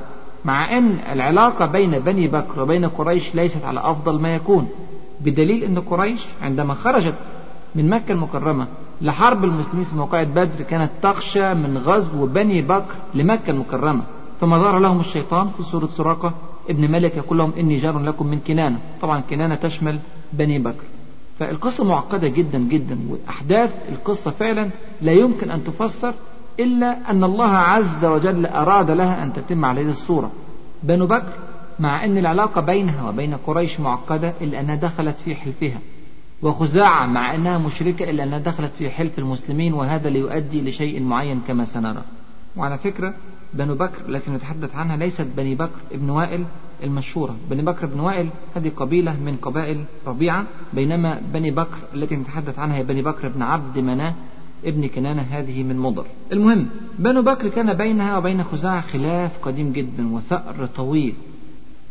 مع 0.45 0.77
أن 0.77 0.91
العلاقة 0.91 1.65
بين 1.65 1.99
بني 1.99 2.27
بكر 2.27 2.61
وبين 2.61 2.85
قريش 2.85 3.35
ليست 3.35 3.63
على 3.65 3.79
أفضل 3.79 4.21
ما 4.21 4.35
يكون. 4.35 4.69
بدليل 5.21 5.63
أن 5.63 5.79
قريش 5.79 6.25
عندما 6.41 6.73
خرجت 6.73 7.15
من 7.75 7.89
مكة 7.89 8.11
المكرمة 8.11 8.67
لحرب 9.01 9.43
المسلمين 9.43 9.85
في 9.85 9.95
موقعة 9.95 10.23
بدر 10.23 10.63
كانت 10.63 10.91
تخشى 11.01 11.53
من 11.53 11.77
غزو 11.77 12.25
بني 12.25 12.61
بكر 12.61 12.95
لمكة 13.13 13.51
المكرمة. 13.51 14.03
فما 14.41 14.57
ظهر 14.57 14.79
لهم 14.79 14.99
الشيطان 14.99 15.47
في 15.47 15.63
سورة 15.63 15.87
سراقة؟ 15.87 16.33
ابن 16.69 16.91
ملك 16.91 17.17
يقول 17.17 17.37
لهم 17.37 17.53
إني 17.59 17.77
جار 17.77 17.99
لكم 17.99 18.27
من 18.27 18.39
كنانة. 18.39 18.79
طبعا 19.01 19.21
كنانة 19.21 19.55
تشمل 19.55 19.99
بني 20.33 20.59
بكر. 20.59 20.83
فالقصة 21.39 21.83
معقدة 21.83 22.27
جدا 22.27 22.59
جدا 22.59 22.99
وأحداث 23.09 23.75
القصة 23.89 24.31
فعلا 24.31 24.69
لا 25.01 25.11
يمكن 25.11 25.51
أن 25.51 25.63
تفسر 25.63 26.13
إلا 26.59 27.11
أن 27.11 27.23
الله 27.23 27.51
عز 27.51 28.05
وجل 28.05 28.45
أراد 28.45 28.91
لها 28.91 29.23
أن 29.23 29.33
تتم 29.33 29.65
على 29.65 29.81
هذه 29.81 29.89
الصورة. 29.89 30.31
بنو 30.83 31.07
بكر 31.07 31.33
مع 31.79 32.05
أن 32.05 32.17
العلاقة 32.17 32.61
بينها 32.61 33.09
وبين 33.09 33.35
قريش 33.35 33.79
معقدة 33.79 34.33
إلا 34.41 34.59
أنها 34.59 34.75
دخلت 34.75 35.19
في 35.19 35.35
حلفها. 35.35 35.79
وخزاعة 36.41 37.05
مع 37.05 37.35
أنها 37.35 37.57
مشركة 37.57 38.09
إلا 38.09 38.23
أنها 38.23 38.39
دخلت 38.39 38.71
في 38.77 38.89
حلف 38.89 39.19
المسلمين 39.19 39.73
وهذا 39.73 40.09
ليؤدي 40.09 40.61
لشيء 40.61 41.01
معين 41.01 41.41
كما 41.47 41.65
سنرى. 41.65 42.01
وعلى 42.57 42.77
فكرة 42.77 43.13
بنو 43.53 43.75
بكر 43.75 44.09
التي 44.09 44.31
نتحدث 44.31 44.75
عنها 44.75 44.97
ليست 44.97 45.27
بني 45.37 45.55
بكر 45.55 45.79
ابن 45.91 46.09
وائل 46.09 46.45
المشهورة. 46.83 47.35
بني 47.49 47.61
بكر 47.61 47.85
بن 47.85 47.99
وائل 47.99 48.29
هذه 48.55 48.71
قبيلة 48.77 49.13
من 49.13 49.37
قبائل 49.41 49.83
ربيعة 50.07 50.45
بينما 50.73 51.21
بني 51.33 51.51
بكر 51.51 51.77
التي 51.93 52.15
نتحدث 52.15 52.59
عنها 52.59 52.77
هي 52.77 52.83
بني 52.83 53.01
بكر 53.01 53.27
بن 53.27 53.41
عبد 53.41 53.79
مناه 53.79 54.13
ابن 54.65 54.87
كنانة 54.87 55.21
هذه 55.21 55.63
من 55.63 55.77
مضر. 55.77 56.05
المهم 56.31 56.67
بنو 56.99 57.21
بكر 57.21 57.47
كان 57.47 57.73
بينها 57.73 58.17
وبين 58.17 58.43
خزاعة 58.43 58.81
خلاف 58.81 59.31
قديم 59.41 59.71
جدا 59.71 60.13
وثأر 60.13 60.69
طويل 60.75 61.13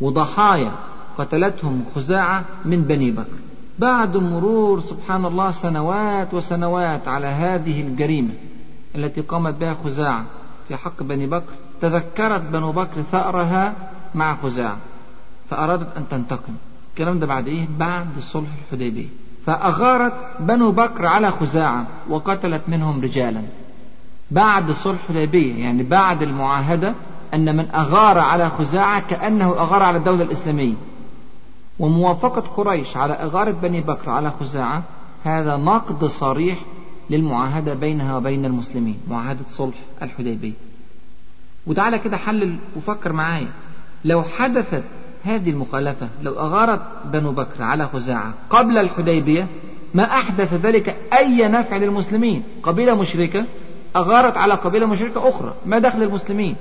وضحايا 0.00 0.72
قتلتهم 1.18 1.84
خزاعة 1.94 2.44
من 2.64 2.82
بني 2.82 3.10
بكر. 3.10 3.38
بعد 3.78 4.16
مرور 4.16 4.80
سبحان 4.80 5.26
الله 5.26 5.50
سنوات 5.50 6.34
وسنوات 6.34 7.08
على 7.08 7.26
هذه 7.26 7.80
الجريمة 7.80 8.32
التي 8.94 9.20
قامت 9.20 9.54
بها 9.54 9.74
خزاعة 9.74 10.24
في 10.68 10.76
حق 10.76 11.02
بني 11.02 11.26
بكر 11.26 11.52
تذكرت 11.80 12.42
بنو 12.42 12.72
بكر 12.72 13.02
ثأرها 13.02 13.74
مع 14.14 14.36
خزاعة 14.36 14.76
فأرادت 15.50 15.96
أن 15.96 16.08
تنتقم. 16.08 16.54
الكلام 16.90 17.18
ده 17.18 17.26
بعد 17.26 17.48
إيه؟ 17.48 17.68
بعد 17.78 18.06
صلح 18.18 18.48
الحديبية. 18.64 19.08
فأغارت 19.46 20.12
بنو 20.40 20.72
بكر 20.72 21.06
على 21.06 21.30
خزاعة 21.30 21.86
وقتلت 22.08 22.62
منهم 22.68 23.00
رجالا. 23.00 23.42
بعد 24.30 24.70
صلح 24.70 24.98
الحديبية 25.10 25.64
يعني 25.64 25.82
بعد 25.82 26.22
المعاهدة 26.22 26.94
أن 27.34 27.56
من 27.56 27.70
أغار 27.70 28.18
على 28.18 28.50
خزاعة 28.50 29.00
كأنه 29.00 29.48
أغار 29.50 29.82
على 29.82 29.98
الدولة 29.98 30.22
الإسلامية. 30.22 30.74
وموافقة 31.78 32.40
قريش 32.40 32.96
على 32.96 33.12
إغارة 33.12 33.50
بني 33.50 33.80
بكر 33.80 34.10
على 34.10 34.30
خزاعة 34.30 34.82
هذا 35.24 35.56
نقد 35.56 36.04
صريح 36.04 36.58
للمعاهدة 37.10 37.74
بينها 37.74 38.16
وبين 38.16 38.44
المسلمين 38.44 38.98
معاهدة 39.08 39.44
صلح 39.50 39.76
الحديبية. 40.02 40.52
وتعالى 41.66 41.98
كده 41.98 42.16
حلل 42.16 42.56
وفكر 42.76 43.12
معايا. 43.12 43.48
لو 44.04 44.22
حدثت 44.22 44.84
هذه 45.24 45.50
المخالفة 45.50 46.08
لو 46.22 46.32
أغارت 46.32 46.80
بنو 47.04 47.32
بكر 47.32 47.62
على 47.62 47.88
خزاعة 47.88 48.34
قبل 48.50 48.78
الحديبية 48.78 49.46
ما 49.94 50.04
أحدث 50.04 50.54
ذلك 50.54 50.96
أي 51.12 51.48
نفع 51.48 51.76
للمسلمين؟ 51.76 52.42
قبيلة 52.62 52.94
مشركة 52.94 53.44
أغارت 53.96 54.36
على 54.36 54.54
قبيلة 54.54 54.86
مشركة 54.86 55.28
أخرى 55.28 55.54
ما 55.66 55.78
دخل 55.78 56.02
المسلمين. 56.02 56.56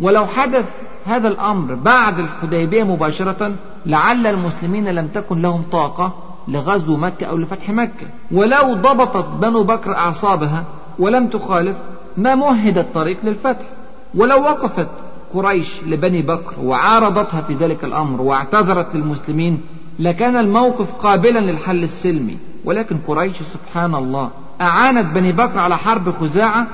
ولو 0.00 0.26
حدث 0.26 0.68
هذا 1.04 1.28
الأمر 1.28 1.74
بعد 1.74 2.18
الحديبية 2.18 2.82
مباشرة 2.82 3.54
لعل 3.86 4.26
المسلمين 4.26 4.88
لم 4.88 5.06
تكن 5.06 5.42
لهم 5.42 5.62
طاقة 5.62 6.33
لغزو 6.48 6.96
مكة 6.96 7.26
أو 7.26 7.36
لفتح 7.36 7.70
مكة. 7.70 8.06
ولو 8.32 8.74
ضبطت 8.74 9.26
بنو 9.40 9.64
بكر 9.64 9.96
أعصابها 9.96 10.64
ولم 10.98 11.26
تخالف 11.26 11.76
ما 12.16 12.34
مهد 12.34 12.78
الطريق 12.78 13.16
للفتح. 13.24 13.66
ولو 14.14 14.42
وقفت 14.42 14.88
قريش 15.34 15.84
لبني 15.84 16.22
بكر 16.22 16.54
وعارضتها 16.60 17.40
في 17.40 17.54
ذلك 17.54 17.84
الأمر 17.84 18.22
واعتذرت 18.22 18.94
للمسلمين 18.94 19.60
لكان 19.98 20.36
الموقف 20.36 20.92
قابلا 20.92 21.38
للحل 21.38 21.82
السلمي. 21.82 22.38
ولكن 22.64 22.98
قريش 23.06 23.42
سبحان 23.42 23.94
الله 23.94 24.30
أعانت 24.60 25.14
بني 25.14 25.32
بكر 25.32 25.58
على 25.58 25.78
حرب 25.78 26.10
خزاعة 26.10 26.66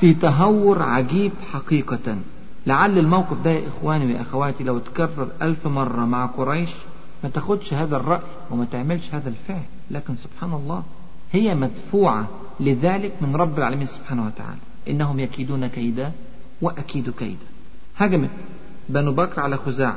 في 0.00 0.14
تهور 0.14 0.82
عجيب 0.82 1.32
حقيقة. 1.52 2.16
لعل 2.66 2.98
الموقف 2.98 3.42
ده 3.44 3.50
يا 3.50 3.68
إخواني 3.68 4.14
وأخواتي 4.14 4.64
لو 4.64 4.78
تكرر 4.78 5.28
ألف 5.42 5.66
مرة 5.66 6.04
مع 6.04 6.26
قريش 6.26 6.70
ما 7.24 7.30
تاخدش 7.30 7.74
هذا 7.74 7.96
الرأي 7.96 8.20
وما 8.50 8.64
تعملش 8.64 9.14
هذا 9.14 9.28
الفعل. 9.28 9.62
لكن 9.90 10.14
سبحان 10.16 10.52
الله 10.52 10.82
هي 11.32 11.54
مدفوعة 11.54 12.28
لذلك 12.60 13.12
من 13.20 13.36
رب 13.36 13.58
العالمين 13.58 13.86
سبحانه 13.86 14.26
وتعالى. 14.26 14.58
إنهم 14.88 15.20
يكيدون 15.20 15.66
كيدا 15.66 16.12
وأكيد 16.62 17.10
كيدا. 17.10 17.46
هجمت 17.96 18.30
بنو 18.88 19.12
بكر 19.12 19.40
على 19.40 19.56
خزاعة. 19.56 19.96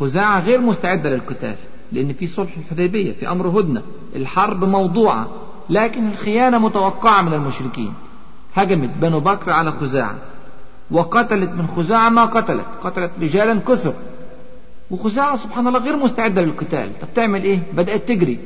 خزاعة 0.00 0.40
غير 0.40 0.60
مستعدة 0.60 1.10
للقتال 1.10 1.56
لأن 1.92 2.12
في 2.12 2.26
صلح 2.26 2.56
الحديبية 2.56 3.12
في 3.12 3.30
أمر 3.30 3.48
هدنة. 3.48 3.82
الحرب 4.16 4.64
موضوعة 4.64 5.28
لكن 5.70 6.08
الخيانة 6.08 6.58
متوقعة 6.58 7.22
من 7.22 7.34
المشركين. 7.34 7.94
هجمت 8.54 8.90
بنو 9.00 9.20
بكر 9.20 9.50
على 9.50 9.72
خزاعة. 9.72 10.14
وقتلت 10.90 11.50
من 11.50 11.66
خزاعة 11.66 12.08
ما 12.08 12.24
قتلت. 12.24 12.66
قتلت 12.82 13.12
رجالا 13.20 13.60
كثر. 13.68 13.94
وخزاعة 14.92 15.36
سبحان 15.36 15.66
الله 15.66 15.80
غير 15.80 15.96
مستعدة 15.96 16.42
للقتال. 16.42 17.00
طب 17.00 17.08
تعمل 17.14 17.42
إيه؟ 17.42 17.58
بدأت 17.72 18.08
تجري. 18.08 18.38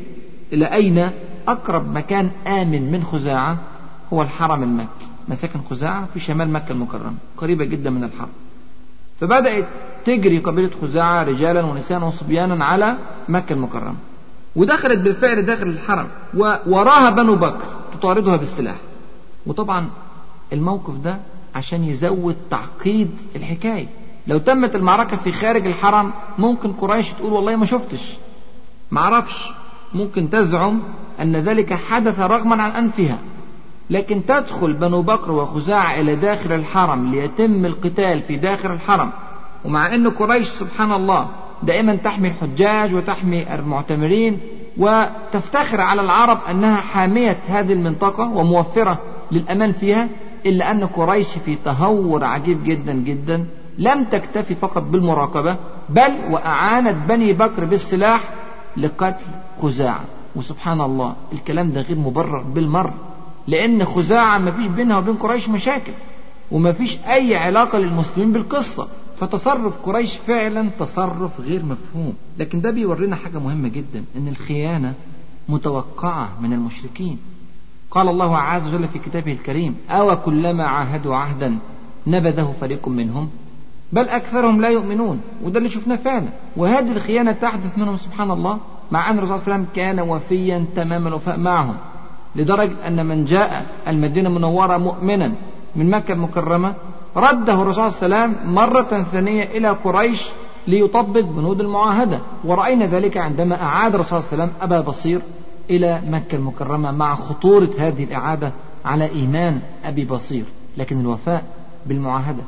إلى 0.52 0.66
أين؟ 0.66 1.10
أقرب 1.48 1.94
مكان 1.94 2.30
آمن 2.46 2.92
من 2.92 3.02
خزاعة 3.04 3.58
هو 4.12 4.22
الحرم 4.22 4.62
المكي. 4.62 5.06
مساكن 5.28 5.60
خزاعة 5.70 6.06
في 6.14 6.20
شمال 6.20 6.50
مكة 6.50 6.72
المكرمة 6.72 7.14
قريبة 7.36 7.64
جدا 7.64 7.90
من 7.90 8.04
الحرم. 8.04 8.28
فبدأت 9.20 9.66
تجري 10.04 10.38
قبيلة 10.38 10.70
خزاعة 10.82 11.22
رجالا 11.22 11.62
ونساء 11.64 12.04
وصبيانا 12.04 12.64
على 12.64 12.96
مكة 13.28 13.52
المكرمة. 13.52 13.96
ودخلت 14.56 14.98
بالفعل 14.98 15.42
داخل 15.42 15.66
الحرم 15.66 16.08
ووراها 16.34 17.10
بنو 17.10 17.36
بكر 17.36 17.64
تطاردها 17.92 18.36
بالسلاح. 18.36 18.76
وطبعا 19.46 19.88
الموقف 20.52 20.94
ده 21.04 21.18
عشان 21.54 21.84
يزود 21.84 22.36
تعقيد 22.50 23.10
الحكاية. 23.36 23.86
لو 24.26 24.38
تمت 24.38 24.74
المعركة 24.74 25.16
في 25.16 25.32
خارج 25.32 25.66
الحرم 25.66 26.12
ممكن 26.38 26.72
قريش 26.72 27.12
تقول 27.12 27.32
والله 27.32 27.56
ما 27.56 27.66
شفتش. 27.66 28.16
معرفش 28.90 29.50
ممكن 29.94 30.30
تزعم 30.30 30.82
أن 31.20 31.36
ذلك 31.36 31.74
حدث 31.74 32.20
رغما 32.20 32.62
عن 32.62 32.70
أنفها. 32.70 33.18
لكن 33.90 34.26
تدخل 34.26 34.72
بنو 34.72 35.02
بكر 35.02 35.32
وخزاعة 35.32 36.00
إلى 36.00 36.16
داخل 36.16 36.52
الحرم 36.52 37.14
ليتم 37.14 37.66
القتال 37.66 38.20
في 38.20 38.36
داخل 38.36 38.70
الحرم. 38.70 39.10
ومع 39.64 39.94
أن 39.94 40.10
قريش 40.10 40.48
سبحان 40.48 40.92
الله 40.92 41.28
دائما 41.62 41.96
تحمي 41.96 42.28
الحجاج 42.28 42.94
وتحمي 42.94 43.54
المعتمرين 43.54 44.40
وتفتخر 44.78 45.80
على 45.80 46.00
العرب 46.00 46.38
أنها 46.50 46.76
حامية 46.76 47.38
هذه 47.46 47.72
المنطقة 47.72 48.36
وموفرة 48.36 48.98
للأمان 49.32 49.72
فيها 49.72 50.08
إلا 50.46 50.70
أن 50.70 50.86
قريش 50.86 51.38
في 51.38 51.56
تهور 51.64 52.24
عجيب 52.24 52.64
جدا 52.64 52.92
جدا. 52.92 53.46
لم 53.78 54.04
تكتفي 54.04 54.54
فقط 54.54 54.82
بالمراقبة 54.82 55.56
بل 55.88 56.12
وأعانت 56.30 57.08
بني 57.08 57.32
بكر 57.32 57.64
بالسلاح 57.64 58.30
لقتل 58.76 59.24
خزاعة. 59.62 60.04
وسبحان 60.36 60.80
الله 60.80 61.16
الكلام 61.32 61.70
ده 61.70 61.80
غير 61.80 61.98
مبرر 61.98 62.42
بالمر 62.42 62.92
لأن 63.46 63.84
خزاعة 63.84 64.38
ما 64.38 64.50
فيش 64.50 64.66
بينها 64.66 64.98
وبين 64.98 65.14
قريش 65.14 65.48
مشاكل 65.48 65.92
وما 66.50 66.72
فيش 66.72 66.98
أي 66.98 67.36
علاقة 67.36 67.78
للمسلمين 67.78 68.32
بالقصة. 68.32 68.88
فتصرف 69.16 69.76
قريش 69.82 70.16
فعلا 70.16 70.70
تصرف 70.78 71.40
غير 71.40 71.62
مفهوم. 71.64 72.14
لكن 72.38 72.60
ده 72.60 72.70
بيورينا 72.70 73.16
حاجة 73.16 73.38
مهمة 73.38 73.68
جدا 73.68 74.04
إن 74.16 74.28
الخيانة 74.28 74.94
متوقعة 75.48 76.28
من 76.40 76.52
المشركين. 76.52 77.18
قال 77.90 78.08
الله 78.08 78.38
عز 78.38 78.66
وجل 78.74 78.88
في 78.88 78.98
كتابه 78.98 79.32
الكريم 79.32 79.76
أو 79.90 80.16
كلما 80.16 80.64
عاهدوا 80.64 81.16
عهدا 81.16 81.58
نبذه 82.06 82.54
فريق 82.60 82.88
منهم 82.88 83.28
بل 83.92 84.08
أكثرهم 84.08 84.60
لا 84.60 84.68
يؤمنون. 84.68 85.20
وده 85.44 85.58
اللي 85.58 85.68
شفناه 85.68 85.96
فعلا. 85.96 86.28
وهذه 86.56 86.92
الخيانة 86.96 87.32
تحدث 87.32 87.78
منهم 87.78 87.96
سبحان 87.96 88.30
الله 88.30 88.58
مع 88.90 89.10
أن 89.10 89.18
الرسول 89.18 89.38
صلى 89.38 89.44
الله 89.44 89.54
عليه 89.54 89.64
وسلم 89.64 89.74
كان 89.74 90.00
وفيا 90.00 90.64
تمام 90.76 91.06
الوفاء 91.06 91.38
معهم. 91.38 91.76
لدرجة 92.36 92.86
أن 92.86 93.06
من 93.06 93.24
جاء 93.24 93.66
المدينة 93.88 94.28
المنورة 94.28 94.76
مؤمنا 94.76 95.32
من 95.76 95.90
مكة 95.90 96.12
المكرمة 96.12 96.74
رده 97.16 97.62
الرسول 97.62 97.92
صلى 97.92 98.06
الله 98.06 98.16
عليه 98.16 98.32
وسلم 98.34 98.54
مرة 98.54 99.02
ثانية 99.02 99.42
إلى 99.42 99.68
قريش 99.68 100.28
ليطبق 100.66 101.20
بنود 101.20 101.60
المعاهدة. 101.60 102.20
ورأينا 102.44 102.86
ذلك 102.86 103.16
عندما 103.16 103.62
أعاد 103.62 103.94
الرسول 103.94 104.22
صلى 104.22 104.32
الله 104.32 104.42
عليه 104.44 104.52
وسلم 104.52 104.62
أبا 104.62 104.80
بصير 104.80 105.20
إلى 105.70 106.02
مكة 106.06 106.36
المكرمة 106.36 106.92
مع 106.92 107.14
خطورة 107.14 107.70
هذه 107.78 108.04
الإعادة 108.04 108.52
على 108.84 109.10
إيمان 109.10 109.60
أبي 109.84 110.04
بصير. 110.04 110.44
لكن 110.76 111.00
الوفاء 111.00 111.44
بالمعاهدة 111.86 112.42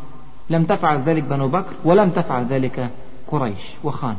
لم 0.50 0.64
تفعل 0.64 1.02
ذلك 1.02 1.22
بنو 1.22 1.48
بكر 1.48 1.72
ولم 1.84 2.10
تفعل 2.10 2.46
ذلك 2.46 2.90
قريش 3.26 3.76
وخانت 3.84 4.18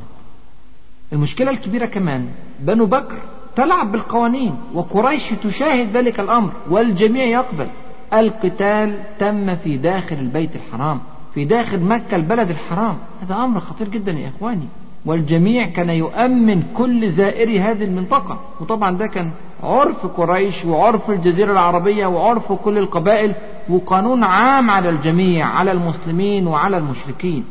المشكلة 1.14 1.52
الكبيرة 1.52 1.86
كمان 1.86 2.28
بنو 2.60 2.86
بكر 2.86 3.18
تلعب 3.56 3.92
بالقوانين 3.92 4.56
وقريش 4.74 5.30
تشاهد 5.44 5.98
ذلك 5.98 6.20
الأمر 6.20 6.52
والجميع 6.70 7.24
يقبل. 7.26 7.68
القتال 8.14 9.00
تم 9.20 9.56
في 9.56 9.78
داخل 9.78 10.16
البيت 10.16 10.56
الحرام 10.56 11.00
في 11.34 11.46
داخل 11.46 11.80
مكة 11.80 12.16
البلد 12.16 12.50
الحرام. 12.50 12.98
هذا 13.22 13.36
أمر 13.36 13.60
خطير 13.60 13.90
جدا 13.90 14.12
يا 14.12 14.30
إخواني. 14.30 14.68
والجميع 15.06 15.68
كان 15.68 15.90
يؤمن 15.90 16.64
كل 16.78 17.10
زائري 17.10 17.60
هذه 17.60 17.84
المنطقة. 17.84 18.40
وطبعا 18.60 18.98
ده 18.98 19.08
كان 19.08 19.32
عرف 19.64 20.06
قريش 20.06 20.66
وعرف 20.66 21.10
الجزيرة 21.10 21.52
العربية 21.52 22.08
وعرف 22.08 22.52
كل 22.52 22.78
القبائل 22.78 23.36
وقانون 23.70 24.24
عام 24.24 24.70
على 24.70 24.90
الجميع 24.90 25.48
على 25.48 25.72
المسلمين 25.72 26.48
وعلى 26.48 26.78
المشركين. 26.78 27.46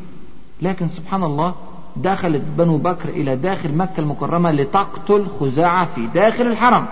لكن 0.63 0.89
سبحان 0.89 1.23
الله 1.23 1.55
دخلت 1.97 2.43
بنو 2.59 2.79
بكر 2.79 3.09
إلى 3.09 3.37
داخل 3.37 3.75
مكة 3.75 4.01
المكرمة 4.01 4.51
لتقتل 4.51 5.27
خزاعة 5.27 5.95
في 5.95 6.07
داخل 6.07 6.47
الحرم. 6.47 6.87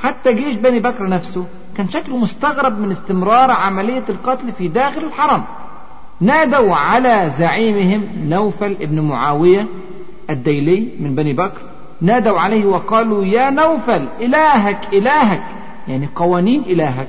حتى 0.00 0.34
جيش 0.34 0.54
بني 0.54 0.80
بكر 0.80 1.08
نفسه 1.08 1.44
كان 1.76 1.88
شكله 1.88 2.16
مستغرب 2.16 2.78
من 2.78 2.90
استمرار 2.90 3.50
عملية 3.50 4.04
القتل 4.08 4.52
في 4.52 4.68
داخل 4.68 5.04
الحرم. 5.04 5.44
نادوا 6.20 6.74
على 6.74 7.32
زعيمهم 7.38 8.02
نوفل 8.28 8.76
ابن 8.80 9.00
معاوية 9.00 9.66
الديلي 10.30 10.88
من 11.00 11.14
بني 11.14 11.32
بكر 11.32 11.60
نادوا 12.00 12.40
عليه 12.40 12.66
وقالوا 12.66 13.24
يا 13.24 13.50
نوفل 13.50 14.08
إلهك 14.20 14.78
إلهك. 14.92 15.42
يعني 15.88 16.08
قوانين 16.14 16.62
إلهك. 16.62 17.08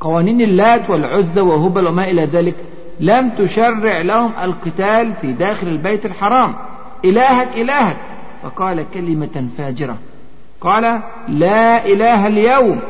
قوانين 0.00 0.40
اللات 0.40 0.90
والعزى 0.90 1.40
وهبل 1.40 1.86
وما 1.86 2.04
إلى 2.04 2.24
ذلك. 2.24 2.54
لم 3.00 3.30
تشرع 3.30 4.00
لهم 4.00 4.32
القتال 4.42 5.12
في 5.12 5.32
داخل 5.32 5.68
البيت 5.68 6.06
الحرام. 6.06 6.54
إلهك 7.04 7.48
إلهك. 7.56 7.96
فقال 8.42 8.86
كلمة 8.94 9.48
فاجرة. 9.58 9.96
قال 10.60 11.00
لا 11.28 11.86
إله 11.86 12.26
اليوم. 12.26 12.80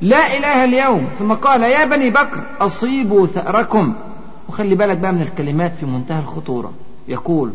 لا 0.00 0.36
إله 0.36 0.64
اليوم. 0.64 1.06
ثم 1.18 1.32
قال 1.32 1.62
يا 1.62 1.84
بني 1.84 2.10
بكر 2.10 2.42
أصيبوا 2.60 3.26
ثأركم. 3.26 3.94
وخلي 4.48 4.74
بالك 4.74 4.98
بقى 4.98 5.12
من 5.12 5.22
الكلمات 5.22 5.72
في 5.72 5.86
منتهى 5.86 6.20
الخطورة. 6.20 6.72
يقول 7.08 7.52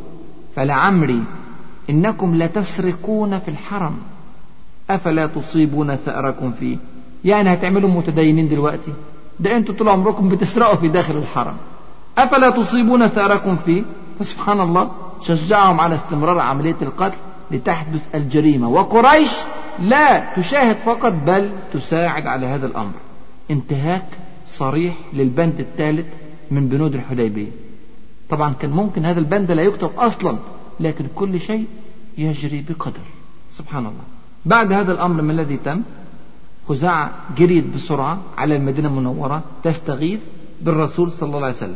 فلعمري 0.55 1.23
إنكم 1.89 2.35
لتسرقون 2.35 3.39
في 3.39 3.47
الحرم. 3.47 3.95
أفلا 4.89 5.25
تصيبون 5.27 5.95
ثأركم 5.95 6.51
فيه؟ 6.51 6.77
يعني 7.25 7.53
هتعملوا 7.53 7.89
متدينين 7.89 8.49
دلوقتي؟ 8.49 8.93
ده 9.39 9.57
أنتوا 9.57 9.75
طول 9.75 9.89
عمركم 9.89 10.29
بتسرقوا 10.29 10.75
في 10.75 10.87
داخل 10.87 11.17
الحرم. 11.17 11.53
أفلا 12.17 12.49
تصيبون 12.49 13.07
ثأركم 13.07 13.55
فيه؟ 13.55 13.83
فسبحان 14.19 14.61
الله 14.61 14.91
شجعهم 15.21 15.79
على 15.79 15.95
استمرار 15.95 16.39
عملية 16.39 16.75
القتل 16.81 17.17
لتحدث 17.51 18.15
الجريمة. 18.15 18.69
وقريش 18.69 19.31
لا 19.79 20.33
تشاهد 20.35 20.75
فقط 20.75 21.13
بل 21.25 21.51
تساعد 21.73 22.27
على 22.27 22.45
هذا 22.45 22.65
الأمر. 22.65 22.91
انتهاك 23.51 24.05
صريح 24.47 24.93
للبند 25.13 25.59
الثالث 25.59 26.07
من 26.51 26.67
بنود 26.67 26.95
الحديبية. 26.95 27.47
طبعا 28.29 28.53
كان 28.53 28.71
ممكن 28.71 29.05
هذا 29.05 29.19
البند 29.19 29.51
لا 29.51 29.63
يكتب 29.63 29.89
أصلا 29.97 30.37
لكن 30.79 31.05
كل 31.15 31.39
شيء 31.39 31.65
يجري 32.17 32.65
بقدر. 32.69 33.05
سبحان 33.51 33.85
الله. 33.85 34.03
بعد 34.45 34.71
هذا 34.71 34.91
الأمر 34.91 35.21
ما 35.21 35.31
الذي 35.31 35.57
تم؟ 35.57 35.81
خزاعة 36.67 37.11
جريت 37.37 37.65
بسرعة 37.75 38.17
على 38.37 38.55
المدينة 38.55 38.87
المنورة 38.87 39.43
تستغيث 39.63 40.19
بالرسول 40.61 41.11
صلى 41.11 41.27
الله 41.35 41.47
عليه 41.47 41.57
وسلم. 41.57 41.75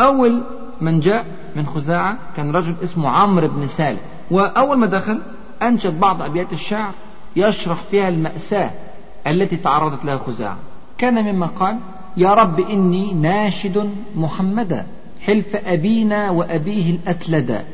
أول 0.00 0.42
من 0.80 1.00
جاء 1.00 1.26
من 1.56 1.66
خزاعة 1.66 2.18
كان 2.36 2.50
رجل 2.50 2.74
اسمه 2.84 3.08
عمرو 3.08 3.48
بن 3.48 3.66
سالم. 3.66 3.98
وأول 4.30 4.78
ما 4.78 4.86
دخل 4.86 5.20
أنشد 5.62 6.00
بعض 6.00 6.22
أبيات 6.22 6.52
الشعر 6.52 6.92
يشرح 7.36 7.82
فيها 7.82 8.08
المأساة 8.08 8.70
التي 9.26 9.56
تعرضت 9.56 10.04
لها 10.04 10.18
خزاعة. 10.18 10.58
كان 10.98 11.34
مما 11.34 11.46
قال 11.46 11.78
يا 12.16 12.34
رب 12.34 12.60
إني 12.60 13.14
ناشد 13.14 13.90
محمدا 14.16 14.86
حلف 15.20 15.56
أبينا 15.56 16.30
وأبيه 16.30 16.90
الأتلدا 16.90 17.64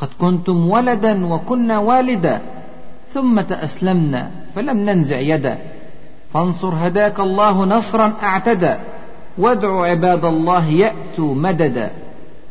قد 0.00 0.08
كنتم 0.18 0.70
ولدا 0.70 1.26
وكنا 1.26 1.78
والدا 1.78 2.40
ثم 3.12 3.40
تأسلمنا 3.40 4.30
فلم 4.54 4.76
ننزع 4.76 5.18
يدا. 5.18 5.58
فانصر 6.32 6.74
هداك 6.74 7.20
الله 7.20 7.64
نصرا 7.64 8.12
اعتدى 8.22 8.74
وادع 9.38 9.86
عباد 9.86 10.24
الله 10.24 10.66
يأتوا 10.66 11.34
مددا. 11.34 11.90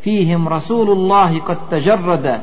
فيهم 0.02 0.47
رسول 0.47 0.91
الله 0.91 1.39
قد 1.39 1.58
تجرد 1.72 2.39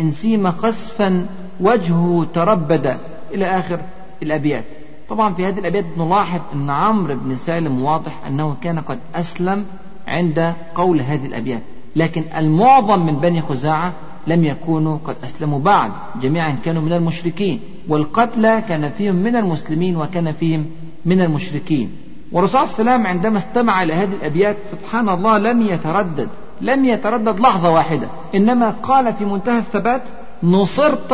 إن 0.00 0.10
سيم 0.10 0.50
خسفا 0.50 1.26
وجهه 1.60 2.26
تربد 2.34 2.96
إلى 3.34 3.44
آخر 3.44 3.80
الأبيات. 4.22 4.64
طبعا 5.08 5.34
في 5.34 5.46
هذه 5.46 5.58
الأبيات 5.58 5.84
نلاحظ 5.98 6.40
أن 6.54 6.70
عمرو 6.70 7.14
بن 7.14 7.36
سالم 7.36 7.82
واضح 7.82 8.26
أنه 8.26 8.56
كان 8.62 8.78
قد 8.78 8.98
أسلم 9.14 9.64
عند 10.08 10.52
قول 10.74 11.00
هذه 11.00 11.26
الأبيات. 11.26 11.62
لكن 11.96 12.24
المعظم 12.36 13.06
من 13.06 13.16
بني 13.16 13.42
خزاعة 13.42 13.92
لم 14.30 14.44
يكونوا 14.44 14.98
قد 15.06 15.16
أسلموا 15.24 15.60
بعد 15.60 15.90
جميعا 16.22 16.50
كانوا 16.64 16.82
من 16.82 16.92
المشركين. 16.92 17.60
والقتلى 17.88 18.64
كان 18.68 18.90
فيهم 18.90 19.14
من 19.14 19.36
المسلمين 19.36 19.96
وكان 19.96 20.32
فيهم 20.32 20.66
من 21.04 21.20
المشركين. 21.20 21.88
والرسول 22.32 22.68
صلى 22.68 22.80
الله 22.80 22.92
عليه 22.92 23.00
وسلم 23.00 23.06
عندما 23.06 23.38
استمع 23.38 23.82
إلى 23.82 23.94
هذه 23.94 24.12
الأبيات 24.12 24.56
سبحان 24.70 25.08
الله 25.08 25.38
لم 25.38 25.62
يتردد 25.62 26.28
لم 26.60 26.84
يتردد 26.84 27.40
لحظة 27.40 27.70
واحدة. 27.70 28.08
إنما 28.34 28.70
قال 28.70 29.12
في 29.12 29.24
منتهى 29.24 29.58
الثبات 29.58 30.02
نصرت 30.42 31.12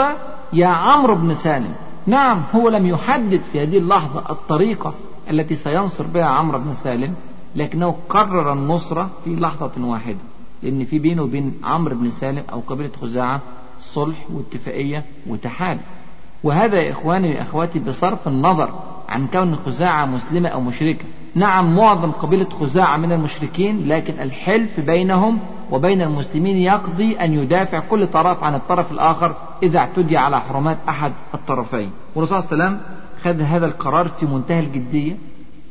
يا 0.53 0.67
عمرو 0.67 1.14
بن 1.14 1.35
سالم. 1.35 1.75
نعم 2.07 2.43
هو 2.55 2.69
لم 2.69 2.87
يحدد 2.87 3.41
في 3.53 3.62
هذه 3.62 3.79
اللحظة 3.79 4.31
الطريقة 4.31 4.95
التي 5.31 5.55
سينصر 5.55 6.07
بها 6.07 6.25
عمرو 6.25 6.59
بن 6.59 6.75
سالم 6.75 7.14
لكنه 7.57 7.97
قرر 8.09 8.53
النصرة 8.53 9.11
في 9.25 9.37
لحظة 9.37 9.71
واحدة. 9.79 10.25
لأن 10.62 10.84
في 10.84 10.98
بينه 10.98 11.22
وبين 11.22 11.54
عمرو 11.64 11.96
بن 11.96 12.11
سالم 12.11 12.42
أو 12.52 12.61
قبيلة 12.61 12.90
خزاعة 13.00 13.40
صلح 13.80 14.16
واتفاقية 14.30 15.04
وتحالف 15.26 15.82
وهذا 16.42 16.80
يا 16.80 16.90
إخواني 16.90 17.34
وأخواتي 17.34 17.78
بصرف 17.78 18.28
النظر 18.28 18.70
عن 19.09 19.26
كون 19.26 19.57
خزاعة 19.57 20.07
مسلمة 20.07 20.48
أو 20.48 20.61
مشركة. 20.61 21.04
نعم 21.34 21.76
معظم 21.76 22.11
قبيلة 22.11 22.48
خزاعة 22.48 22.96
من 22.96 23.12
المشركين 23.12 23.88
لكن 23.88 24.20
الحلف 24.20 24.80
بينهم 24.80 25.38
وبين 25.70 26.02
المسلمين 26.02 26.57
يقضي 26.57 27.16
أن 27.16 27.32
يدافع 27.32 27.78
كل 27.78 28.07
طرف 28.07 28.44
عن 28.44 28.54
الطرف 28.54 28.92
الآخر 28.92 29.36
إذا 29.62 29.78
اعتدي 29.78 30.16
على 30.16 30.40
حرمات 30.40 30.78
أحد 30.88 31.12
الطرفين. 31.34 31.90
والرسول 32.14 32.42
صلى 32.42 32.52
الله 32.52 32.64
عليه 32.64 32.76
وسلم 32.76 32.86
خذ 33.22 33.40
هذا 33.40 33.66
القرار 33.66 34.09
في 34.09 34.26
منتهى 34.26 34.61
الجدية. 34.61 35.16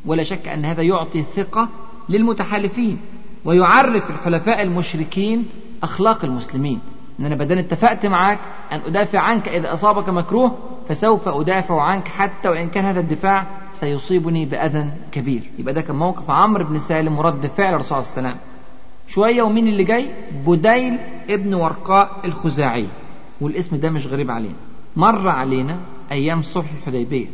ولا 0.06 0.24
شك 0.24 0.48
أن 0.48 0.66
هذا 0.66 0.82
يعطي 0.82 1.24
ثقة 1.36 1.70
للمتحالفين. 2.10 2.98
ويعرف 3.46 4.10
الحلفاء 4.10 4.62
المشركين 4.62 5.46
أخلاق 5.84 6.26
المسلمين. 6.26 6.80
ان 7.20 7.26
أنا 7.26 7.36
بدل 7.36 7.58
اتفقت 7.58 8.06
معك 8.06 8.40
أن 8.72 8.80
أدافع 8.80 9.20
عنك 9.20 9.48
إذا 9.48 9.74
أصابك 9.74 10.10
مكروه 10.10 10.58
فسوف 10.90 11.28
أدافع 11.28 11.82
عنك 11.82 12.08
حتى 12.08 12.50
وإن 12.50 12.70
كان 12.70 12.86
هذا 12.86 13.00
الدفاع 13.00 13.48
سيصيبني 13.74 14.46
بأذى 14.46 14.90
كبير. 15.12 15.42
يبقى 15.60 15.74
ده 15.74 15.82
كان 15.82 15.96
موقف 15.96 16.32
عمرو 16.32 16.64
بن 16.64 16.80
سالم 16.80 17.18
ورد 17.18 17.48
فعل 17.48 17.74
الرسول 17.74 17.88
صلى 17.88 18.00
الله 18.00 18.12
عليه 18.18 18.28
وسلم. 18.30 18.40
شوية 19.08 19.42
ومين 19.42 19.68
اللي 19.68 19.84
جاي؟ 19.84 20.10
بديل 20.48 20.98
ابن 21.30 21.54
ورقاء 21.54 22.12
الخزاعي. 22.26 22.88
والاسم 23.42 23.76
ده 23.76 23.90
مش 23.90 24.08
غريب 24.08 24.32
علينا. 24.32 24.56
مر 24.96 25.30
علينا 25.30 25.80
أيام 26.12 26.42
صلح 26.42 26.66
الحديبية. 26.80 27.28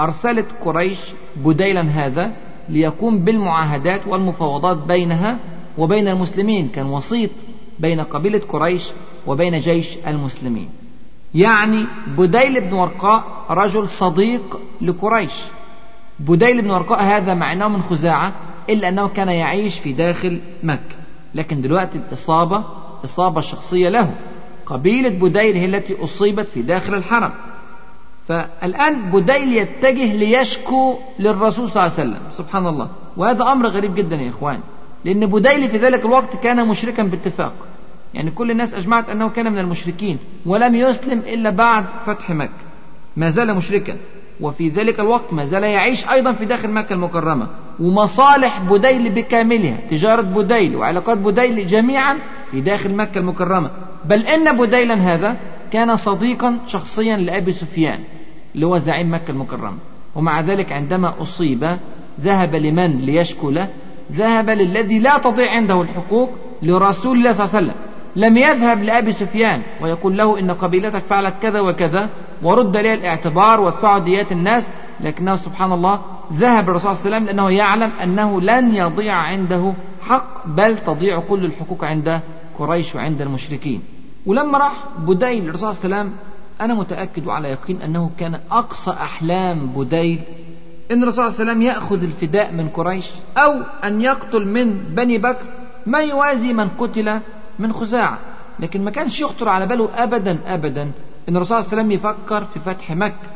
أرسلت 0.00 0.46
قريش 0.64 0.98
بديلا 1.36 1.82
هذا 1.82 2.32
ليقوم 2.68 3.18
بالمعاهدات 3.18 4.00
والمفاوضات 4.06 4.76
بينها 4.76 5.38
وبين 5.78 6.08
المسلمين 6.08 6.68
كان 6.68 6.86
وسيط 6.86 7.30
بين 7.78 8.00
قبيلة 8.00 8.40
قريش 8.48 8.90
وبين 9.26 9.58
جيش 9.58 9.98
المسلمين. 10.06 10.68
يعني 11.34 11.86
بديل 12.18 12.60
بن 12.60 12.72
ورقاء 12.72 13.24
رجل 13.50 13.88
صديق 13.88 14.60
لقريش. 14.80 15.32
بديل 16.20 16.62
بن 16.62 16.70
ورقاء 16.70 17.02
هذا 17.02 17.34
مع 17.34 17.52
أنه 17.52 17.68
من 17.68 17.82
خزاعة 17.82 18.32
إلا 18.70 18.88
أنه 18.88 19.08
كان 19.08 19.28
يعيش 19.28 19.78
في 19.78 19.92
داخل 19.92 20.40
مكة. 20.62 20.96
لكن 21.34 21.62
دلوقتي 21.62 21.98
الإصابة 21.98 22.64
إصابة 23.04 23.40
شخصية 23.40 23.88
له. 23.88 24.14
قبيلة 24.66 25.08
بديل 25.08 25.56
هي 25.56 25.64
التي 25.64 26.04
أصيبت 26.04 26.46
في 26.46 26.62
داخل 26.62 26.94
الحرم. 26.94 27.32
فالآن 28.28 29.10
بديل 29.10 29.56
يتجه 29.56 30.16
ليشكو 30.16 30.94
للرسول 31.18 31.70
صلى 31.70 31.86
الله 31.86 31.98
عليه 31.98 32.10
وسلم. 32.10 32.20
سبحان 32.36 32.66
الله. 32.66 32.88
وهذا 33.16 33.42
أمر 33.42 33.66
غريب 33.66 33.94
جدا 33.94 34.16
يا 34.16 34.28
إخوان. 34.28 34.60
لأن 35.04 35.26
بديل 35.26 35.68
في 35.68 35.76
ذلك 35.76 36.04
الوقت 36.04 36.36
كان 36.36 36.68
مشركا 36.68 37.02
باتفاق. 37.02 37.52
يعني 38.14 38.30
كل 38.30 38.50
الناس 38.50 38.74
أجمعت 38.74 39.08
أنه 39.08 39.28
كان 39.28 39.52
من 39.52 39.58
المشركين 39.58 40.18
ولم 40.46 40.74
يسلم 40.74 41.18
إلا 41.18 41.50
بعد 41.50 41.84
فتح 42.06 42.30
مكة. 42.30 42.50
ما 43.16 43.30
زال 43.30 43.54
مشركا. 43.54 43.96
وفي 44.40 44.68
ذلك 44.68 45.00
الوقت 45.00 45.32
ما 45.32 45.44
زال 45.44 45.62
يعيش 45.62 46.08
أيضا 46.08 46.32
في 46.32 46.44
داخل 46.44 46.70
مكة 46.70 46.92
المكرمة. 46.92 47.46
ومصالح 47.80 48.60
بديل 48.60 49.10
بكاملها 49.10 49.76
تجارة 49.90 50.22
بديل 50.22 50.76
وعلاقات 50.76 51.18
بديل 51.18 51.66
جميعا 51.66 52.18
في 52.50 52.60
داخل 52.60 52.94
مكة 52.94 53.18
المكرمة. 53.18 53.70
بل 54.04 54.26
إن 54.26 54.56
بديلا 54.56 55.14
هذا 55.14 55.36
كان 55.72 55.96
صديقا 55.96 56.58
شخصيا 56.66 57.16
لأبي 57.16 57.52
سفيان. 57.52 58.00
اللي 58.58 58.66
هو 58.66 58.78
زعيم 58.78 59.14
مكة 59.14 59.30
المكرمة. 59.30 59.78
ومع 60.14 60.40
ذلك 60.40 60.72
عندما 60.72 61.14
أصيب 61.22 61.78
ذهب 62.20 62.54
لمن 62.54 62.98
ليشكو 62.98 63.50
له 63.50 63.68
ذهب 64.12 64.50
للذي 64.50 64.98
لا 64.98 65.18
تضيع 65.18 65.52
عنده 65.52 65.82
الحقوق 65.82 66.30
لرسول 66.62 67.18
الله 67.18 67.32
صلى 67.32 67.44
الله 67.44 67.56
عليه 67.56 67.66
وسلم. 67.66 67.78
لم 68.16 68.36
يذهب 68.36 68.82
لأبي 68.82 69.12
سفيان 69.12 69.62
ويقول 69.82 70.18
له 70.18 70.38
إن 70.38 70.50
قبيلتك 70.50 71.02
فعلت 71.02 71.34
كذا 71.42 71.60
وكذا 71.60 72.08
ورد 72.42 72.76
لي 72.76 72.94
الاعتبار 72.94 73.60
وادفعوا 73.60 73.98
ديات 73.98 74.32
الناس 74.32 74.66
لكنه 75.00 75.36
سبحان 75.36 75.72
الله 75.72 76.00
ذهب 76.32 76.68
الرسول 76.68 76.96
صلى 76.96 77.04
الله 77.04 77.14
عليه 77.14 77.16
وسلم 77.16 77.26
لأنه 77.26 77.50
يعلم 77.50 77.90
أنه 78.02 78.40
لن 78.40 78.74
يضيع 78.74 79.14
عنده 79.14 79.72
حق 80.02 80.46
بل 80.46 80.78
تضيع 80.78 81.20
كل 81.20 81.44
الحقوق 81.44 81.84
عند 81.84 82.20
قريش 82.58 82.94
وعند 82.94 83.22
المشركين. 83.22 83.82
ولما 84.26 84.58
راح 84.58 84.72
بديل 84.98 85.48
الرسول 85.48 85.74
صلى 85.74 85.84
الله 85.84 85.96
عليه 85.96 86.10
وسلم 86.10 86.12
أنا 86.60 86.74
متأكد 86.74 87.26
وعلى 87.26 87.48
يقين 87.48 87.82
أنه 87.82 88.10
كان 88.18 88.40
أقصى 88.50 88.90
أحلام 88.90 89.66
بديل 89.66 90.20
إن 90.90 91.02
الرسول 91.02 91.14
صلى 91.14 91.26
الله 91.26 91.40
عليه 91.40 91.50
وسلم 91.50 91.62
يأخذ 91.62 92.02
الفداء 92.02 92.52
من 92.52 92.68
قريش 92.68 93.10
أو 93.36 93.62
أن 93.84 94.00
يقتل 94.00 94.46
من 94.46 94.94
بني 94.94 95.18
بكر 95.18 95.44
ما 95.86 95.98
يوازي 95.98 96.52
من 96.52 96.68
قتل 96.68 97.20
من 97.58 97.72
خزاعة. 97.72 98.18
لكن 98.60 98.84
ما 98.84 98.90
كانش 98.90 99.20
يخطر 99.20 99.48
على 99.48 99.66
باله 99.66 99.88
أبدا 99.94 100.38
أبدا 100.46 100.82
أن 101.28 101.36
الرسول 101.36 101.46
صلى 101.46 101.58
الله 101.58 101.68
عليه 101.68 101.82
وسلم 101.82 101.92
يفكر 101.92 102.44
في 102.44 102.58
فتح 102.58 102.90
مكة. 102.90 103.28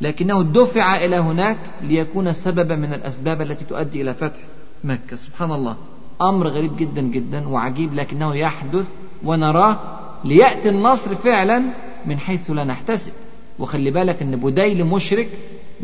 لكنه 0.00 0.42
دفع 0.42 0.96
إلى 0.96 1.16
هناك 1.16 1.58
ليكون 1.82 2.32
سببا 2.32 2.76
من 2.76 2.94
الأسباب 2.94 3.42
التي 3.42 3.64
تؤدي 3.64 4.02
إلى 4.02 4.14
فتح 4.14 4.38
مكة. 4.84 5.16
سبحان 5.16 5.52
الله. 5.52 5.76
أمر 6.22 6.48
غريب 6.48 6.76
جدا 6.76 7.02
جدا 7.02 7.48
وعجيب 7.48 7.94
لكنه 7.94 8.34
يحدث 8.34 8.90
ونراه 9.24 9.78
ليأتي 10.24 10.68
النصر 10.68 11.14
فعلا 11.14 11.64
من 12.06 12.18
حيث 12.18 12.50
لا 12.50 12.64
نحتسب. 12.64 13.12
وخلي 13.58 13.90
بالك 13.90 14.22
إن 14.22 14.36
بديل 14.36 14.84
مشرك 14.84 15.28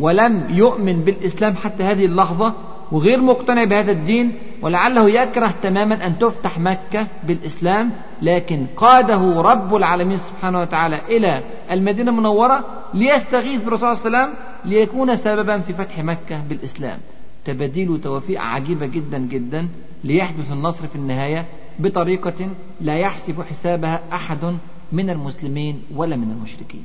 ولم 0.01 0.47
يؤمن 0.51 1.01
بالإسلام 1.01 1.57
حتى 1.57 1.83
هذه 1.83 2.05
اللحظة 2.07 2.55
وغير 2.93 3.21
مقتنع 3.21 3.65
بهذا 3.65 3.93
الدين 3.93 4.33
ولعله 4.63 5.11
يكره 5.11 5.55
تماما 5.63 6.07
أن 6.07 6.19
تفتح 6.19 6.59
مكة 6.59 7.07
بالإسلام 7.27 7.91
لكن 8.23 8.67
قاده 8.77 9.41
رب 9.41 9.77
العالمين 9.77 10.17
سبحانه 10.19 10.61
وتعالى 10.61 11.17
إلى 11.17 11.43
المدينة 11.71 12.11
المنورة 12.11 12.65
ليستغيث 12.95 13.65
بالرسول 13.65 13.97
صلى 13.97 14.07
الله 14.07 14.19
عليه 14.19 14.29
وسلم 14.29 14.39
ليكون 14.65 15.17
سببا 15.17 15.59
في 15.59 15.73
فتح 15.73 15.99
مكة 15.99 16.43
بالإسلام. 16.49 16.99
تباديل 17.45 17.91
وتوافيق 17.91 18.41
عجيبة 18.41 18.87
جدا 18.87 19.19
جدا 19.19 19.69
ليحدث 20.05 20.53
النصر 20.53 20.87
في 20.87 20.97
النهاية 20.97 21.45
بطريقة 21.79 22.49
لا 22.81 22.97
يحسب 22.97 23.43
حسابها 23.43 24.01
أحد 24.13 24.57
من 24.93 25.11
المسلمين 25.11 25.83
ولا 25.95 26.17
من 26.17 26.31
المشركين. 26.31 26.85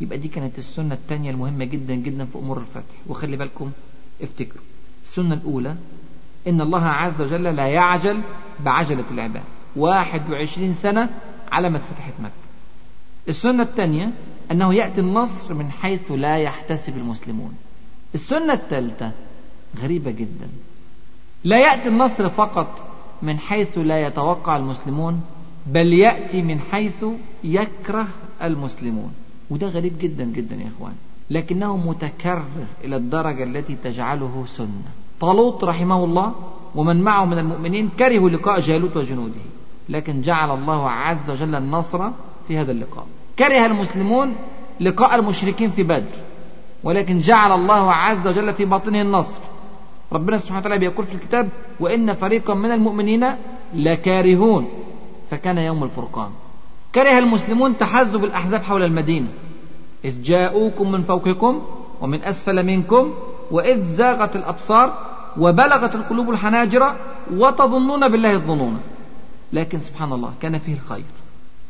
يبقى 0.00 0.18
دي 0.18 0.28
كانت 0.28 0.58
السنة 0.58 0.94
الثانية 0.94 1.30
المهمة 1.30 1.64
جدا 1.64 1.94
جدا 1.94 2.24
في 2.24 2.38
أمور 2.38 2.58
الفتح. 2.58 2.94
وخلي 3.08 3.36
بالكم 3.36 3.70
افتكروا. 4.22 4.64
السنة 5.02 5.34
الأولى 5.34 5.76
إن 6.48 6.60
الله 6.60 6.84
عز 6.84 7.20
وجل 7.20 7.42
لا 7.42 7.66
يعجل 7.66 8.20
بعجلة 8.64 9.04
العباد. 9.10 9.42
واحد 9.76 10.30
وعشرين 10.30 10.74
سنة 10.74 11.08
على 11.52 11.70
ما 11.70 11.78
فتحت 11.78 12.12
مكة. 12.20 12.32
السنة 13.28 13.62
الثانية 13.62 14.10
أنه 14.50 14.74
يأتي 14.74 15.00
النصر 15.00 15.54
من 15.54 15.70
حيث 15.70 16.10
لا 16.10 16.38
يحتسب 16.38 16.96
المسلمون. 16.96 17.54
السنة 18.14 18.52
الثالثة 18.52 19.12
غريبة 19.78 20.10
جدا. 20.10 20.48
لا 21.44 21.58
يأتي 21.58 21.88
النصر 21.88 22.28
فقط 22.30 22.88
من 23.22 23.38
حيث 23.38 23.78
لا 23.78 24.06
يتوقع 24.06 24.56
المسلمون 24.56 25.22
بل 25.66 25.92
يأتي 25.92 26.42
من 26.42 26.60
حيث 26.60 27.04
يكره 27.44 28.06
المسلمون. 28.42 29.12
وده 29.50 29.66
غريب 29.66 29.98
جدا 29.98 30.24
جدا 30.24 30.56
يا 30.56 30.68
إخوان. 30.76 30.92
لكنه 31.30 31.76
متكرر 31.76 32.64
إلى 32.84 32.96
الدرجة 32.96 33.44
التي 33.44 33.76
تجعله 33.84 34.44
سنة. 34.46 34.90
طالوت 35.20 35.64
رحمه 35.64 36.04
الله 36.04 36.34
ومن 36.74 37.02
معه 37.02 37.24
من 37.24 37.38
المؤمنين 37.38 37.88
كرهوا 37.98 38.30
لقاء 38.30 38.60
جالوت 38.60 38.96
وجنوده. 38.96 39.40
لكن 39.88 40.22
جعل 40.22 40.50
الله 40.58 40.90
عز 40.90 41.30
وجل 41.30 41.54
النصر 41.54 42.10
في 42.48 42.58
هذا 42.58 42.72
اللقاء. 42.72 43.06
كره 43.38 43.66
المسلمون 43.66 44.34
لقاء 44.80 45.14
المشركين 45.14 45.70
في 45.70 45.82
بدر. 45.82 46.16
ولكن 46.84 47.18
جعل 47.18 47.52
الله 47.52 47.92
عز 47.92 48.26
وجل 48.26 48.52
في 48.52 48.64
باطنه 48.64 49.02
النصر. 49.02 49.40
ربنا 50.12 50.38
سبحانه 50.38 50.60
وتعالى 50.60 50.78
بيقول 50.78 51.06
في 51.06 51.14
الكتاب 51.14 51.48
وإن 51.80 52.14
فريقا 52.14 52.54
من 52.54 52.70
المؤمنين 52.70 53.26
لكارهون 53.74 54.68
فكان 55.32 55.58
يوم 55.58 55.84
الفرقان. 55.84 56.30
كره 56.94 57.18
المسلمون 57.18 57.78
تحزب 57.78 58.24
الأحزاب 58.24 58.62
حول 58.62 58.82
المدينة. 58.82 59.28
إذ 60.04 60.22
جاءوكم 60.22 60.92
من 60.92 61.02
فوقكم 61.02 61.62
ومن 62.00 62.24
أسفل 62.24 62.66
منكم 62.66 63.14
وإذ 63.50 63.94
زاغت 63.94 64.36
الأبصار 64.36 64.98
وبلغت 65.38 65.94
القلوب 65.94 66.30
الحناجر 66.30 66.96
وتظنون 67.34 68.08
بالله 68.08 68.34
الظنون. 68.34 68.80
لكن 69.52 69.80
سبحان 69.80 70.12
الله 70.12 70.32
كان 70.40 70.58
فيه 70.58 70.72
الخير. 70.72 71.04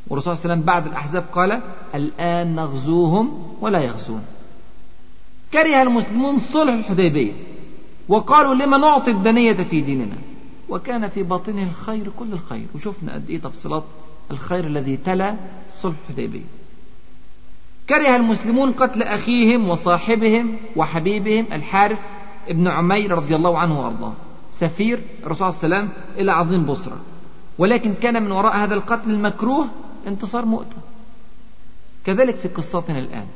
والرسول 0.08 0.36
صلى 0.36 0.44
الله 0.44 0.52
عليه 0.52 0.54
وسلم 0.54 0.66
بعد 0.66 0.86
الأحزاب 0.86 1.24
قال 1.32 1.60
الآن 1.94 2.54
نغزوهم 2.54 3.42
ولا 3.60 3.80
يغزون. 3.80 4.22
كره 5.52 5.82
المسلمون 5.82 6.38
صلح 6.38 6.74
الحديبية 6.74 7.32
وقالوا 8.08 8.54
لما 8.54 8.78
نعطي 8.78 9.10
الدنية 9.10 9.52
في 9.52 9.80
ديننا؟ 9.80 10.31
وكان 10.68 11.08
في 11.08 11.22
باطنه 11.22 11.62
الخير 11.62 12.10
كل 12.18 12.32
الخير. 12.32 12.66
وشفنا 12.74 13.14
قد 13.14 13.30
إيه 13.30 13.40
تفصيلات 13.40 13.84
الخير 14.30 14.66
الذي 14.66 14.96
تلا 14.96 15.36
صلح 15.82 15.96
الحديبية 16.08 16.44
كره 17.88 18.16
المسلمون 18.16 18.72
قتل 18.72 19.02
أخيهم 19.02 19.68
وصاحبهم 19.68 20.56
وحبيبهم 20.76 21.46
الحارث 21.52 21.98
ابن 22.48 22.68
عمير 22.68 23.10
رضي 23.10 23.36
الله 23.36 23.58
عنه 23.58 23.80
وأرضاه. 23.80 24.12
سفير 24.52 25.00
الرسول 25.26 25.52
صلى 25.52 25.64
الله 25.64 25.76
عليه 25.76 25.86
وسلم 25.86 25.88
إلى 26.18 26.32
عظيم 26.32 26.64
بصرة. 26.64 26.96
ولكن 27.58 27.94
كان 27.94 28.22
من 28.22 28.32
وراء 28.32 28.56
هذا 28.56 28.74
القتل 28.74 29.10
المكروه 29.10 29.68
انتصار 30.06 30.44
مؤتة 30.44 30.76
كذلك 32.04 32.34
في 32.34 32.48
قصتنا 32.48 32.98
الآن. 32.98 33.26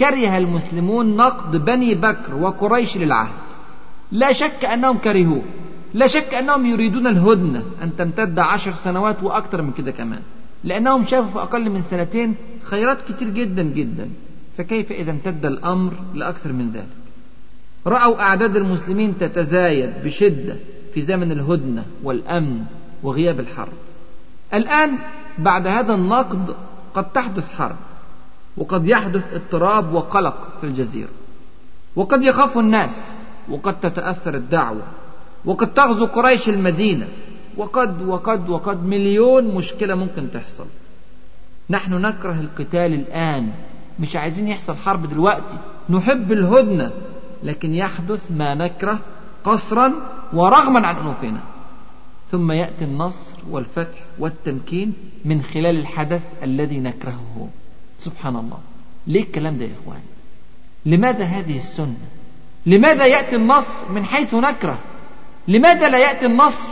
كره 0.00 0.36
المسلمون 0.36 1.16
نقد 1.16 1.64
بني 1.64 1.94
بكر 1.94 2.34
وقريش 2.34 2.96
للعهد. 2.96 3.44
لا 4.12 4.32
شك 4.32 4.64
أنهم 4.64 4.98
كرهوه. 4.98 5.42
لا 5.94 6.06
شك 6.06 6.34
أنهم 6.34 6.66
يريدون 6.66 7.06
الهدنة 7.06 7.64
أن 7.82 7.96
تمتد 7.96 8.38
عشر 8.38 8.72
سنوات 8.72 9.22
وأكثر 9.22 9.62
من 9.62 9.72
كده 9.72 9.90
كمان. 9.90 10.20
لأنهم 10.64 11.06
شافوا 11.06 11.30
في 11.30 11.38
أقل 11.38 11.70
من 11.70 11.82
سنتين 11.82 12.34
خيرات 12.62 13.12
كتير 13.12 13.28
جدا 13.28 13.62
جدا. 13.62 14.10
فكيف 14.58 14.92
إذا 14.92 15.10
امتد 15.10 15.46
الأمر 15.46 15.92
لأكثر 16.14 16.52
من 16.52 16.70
ذلك؟ 16.70 16.96
رأوا 17.86 18.20
أعداد 18.20 18.56
المسلمين 18.56 19.18
تتزايد 19.18 20.04
بشدة 20.04 20.56
في 20.94 21.00
زمن 21.00 21.32
الهدنة 21.32 21.84
والأمن 22.02 22.64
وغياب 23.02 23.40
الحرب. 23.40 23.72
الآن 24.54 24.98
بعد 25.38 25.66
هذا 25.66 25.94
النقد 25.94 26.54
قد 26.94 27.12
تحدث 27.12 27.50
حرب 27.50 27.76
وقد 28.56 28.88
يحدث 28.88 29.34
اضطراب 29.34 29.92
وقلق 29.92 30.48
في 30.60 30.66
الجزيرة 30.66 31.10
وقد 31.96 32.22
يخاف 32.22 32.58
الناس 32.58 32.94
وقد 33.48 33.80
تتأثر 33.80 34.34
الدعوة. 34.34 34.82
وقد 35.44 35.74
تغزو 35.74 36.06
قريش 36.06 36.48
المدينة. 36.48 37.08
وقد 37.56 38.02
وقد 38.02 38.48
وقد 38.48 38.86
مليون 38.86 39.44
مشكلة 39.54 39.94
ممكن 39.94 40.30
تحصل. 40.30 40.66
نحن 41.70 41.92
نكره 41.92 42.40
القتال 42.40 42.94
الآن. 42.94 43.52
مش 44.00 44.16
عايزين 44.16 44.48
يحصل 44.48 44.76
حرب 44.76 45.10
دلوقتي. 45.10 45.58
نحب 45.90 46.32
الهدنة 46.32 46.92
لكن 47.42 47.74
يحدث 47.74 48.30
ما 48.30 48.54
نكره 48.54 48.98
قصرا 49.44 49.92
ورغما 50.32 50.86
عن 50.86 50.96
أنوفنا. 50.96 51.40
ثم 52.30 52.52
يأتي 52.52 52.84
النصر 52.84 53.34
والفتح 53.50 53.98
والتمكين 54.18 54.92
من 55.24 55.42
خلال 55.42 55.76
الحدث 55.78 56.22
الذي 56.42 56.80
نكرهه. 56.80 57.48
سبحان 57.98 58.36
الله. 58.36 58.58
ليه 59.06 59.22
الكلام 59.22 59.56
ده 59.56 59.64
يا 59.64 59.70
إخواني؟ 59.82 60.02
لماذا 60.86 61.24
هذه 61.24 61.56
السنة؟ 61.56 61.96
لماذا 62.66 63.06
يأتي 63.06 63.36
النصر 63.36 63.88
من 63.90 64.04
حيث 64.04 64.34
نكره؟ 64.34 64.78
لماذا 65.48 65.88
لا 65.88 65.98
يأتي 65.98 66.26
النصر 66.26 66.68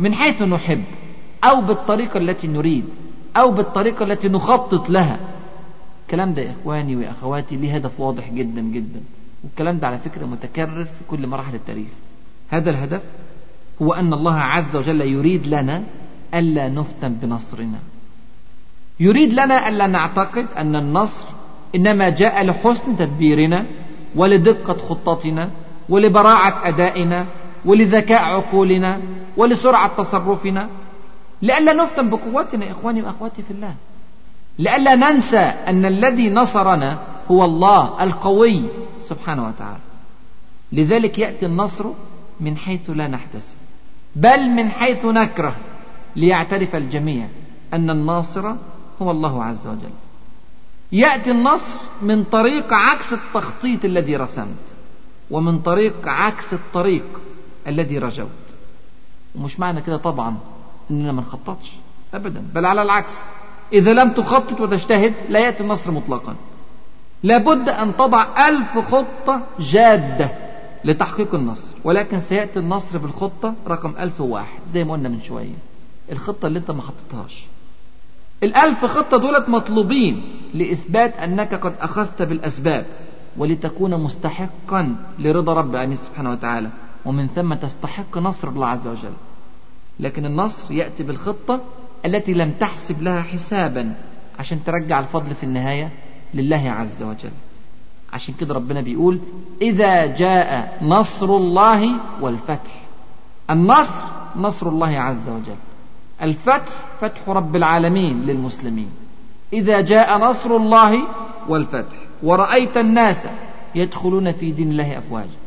من 0.00 0.14
حيث 0.14 0.42
نحب؟ 0.42 0.82
أو 1.44 1.60
بالطريقة 1.60 2.18
التي 2.18 2.46
نريد 2.46 2.84
أو 3.36 3.50
بالطريقة 3.50 4.04
التي 4.04 4.28
نخطط 4.28 4.90
لها. 4.90 5.18
الكلام 6.02 6.34
ده 6.34 6.50
إخواني 6.50 6.96
وأخواتي 6.96 7.56
ليه 7.56 7.74
هدف 7.74 8.00
واضح 8.00 8.30
جدا 8.30 8.60
جدا. 8.60 9.00
والكلام 9.44 9.78
ده 9.78 9.86
على 9.86 9.98
فكرة 9.98 10.26
متكرر 10.26 10.84
في 10.84 11.04
كل 11.08 11.26
مراحل 11.26 11.54
التاريخ. 11.54 11.88
هذا 12.50 12.70
الهدف 12.70 13.02
هو 13.82 13.92
أن 13.92 14.12
الله 14.12 14.34
عز 14.34 14.76
وجل 14.76 15.00
يريد 15.00 15.46
لنا 15.46 15.82
ألا 16.34 16.68
نفتن 16.68 17.12
بنصرنا. 17.12 17.78
يريد 19.00 19.32
لنا 19.32 19.68
ألا 19.68 19.86
نعتقد 19.86 20.46
أن 20.56 20.76
النصر 20.76 21.24
إنما 21.74 22.08
جاء 22.08 22.44
لحسن 22.44 22.96
تدبيرنا 22.96 23.66
ولدقة 24.16 24.74
خطتنا 24.74 25.50
ولبراعة 25.88 26.68
أدائنا 26.68 27.26
ولذكاء 27.66 28.22
عقولنا 28.22 29.00
ولسرعة 29.36 29.96
تصرفنا. 29.96 30.68
لئلا 31.42 31.72
نفتن 31.72 32.10
بقوتنا 32.10 32.70
إخواني 32.70 33.02
وأخواتي 33.02 33.42
في 33.42 33.50
الله. 33.50 33.74
لئلا 34.58 34.94
ننسى 34.94 35.38
أن 35.38 35.84
الذي 35.84 36.30
نصرنا 36.30 36.98
هو 37.30 37.44
الله 37.44 38.02
القوي 38.02 38.62
سبحانه 39.02 39.48
وتعالى. 39.48 39.80
لذلك 40.72 41.18
يأتي 41.18 41.46
النصر 41.46 41.84
من 42.40 42.56
حيث 42.56 42.90
لا 42.90 43.08
نحتسب 43.08 43.56
بل 44.16 44.48
من 44.48 44.70
حيث 44.70 45.04
نكره 45.04 45.56
ليعترف 46.16 46.76
الجميع 46.76 47.26
أن 47.74 47.90
الناصر 47.90 48.54
هو 49.02 49.10
الله 49.10 49.44
عز 49.44 49.66
وجل. 49.66 49.96
يأتي 50.92 51.30
النصر 51.30 51.80
من 52.02 52.24
طريق 52.24 52.72
عكس 52.72 53.12
التخطيط 53.12 53.84
الذي 53.84 54.16
رسمت 54.16 54.66
ومن 55.30 55.58
طريق 55.58 56.08
عكس 56.08 56.52
الطريق 56.52 57.04
الذي 57.66 57.98
رجوت. 57.98 58.28
ومش 59.34 59.60
معنى 59.60 59.80
كده 59.80 59.96
طبعا 59.96 60.36
إننا 60.90 61.12
ما 61.12 61.22
نخططش. 61.22 61.72
ابدا. 62.14 62.42
بل 62.54 62.66
على 62.66 62.82
العكس. 62.82 63.12
إذا 63.72 63.92
لم 63.92 64.10
تخطط 64.10 64.60
وتجتهد 64.60 65.14
لا 65.28 65.38
يأتي 65.38 65.62
النصر 65.62 65.90
مطلقا. 65.90 66.36
لابد 67.22 67.68
أن 67.68 67.96
تضع 67.96 68.48
ألف 68.48 68.78
خطة 68.78 69.40
جادة 69.60 70.30
لتحقيق 70.84 71.34
النصر. 71.34 71.76
ولكن 71.84 72.20
سيأتي 72.20 72.58
النصر 72.58 72.98
بالخطه 72.98 73.54
رقم 73.68 73.94
ألف 73.98 74.20
واحد 74.20 74.60
زي 74.72 74.84
ما 74.84 74.92
قلنا 74.92 75.08
من 75.08 75.22
شوية. 75.22 75.54
الخطة 76.12 76.46
اللي 76.46 76.58
أنت 76.58 76.70
ما 76.70 76.82
حطيتهاش 76.82 77.44
الألف 78.42 78.84
خطة 78.84 79.16
دولت 79.16 79.48
مطلوبين 79.48 80.22
لإثبات 80.54 81.16
أنك 81.16 81.54
قد 81.54 81.74
أخذت 81.80 82.22
بالأسباب 82.22 82.86
ولتكون 83.36 84.02
مستحقا 84.02 84.96
لرضا 85.18 85.54
رب 85.54 85.70
العالمين 85.74 85.96
سبحانه 85.96 86.30
وتعالى. 86.30 86.70
ومن 87.06 87.28
ثم 87.28 87.54
تستحق 87.54 88.18
نصر 88.18 88.48
الله 88.48 88.66
عز 88.66 88.86
وجل. 88.86 89.12
لكن 90.00 90.26
النصر 90.26 90.72
يأتي 90.72 91.02
بالخطة 91.02 91.60
التي 92.06 92.32
لم 92.32 92.50
تحسب 92.60 93.02
لها 93.02 93.22
حسابا 93.22 93.94
عشان 94.38 94.64
ترجع 94.64 95.00
الفضل 95.00 95.34
في 95.34 95.44
النهاية 95.44 95.90
لله 96.34 96.70
عز 96.70 97.02
وجل. 97.02 97.30
عشان 98.12 98.34
كده 98.40 98.54
ربنا 98.54 98.80
بيقول 98.80 99.20
إذا 99.62 100.06
جاء 100.06 100.78
نصر 100.82 101.26
الله 101.26 102.00
والفتح. 102.20 102.82
النصر 103.50 104.04
نصر 104.36 104.68
الله 104.68 104.88
عز 104.88 105.28
وجل. 105.28 105.56
الفتح 106.22 106.72
فتح 107.00 107.28
رب 107.28 107.56
العالمين 107.56 108.22
للمسلمين. 108.22 108.90
إذا 109.52 109.80
جاء 109.80 110.18
نصر 110.18 110.56
الله 110.56 111.02
والفتح. 111.48 111.96
ورأيت 112.22 112.76
الناس 112.76 113.16
يدخلون 113.74 114.32
في 114.32 114.52
دين 114.52 114.70
الله 114.70 114.98
أفواجا. 114.98 115.45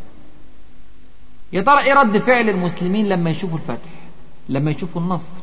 يا 1.54 1.62
ترى 1.62 1.84
إيه 1.84 1.94
رد 1.94 2.18
فعل 2.18 2.50
المسلمين 2.50 3.10
لما 3.10 3.30
يشوفوا 3.30 3.58
الفتح؟ 3.58 3.90
لما 4.50 4.72
يشوفوا 4.72 5.02
النصر. 5.02 5.42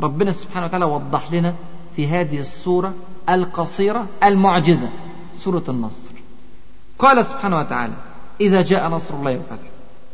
ربنا 0.00 0.32
سبحانه 0.32 0.66
وتعالى 0.66 0.84
وضح 0.84 1.32
لنا 1.32 1.54
في 1.96 2.08
هذه 2.08 2.38
السورة 2.38 2.94
القصيرة 3.28 4.06
المعجزة 4.24 4.90
سورة 5.34 5.64
النصر. 5.68 6.12
قال 6.98 7.26
سبحانه 7.26 7.58
وتعالى 7.58 7.94
إذا 8.40 8.62
جاء 8.62 8.88
نصر 8.88 9.14
الله 9.14 9.32
والفتح 9.32 9.68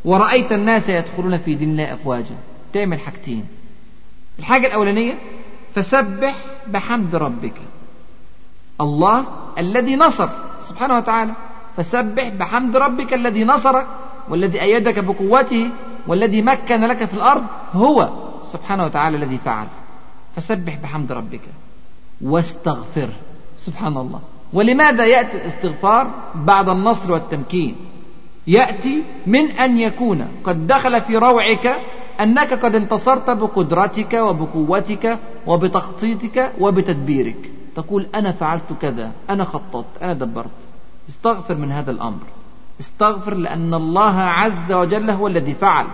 ورأيت 0.04 0.52
الناس 0.52 0.88
يدخلون 0.88 1.38
في 1.38 1.54
دين 1.54 1.70
الله 1.70 1.94
أفواجا. 1.94 2.36
تعمل 2.72 3.00
حاجتين. 3.00 3.46
الحاجة 4.38 4.66
الأولانية 4.66 5.18
فسبح 5.74 6.36
بحمد 6.66 7.14
ربك. 7.14 7.54
الله 8.80 9.26
الذي 9.58 9.96
نصر. 9.96 10.28
سبحانه 10.60 10.96
وتعالى 10.96 11.34
فسبح 11.76 12.28
بحمد 12.28 12.76
ربك 12.76 13.14
الذي 13.14 13.44
نصرك. 13.44 13.86
والذي 14.32 14.62
أيدك 14.62 14.98
بقوته 15.04 15.70
والذي 16.06 16.42
مكن 16.42 16.80
لك 16.80 17.04
في 17.04 17.14
الأرض 17.14 17.44
هو 17.72 18.08
سبحانه 18.52 18.84
وتعالى 18.84 19.16
الذي 19.16 19.38
فعل. 19.38 19.66
فسبح 20.36 20.76
بحمد 20.82 21.12
ربك 21.12 21.40
واستغفر 22.20 23.08
سبحان 23.56 23.96
الله. 23.96 24.20
ولماذا 24.52 25.04
يأتي 25.04 25.36
الاستغفار 25.36 26.10
بعد 26.34 26.68
النصر 26.68 27.12
والتمكين؟ 27.12 27.76
يأتي 28.46 29.02
من 29.26 29.50
أن 29.50 29.78
يكون 29.78 30.28
قد 30.44 30.66
دخل 30.66 31.00
في 31.00 31.16
روعك 31.16 31.76
أنك 32.20 32.52
قد 32.64 32.74
انتصرت 32.74 33.30
بقدرتك 33.30 34.14
وبقوتك 34.14 35.18
وبتخطيطك 35.46 36.52
وبتدبيرك. 36.60 37.50
تقول 37.76 38.06
أنا 38.14 38.32
فعلت 38.32 38.72
كذا 38.80 39.12
أنا 39.30 39.44
خططت 39.44 40.02
أنا 40.02 40.14
دبرت. 40.14 40.60
استغفر 41.08 41.54
من 41.54 41.72
هذا 41.72 41.90
الأمر. 41.90 42.41
استغفر 42.82 43.34
لأن 43.34 43.74
الله 43.74 44.14
عز 44.20 44.72
وجل 44.72 45.10
هو 45.10 45.26
الذي 45.26 45.54
فعل. 45.54 45.86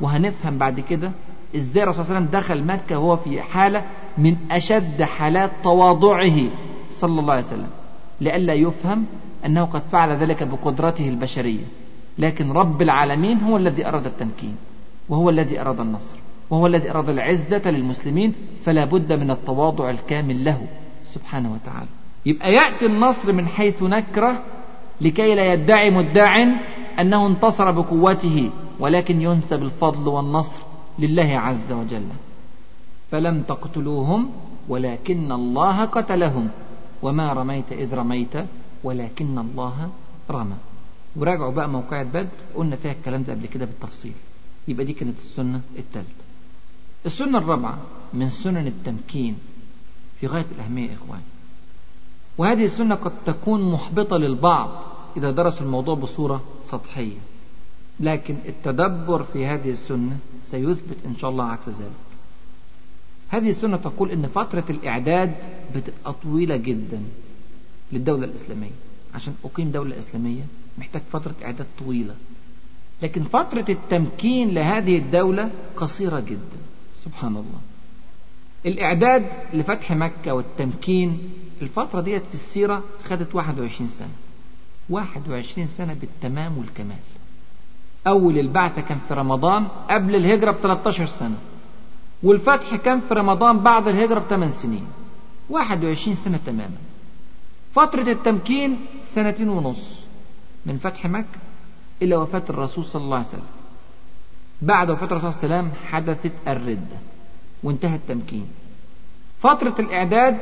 وهنفهم 0.00 0.58
بعد 0.58 0.80
كده 0.80 1.10
إزاي 1.56 1.82
الرسول 1.82 2.04
صلى 2.04 2.16
الله 2.16 2.28
عليه 2.28 2.28
وسلم 2.28 2.40
دخل 2.40 2.58
مكة 2.64 2.98
وهو 2.98 3.16
في 3.16 3.42
حالة 3.42 3.84
من 4.18 4.36
أشد 4.50 5.02
حالات 5.02 5.50
تواضعه 5.62 6.38
صلى 6.90 7.20
الله 7.20 7.32
عليه 7.32 7.46
وسلم. 7.46 7.70
لئلا 8.20 8.54
يفهم 8.54 9.04
أنه 9.46 9.64
قد 9.64 9.82
فعل 9.92 10.20
ذلك 10.22 10.42
بقدرته 10.42 11.08
البشرية. 11.08 11.64
لكن 12.18 12.52
رب 12.52 12.82
العالمين 12.82 13.38
هو 13.40 13.56
الذي 13.56 13.86
أراد 13.86 14.06
التمكين 14.06 14.56
وهو 15.08 15.30
الذي 15.30 15.60
أراد 15.60 15.80
النصر 15.80 16.16
وهو 16.50 16.66
الذي 16.66 16.90
أراد 16.90 17.08
العزة 17.08 17.70
للمسلمين 17.70 18.34
فلا 18.64 18.84
بد 18.84 19.12
من 19.12 19.30
التواضع 19.30 19.90
الكامل 19.90 20.44
له 20.44 20.66
سبحانه 21.04 21.52
وتعالى. 21.52 21.88
يبقى 22.26 22.52
يأتي 22.52 22.86
النصر 22.86 23.32
من 23.32 23.46
حيث 23.48 23.82
نكرة 23.82 24.42
لكي 25.00 25.34
لا 25.34 25.52
يدعي 25.52 25.90
مدع 25.90 26.42
أنه 27.00 27.26
انتصر 27.26 27.70
بقوته 27.70 28.50
ولكن 28.80 29.20
ينسب 29.22 29.62
الفضل 29.62 30.08
والنصر 30.08 30.62
لله 30.98 31.38
عز 31.38 31.72
وجل. 31.72 32.08
فلم 33.10 33.42
تقتلوهم 33.42 34.30
ولكن 34.68 35.32
الله 35.32 35.84
قتلهم. 35.84 36.48
وما 37.02 37.32
رميت 37.32 37.72
إذ 37.72 37.94
رميت 37.94 38.34
ولكن 38.84 39.38
الله 39.38 39.88
رمى. 40.30 40.56
وراجعوا 41.16 41.52
بقى 41.52 41.68
موقعة 41.68 42.02
بدر 42.04 42.26
قلنا 42.54 42.76
فيها 42.76 42.92
الكلام 42.92 43.22
ده 43.22 43.32
قبل 43.32 43.46
كده 43.46 43.64
بالتفصيل. 43.64 44.12
يبقى 44.68 44.84
دي 44.84 44.92
كانت 44.92 45.18
السنة 45.18 45.60
الثالثة 45.78 46.24
السنة 47.06 47.38
الرابعة 47.38 47.78
من 48.14 48.28
سنن 48.28 48.66
التمكين 48.66 49.36
في 50.20 50.26
غاية 50.26 50.46
الأهمية 50.56 50.90
يا 50.90 50.94
إخوان 50.94 51.20
وهذه 52.38 52.64
السنة 52.64 52.94
قد 52.94 53.12
تكون 53.26 53.72
محبطة 53.72 54.16
للبعض 54.16 54.82
إذا 55.16 55.30
درسوا 55.30 55.66
الموضوع 55.66 55.94
بصورة 55.94 56.42
سطحية. 56.70 57.18
لكن 58.00 58.36
التدبر 58.46 59.22
في 59.22 59.46
هذه 59.46 59.70
السنة 59.70 60.16
سيثبت 60.50 60.96
إن 61.06 61.16
شاء 61.16 61.30
الله 61.30 61.44
عكس 61.44 61.68
ذلك. 61.68 62.04
هذه 63.28 63.50
السنة 63.50 63.76
تقول 63.76 64.10
إن 64.10 64.26
فترة 64.26 64.64
الإعداد 64.70 65.34
بتبقى 65.76 66.14
طويلة 66.22 66.56
جدا 66.56 67.02
للدولة 67.92 68.24
الإسلامية. 68.24 68.70
عشان 69.14 69.34
أقيم 69.44 69.70
دولة 69.70 69.98
إسلامية 69.98 70.42
محتاج 70.78 71.02
فترة 71.10 71.34
إعداد 71.44 71.66
طويلة. 71.78 72.14
لكن 73.02 73.22
فترة 73.22 73.64
التمكين 73.68 74.48
لهذه 74.48 74.98
الدولة 74.98 75.50
قصيرة 75.76 76.20
جدا. 76.20 76.58
سبحان 76.94 77.32
الله. 77.32 77.60
الإعداد 78.66 79.26
لفتح 79.52 79.92
مكة 79.92 80.34
والتمكين 80.34 81.30
الفترة 81.62 82.00
ديت 82.00 82.22
في 82.26 82.34
السيرة 82.34 82.82
خدت 83.08 83.34
21 83.34 83.88
سنة. 83.88 84.08
21 84.90 85.68
سنة 85.68 85.94
بالتمام 85.94 86.58
والكمال. 86.58 86.96
أول 88.06 88.38
البعثة 88.38 88.80
كان 88.80 88.98
في 89.08 89.14
رمضان 89.14 89.66
قبل 89.66 90.14
الهجرة 90.14 90.50
ب 90.50 90.56
13 90.62 91.06
سنة. 91.06 91.36
والفتح 92.22 92.76
كان 92.76 93.00
في 93.00 93.14
رمضان 93.14 93.58
بعد 93.58 93.88
الهجرة 93.88 94.18
ب 94.20 94.22
8 94.28 94.52
سنين 94.52 94.86
21 95.50 96.16
سنة 96.16 96.40
تماما. 96.46 96.76
فترة 97.72 98.12
التمكين 98.12 98.78
سنتين 99.14 99.48
ونص 99.48 100.00
من 100.66 100.76
فتح 100.76 101.06
مكة 101.06 101.38
إلى 102.02 102.16
وفاة 102.16 102.42
الرسول 102.50 102.84
صلى 102.84 103.02
الله 103.02 103.16
عليه 103.16 103.28
وسلم. 103.28 103.46
بعد 104.62 104.90
وفاة 104.90 105.06
الرسول 105.06 105.32
صلى 105.32 105.44
الله 105.44 105.56
عليه 105.56 105.68
وسلم 105.68 105.86
حدثت 105.86 106.32
الردة. 106.48 106.98
وانتهى 107.64 107.94
التمكين. 107.96 108.46
فترة 109.38 109.74
الإعداد 109.78 110.38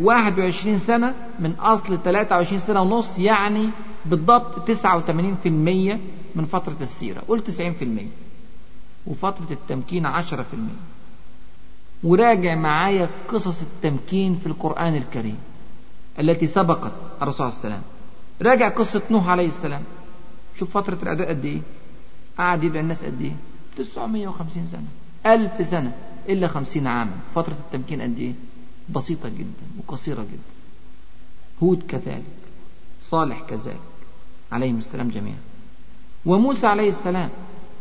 21 0.00 0.78
سنة 0.78 1.14
من 1.38 1.52
أصل 1.52 1.98
23 2.02 2.60
سنة 2.60 2.82
ونص 2.82 3.18
يعني 3.18 3.70
بالضبط 4.06 4.70
89% 4.70 5.98
من 6.36 6.44
فترة 6.46 6.76
السيرة. 6.80 7.22
قول 7.28 7.40
90% 7.40 8.06
وفترة 9.06 9.46
التمكين 9.50 10.06
10% 10.06 10.36
وراجع 12.04 12.54
معايا 12.54 13.08
قصص 13.28 13.62
التمكين 13.62 14.34
في 14.34 14.46
القرآن 14.46 14.94
الكريم 14.96 15.38
التي 16.20 16.46
سبقت 16.46 16.92
الرسول 17.22 17.46
عليه 17.46 17.58
وسلم. 17.58 17.82
راجع 18.42 18.68
قصة 18.68 19.02
نوح 19.10 19.28
عليه 19.28 19.46
السلام. 19.48 19.82
شوف 20.54 20.78
فترة 20.78 20.98
الإعداد 21.02 21.28
قد 21.28 21.44
إيه؟ 21.44 21.60
قعد 22.38 22.64
يدعي 22.64 22.80
الناس 22.80 23.04
قد 23.04 23.20
إيه؟ 23.20 23.36
950 23.76 24.66
سنة. 24.66 24.88
ألف 25.26 25.66
سنة. 25.66 25.92
إلا 26.28 26.48
50 26.48 26.86
عاما. 26.86 27.16
فترة 27.34 27.56
التمكين 27.66 28.02
قد 28.02 28.18
إيه؟ 28.18 28.32
بسيطة 28.94 29.28
جدا 29.28 29.66
وقصيرة 29.78 30.22
جدا. 30.22 30.52
هود 31.62 31.82
كذلك 31.88 32.22
صالح 33.02 33.40
كذلك 33.48 33.80
عليهم 34.52 34.78
السلام 34.78 35.08
جميعا. 35.08 35.38
وموسى 36.26 36.66
عليه 36.66 36.90
السلام 36.90 37.28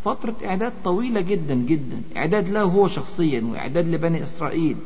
فترة 0.04 0.36
إعداد 0.46 0.74
طويلة 0.84 1.22
جدا 1.22 1.54
جدا. 1.54 2.02
إعداد 2.18 2.50
له 2.50 2.64
هو 2.64 2.88
شخصيا 2.88 3.42
وإعداد 3.42 3.88
لبني 3.88 4.24
إسرائيل. 4.24 4.78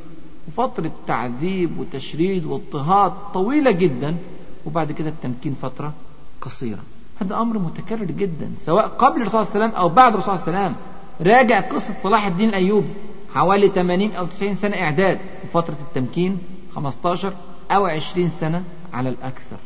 وفترة 0.47 0.91
تعذيب 1.07 1.80
وتشريد 1.80 2.45
واضطهاد 2.45 3.14
طويلة 3.34 3.72
جدا. 3.72 4.18
وبعد 4.66 4.91
كده 4.91 5.10
التمكين 5.10 5.53
فترة 5.53 5.93
قصيرة. 6.41 6.84
هذا 7.22 7.36
أمر 7.36 7.60
متكرر 7.60 8.05
جدا 8.05 8.51
سواء 8.57 8.88
قبل 8.88 9.22
الرسول 9.22 9.45
صلى 9.45 9.55
الله 9.55 9.64
عليه 9.64 9.66
وسلم 9.66 9.82
أو 9.82 9.89
بعد 9.89 10.14
الرسول 10.14 10.38
صلى 10.38 10.47
الله 10.47 10.60
عليه 10.60 10.68
وسلم. 10.68 10.76
راجع 11.22 11.70
قصة 11.70 12.03
صلاح 12.03 12.26
الدين 12.26 12.49
الأيوبي. 12.49 12.93
حوالي 13.34 13.69
80 13.69 14.11
أو 14.11 14.25
90 14.25 14.53
سنة 14.53 14.75
إعداد 14.75 15.19
وفترة 15.43 15.77
التمكين 15.89 16.38
15 16.75 17.34
أو 17.71 17.86
20 17.86 18.30
سنة 18.30 18.63
على 18.93 19.09
الأكثر. 19.09 19.57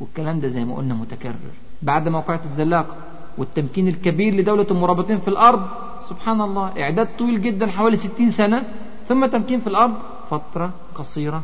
والكلام 0.00 0.40
ده 0.40 0.48
زي 0.48 0.64
ما 0.64 0.74
قلنا 0.76 0.94
متكرر. 0.94 1.54
بعد 1.82 2.08
موقعة 2.08 2.40
الزلاقة 2.44 2.96
والتمكين 3.38 3.88
الكبير 3.88 4.34
لدولة 4.34 4.66
المرابطين 4.70 5.16
في 5.16 5.28
الأرض 5.28 5.62
سبحان 6.08 6.40
الله 6.40 6.72
إعداد 6.82 7.08
طويل 7.18 7.42
جدا 7.42 7.66
حوالي 7.70 7.96
60 7.96 8.30
سنة. 8.30 8.62
ثم 9.08 9.26
تمكين 9.26 9.60
في 9.60 9.66
الأرض 9.66 9.94
فترة 10.30 10.72
قصيرة 10.94 11.42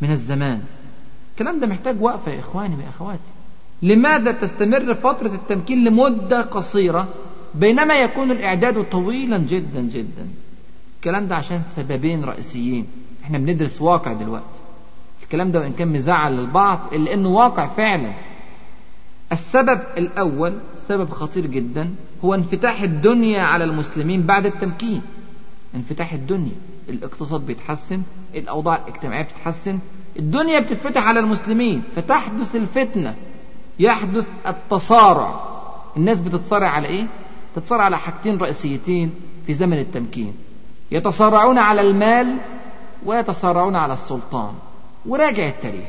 من 0.00 0.10
الزمان. 0.10 0.62
الكلام 1.32 1.60
ده 1.60 1.66
محتاج 1.66 2.02
وقفة 2.02 2.32
يا 2.32 2.40
إخواني 2.40 2.76
وأخواتي 2.76 3.32
لماذا 3.82 4.32
تستمر 4.32 4.94
فترة 4.94 5.34
التمكين 5.34 5.84
لمدة 5.84 6.40
قصيرة؟ 6.42 7.08
بينما 7.54 7.94
يكون 7.94 8.30
الإعداد 8.30 8.84
طويلا 8.90 9.38
جدا 9.38 9.80
جدا. 9.80 10.28
الكلام 11.04 11.26
ده 11.26 11.36
عشان 11.36 11.62
سببين 11.76 12.24
رئيسيين. 12.24 12.86
إحنا 13.24 13.38
بندرس 13.38 13.82
واقع 13.82 14.12
دلوقتي. 14.12 14.60
الكلام 15.22 15.50
ده 15.52 15.60
وإن 15.60 15.72
كان 15.72 15.88
مزعل 15.92 16.36
للبعض 16.36 16.80
إلا 16.92 17.14
إنه 17.14 17.28
واقع 17.28 17.66
فعلا. 17.66 18.12
السبب 19.32 19.80
الأول 19.98 20.58
سبب 20.88 21.10
خطير 21.10 21.46
جدا 21.46 21.94
هو 22.24 22.34
انفتاح 22.34 22.82
الدنيا 22.82 23.42
على 23.42 23.64
المسلمين 23.64 24.22
بعد 24.22 24.46
التمكين. 24.46 25.02
انفتاح 25.74 26.12
الدنيا. 26.12 26.56
الاقتصاد 26.88 27.46
بيتحسن 27.46 28.02
الأوضاع 28.34 28.76
الاجتماعية 28.76 29.22
بتتحسن 29.24 29.78
الدنيا 30.18 30.60
بتتفتح 30.60 31.08
على 31.08 31.20
المسلمين. 31.20 31.82
فتحدث 31.96 32.56
الفتنة. 32.56 33.14
يحدث 33.78 34.28
التصارع. 34.46 35.40
الناس 35.96 36.20
بتتصارع 36.20 36.68
على 36.68 36.88
إيه؟ 36.88 37.08
تتصارع 37.56 37.84
على 37.84 37.98
حاجتين 37.98 38.36
رئيسيتين 38.38 39.10
في 39.46 39.54
زمن 39.54 39.78
التمكين. 39.78 40.34
يتصارعون 40.94 41.58
على 41.58 41.80
المال 41.80 42.40
ويتصارعون 43.06 43.76
على 43.76 43.92
السلطان. 43.92 44.52
وراجع 45.06 45.48
التاريخ. 45.48 45.88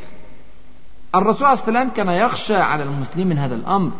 الرسول 1.15 1.47
عليه 1.47 1.59
السلام 1.59 1.89
كان 1.89 2.09
يخشى 2.09 2.55
على 2.55 2.83
المسلمين 2.83 3.27
من 3.27 3.37
هذا 3.37 3.55
الأمر 3.55 3.91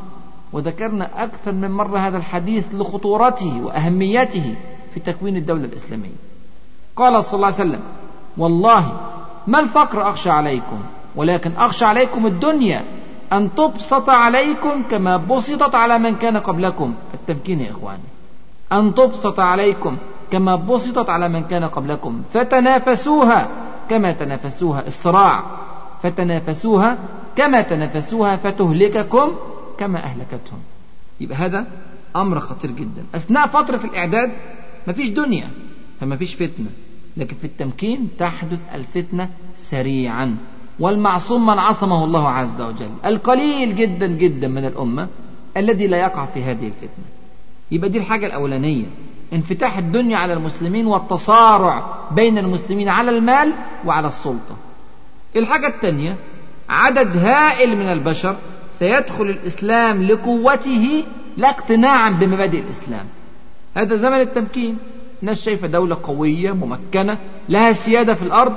وذكرنا 0.54 1.24
أكثر 1.24 1.52
من 1.52 1.72
مرة 1.72 2.00
هذا 2.00 2.18
الحديث 2.18 2.66
لخطورته 2.74 3.62
وأهميته 3.64 4.56
في 4.94 5.00
تكوين 5.00 5.38
الدولة 5.38 5.66
الإسلامية. 5.66 6.20
قال 6.96 7.24
صلى 7.24 7.34
الله 7.34 7.46
عليه 7.46 7.56
وسلم 7.56 7.82
والله 8.38 9.00
ما 9.48 9.60
الفقر 9.60 10.10
أخشى 10.10 10.30
عليكم 10.30 10.80
ولكن 11.16 11.52
أخشى 11.52 11.86
عليكم 11.86 12.26
الدنيا 12.26 12.84
أن 13.34 13.56
تبسط 13.56 14.10
عليكم 14.10 14.84
كما 14.92 15.18
بسطت 15.18 15.76
على 15.76 16.00
من 16.00 16.16
كان 16.16 16.38
قبلكم. 16.38 16.94
التمكين 17.14 17.60
يا 17.60 17.72
إخواني. 17.72 18.04
أن 18.72 18.96
تبسط 18.96 19.40
عليكم 19.40 19.98
كما 20.32 20.56
بسطت 20.56 21.10
على 21.10 21.30
من 21.30 21.44
كان 21.44 21.64
قبلكم. 21.64 22.22
فتنافسوها 22.34 23.50
كما 23.90 24.12
تنافسوها. 24.12 24.88
الصراع 24.88 25.44
فتنافسوها 26.04 26.98
كما 27.36 27.62
تنافسوها 27.62 28.36
فتهلككم 28.36 29.32
كما 29.78 30.00
أهلكتهم. 30.04 30.60
يبقى 31.22 31.38
هذا 31.38 31.66
أمر 32.16 32.40
خطير 32.40 32.72
جدا. 32.72 33.04
أثناء 33.16 33.48
فترة 33.48 33.82
الإعداد 33.84 34.32
مفيش 34.88 35.10
دنيا 35.10 35.48
فما 36.00 36.16
فيش 36.16 36.36
فتنة. 36.36 36.70
لكن 37.18 37.36
في 37.36 37.46
التمكين 37.46 38.10
تحدث 38.20 38.64
الفتنة 38.76 39.30
سريعا. 39.58 40.38
والمعصوم 40.80 41.46
من 41.46 41.60
عصمه 41.60 42.04
الله 42.04 42.30
عز 42.30 42.62
وجل. 42.62 42.92
القليل 43.06 43.76
جدا 43.76 44.08
جدا 44.08 44.48
من 44.48 44.66
الأمة 44.66 45.08
الذي 45.58 45.88
لا 45.88 45.98
يقع 45.98 46.26
في 46.26 46.44
هذه 46.44 46.68
الفتنة. 46.68 47.06
يبقى 47.72 47.90
دي 47.90 47.98
الحاجة 47.98 48.26
الأولانية. 48.26 48.86
انفتاح 49.36 49.78
الدنيا 49.78 50.18
على 50.18 50.34
المسلمين 50.34 50.88
والتصارع 50.88 51.84
بين 52.12 52.38
المسلمين 52.38 52.90
على 52.90 53.12
المال 53.12 53.54
وعلى 53.86 54.08
السلطة. 54.08 54.56
الحاجة 55.36 55.68
الثانية 55.68 56.16
عدد 56.70 57.18
هائل 57.18 57.78
من 57.78 57.92
البشر 57.92 58.36
سيدخل 58.80 59.24
الإسلام 59.24 60.04
لقوته 60.04 61.04
لا 61.38 61.50
اقتناعا 61.50 62.10
بمبادئ 62.10 62.60
الإسلام. 62.60 63.06
هذا 63.78 63.96
زمن 63.96 64.22
التمكين. 64.22 64.78
الناس 65.22 65.42
شايفة 65.42 65.68
دولة 65.68 65.98
قوية 66.04 66.52
ممكنة 66.52 67.18
لها 67.50 67.74
سيادة 67.74 68.14
في 68.14 68.22
الأرض 68.22 68.54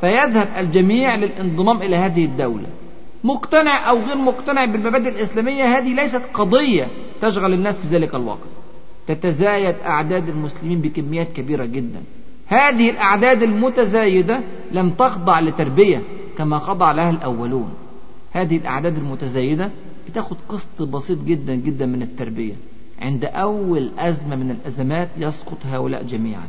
فيذهب 0.00 0.48
الجميع 0.56 1.14
للانضمام 1.14 1.82
إلى 1.82 1.96
هذه 1.96 2.24
الدولة. 2.24 2.66
مقتنع 3.24 3.90
أو 3.90 3.98
غير 3.98 4.16
مقتنع 4.16 4.64
بالمبادئ 4.64 5.08
الإسلامية 5.08 5.64
هذه 5.78 5.94
ليست 5.94 6.22
قضية 6.34 6.88
تشغل 7.22 7.52
الناس 7.52 7.80
في 7.80 7.88
ذلك 7.88 8.14
الوقت. 8.14 8.48
تتزايد 9.06 9.74
أعداد 9.74 10.28
المسلمين 10.28 10.80
بكميات 10.80 11.32
كبيرة 11.32 11.64
جدا. 11.64 12.02
هذه 12.46 12.90
الأعداد 12.90 13.42
المتزايدة 13.42 14.40
لم 14.72 14.90
تخضع 14.90 15.40
لتربية 15.40 16.02
كما 16.38 16.58
خضع 16.58 16.92
لها 16.92 17.10
الأولون. 17.10 17.74
هذه 18.32 18.56
الأعداد 18.56 18.96
المتزايدة 18.96 19.70
بتاخد 20.08 20.36
قسط 20.48 20.82
بسيط 20.82 21.18
جدا 21.24 21.54
جدا 21.54 21.86
من 21.86 22.02
التربية. 22.02 22.54
عند 23.02 23.24
أول 23.24 23.90
أزمة 23.98 24.36
من 24.36 24.50
الأزمات 24.50 25.08
يسقط 25.18 25.58
هؤلاء 25.64 26.02
جميعا. 26.02 26.48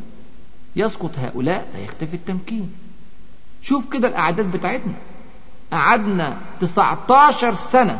يسقط 0.75 1.11
هؤلاء 1.17 1.67
فيختفي 1.75 2.13
التمكين. 2.13 2.69
شوف 3.61 3.93
كده 3.93 4.07
الأعداد 4.07 4.51
بتاعتنا. 4.51 4.93
قعدنا 5.71 6.37
19 6.61 7.53
سنة 7.53 7.99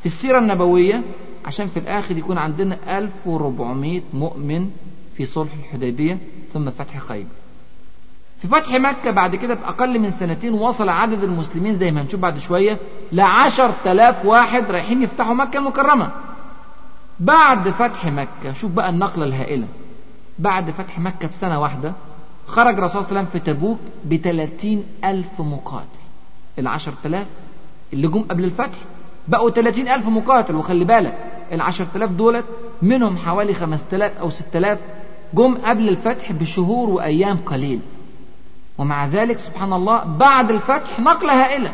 في 0.00 0.06
السيرة 0.06 0.38
النبوية 0.38 1.02
عشان 1.46 1.66
في 1.66 1.78
الآخر 1.78 2.18
يكون 2.18 2.38
عندنا 2.38 2.98
1400 2.98 4.00
مؤمن 4.14 4.70
في 5.16 5.24
صلح 5.24 5.52
الحديبية 5.64 6.18
ثم 6.52 6.70
فتح 6.70 6.98
خيبر. 6.98 7.28
في 8.38 8.48
فتح 8.48 8.72
مكة 8.74 9.10
بعد 9.10 9.36
كده 9.36 9.54
بأقل 9.54 9.98
من 9.98 10.10
سنتين 10.10 10.54
وصل 10.54 10.88
عدد 10.88 11.22
المسلمين 11.22 11.76
زي 11.76 11.90
ما 11.90 12.00
هنشوف 12.02 12.20
بعد 12.20 12.38
شوية 12.38 12.78
لعشر 13.12 13.74
تلاف 13.84 14.24
واحد 14.26 14.70
رايحين 14.70 15.02
يفتحوا 15.02 15.34
مكة 15.34 15.56
المكرمة. 15.58 16.10
بعد 17.20 17.68
فتح 17.70 18.06
مكة 18.06 18.52
شوف 18.52 18.70
بقى 18.72 18.88
النقلة 18.90 19.24
الهائلة. 19.24 19.66
بعد 20.38 20.70
فتح 20.70 20.98
مكة 20.98 21.28
في 21.28 21.34
سنة 21.38 21.60
واحدة 21.60 21.92
خرج 22.46 22.78
الرسول 22.78 23.02
صلى 23.04 23.08
الله 23.10 23.18
عليه 23.20 23.28
وسلم 23.28 23.40
في 23.40 23.52
تبوك 23.52 23.78
بثلاثين 24.10 24.84
ألف 25.04 25.40
مقاتل. 25.40 25.86
العشر 26.58 26.92
تلاف 27.04 27.26
اللي 27.92 28.08
جم 28.08 28.22
قبل 28.22 28.44
الفتح 28.44 28.78
بقوا 29.28 29.50
ثلاثين 29.50 29.88
ألف 29.88 30.06
مقاتل 30.08 30.54
وخلي 30.54 30.84
بالك 30.84 31.18
العشر 31.52 31.86
تلاف 31.94 32.10
دولت 32.10 32.44
منهم 32.82 33.16
حوالي 33.16 33.54
خمس 33.54 33.84
تلاف 33.90 34.18
أو 34.18 34.30
ست 34.30 34.44
تلاف 34.52 34.78
جم 35.34 35.54
قبل 35.54 35.88
الفتح 35.88 36.32
بشهور 36.32 36.90
وأيام 36.90 37.36
قليل. 37.36 37.80
ومع 38.78 39.06
ذلك 39.06 39.38
سبحان 39.38 39.72
الله 39.72 40.04
بعد 40.04 40.50
الفتح 40.50 41.00
نقلة 41.00 41.44
هائلة. 41.44 41.72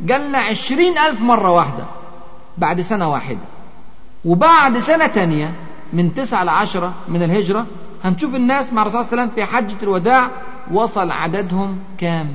جالنا 0.00 0.38
عشرين 0.38 0.98
ألف 0.98 1.20
مرة 1.20 1.50
واحدة 1.50 1.84
بعد 2.58 2.80
سنة 2.80 3.10
واحدة. 3.10 3.40
وبعد 4.24 4.78
سنة 4.78 5.06
تانية 5.06 5.52
من 5.92 6.14
تسعة 6.14 6.44
لعشرة 6.44 6.94
من 7.08 7.22
الهجرة 7.22 7.66
هنشوف 8.04 8.34
الناس 8.34 8.72
مع 8.72 8.82
الرسول 8.82 9.04
صلى 9.04 9.12
الله 9.12 9.22
عليه 9.22 9.32
وسلم 9.32 9.34
في 9.34 9.52
حجة 9.52 9.82
الوداع 9.82 10.30
وصل 10.72 11.10
عددهم 11.10 11.78
كام؟ 11.98 12.34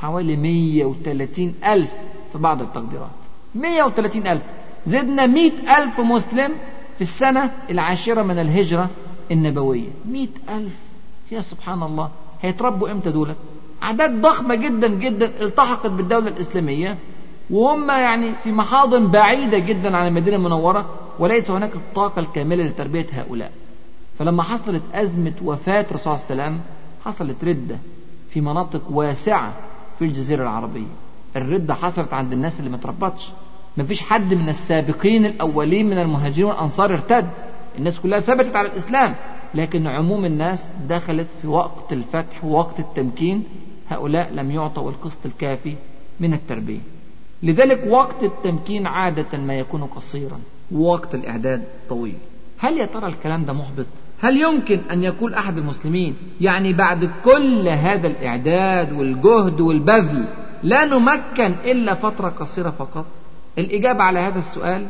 حوالي 0.00 0.36
130 0.36 1.54
ألف 1.66 1.90
في 2.32 2.38
بعض 2.38 2.62
التقديرات. 2.62 3.10
130 3.54 4.26
ألف. 4.26 4.42
زدنا 4.86 5.26
مئة 5.26 5.78
ألف 5.78 6.00
مسلم 6.00 6.52
في 6.94 7.00
السنة 7.00 7.50
العاشرة 7.70 8.22
من 8.22 8.38
الهجرة 8.38 8.90
النبوية. 9.30 9.88
مئة 10.08 10.56
ألف. 10.56 10.76
يا 11.32 11.40
سبحان 11.40 11.82
الله. 11.82 12.10
هيتربوا 12.42 12.90
إمتى 12.90 13.10
دولت؟ 13.10 13.36
أعداد 13.82 14.20
ضخمة 14.22 14.54
جدا 14.54 14.88
جدا 14.88 15.42
التحقت 15.42 15.86
بالدولة 15.90 16.28
الإسلامية 16.28 16.98
وهم 17.50 17.88
يعني 17.90 18.32
في 18.34 18.52
محاضن 18.52 19.06
بعيدة 19.06 19.58
جدا 19.58 19.96
عن 19.96 20.08
المدينة 20.08 20.36
المنورة 20.36 20.90
وليس 21.18 21.50
هناك 21.50 21.74
الطاقة 21.74 22.20
الكاملة 22.20 22.64
لتربية 22.64 23.06
هؤلاء. 23.12 23.52
فلما 24.18 24.42
حصلت 24.42 24.82
أزمة 24.94 25.32
وفاة 25.44 25.86
الرسول 25.90 26.12
الله 26.12 26.24
وسلم 26.24 26.60
حصلت 27.04 27.44
ردة 27.44 27.78
في 28.30 28.40
مناطق 28.40 28.82
واسعة 28.90 29.52
في 29.98 30.04
الجزيرة 30.04 30.42
العربية. 30.42 30.86
الردة 31.36 31.74
حصلت 31.74 32.12
عند 32.12 32.32
الناس 32.32 32.58
اللي 32.58 32.70
ما 32.70 32.76
تربطش. 32.76 33.32
مفيش 33.76 34.02
حد 34.02 34.34
من 34.34 34.48
السابقين 34.48 35.26
الأولين 35.26 35.86
من 35.86 35.98
المهاجرين 35.98 36.44
والأنصار 36.44 36.92
ارتد. 36.92 37.28
الناس 37.78 38.00
كلها 38.00 38.20
ثبتت 38.20 38.56
على 38.56 38.68
الإسلام. 38.68 39.14
لكن 39.54 39.86
عموم 39.86 40.24
الناس 40.24 40.70
دخلت 40.88 41.26
في 41.42 41.48
وقت 41.48 41.92
الفتح 41.92 42.44
ووقت 42.44 42.80
التمكين. 42.80 43.44
هؤلاء 43.88 44.32
لم 44.32 44.50
يعطوا 44.50 44.90
القسط 44.90 45.26
الكافي 45.26 45.76
من 46.20 46.32
التربية. 46.32 46.80
لذلك 47.42 47.84
وقت 47.88 48.22
التمكين 48.22 48.86
عادة 48.86 49.38
ما 49.38 49.54
يكون 49.54 49.84
قصيرا. 49.84 50.40
ووقت 50.72 51.14
الإعداد 51.14 51.64
طويل. 51.88 52.14
هل 52.58 52.78
يا 52.78 52.86
ترى 52.86 53.06
الكلام 53.06 53.44
ده 53.44 53.52
محبط؟ 53.52 53.86
هل 54.20 54.42
يمكن 54.42 54.80
أن 54.90 55.02
يقول 55.02 55.34
أحد 55.34 55.58
المسلمين 55.58 56.16
يعني 56.40 56.72
بعد 56.72 57.10
كل 57.24 57.68
هذا 57.68 58.06
الإعداد 58.06 58.92
والجهد 58.92 59.60
والبذل 59.60 60.24
لا 60.62 60.84
نمكن 60.84 61.54
إلا 61.64 61.94
فترة 61.94 62.28
قصيرة 62.28 62.70
فقط؟ 62.70 63.06
الإجابة 63.58 64.02
على 64.02 64.18
هذا 64.18 64.38
السؤال 64.38 64.86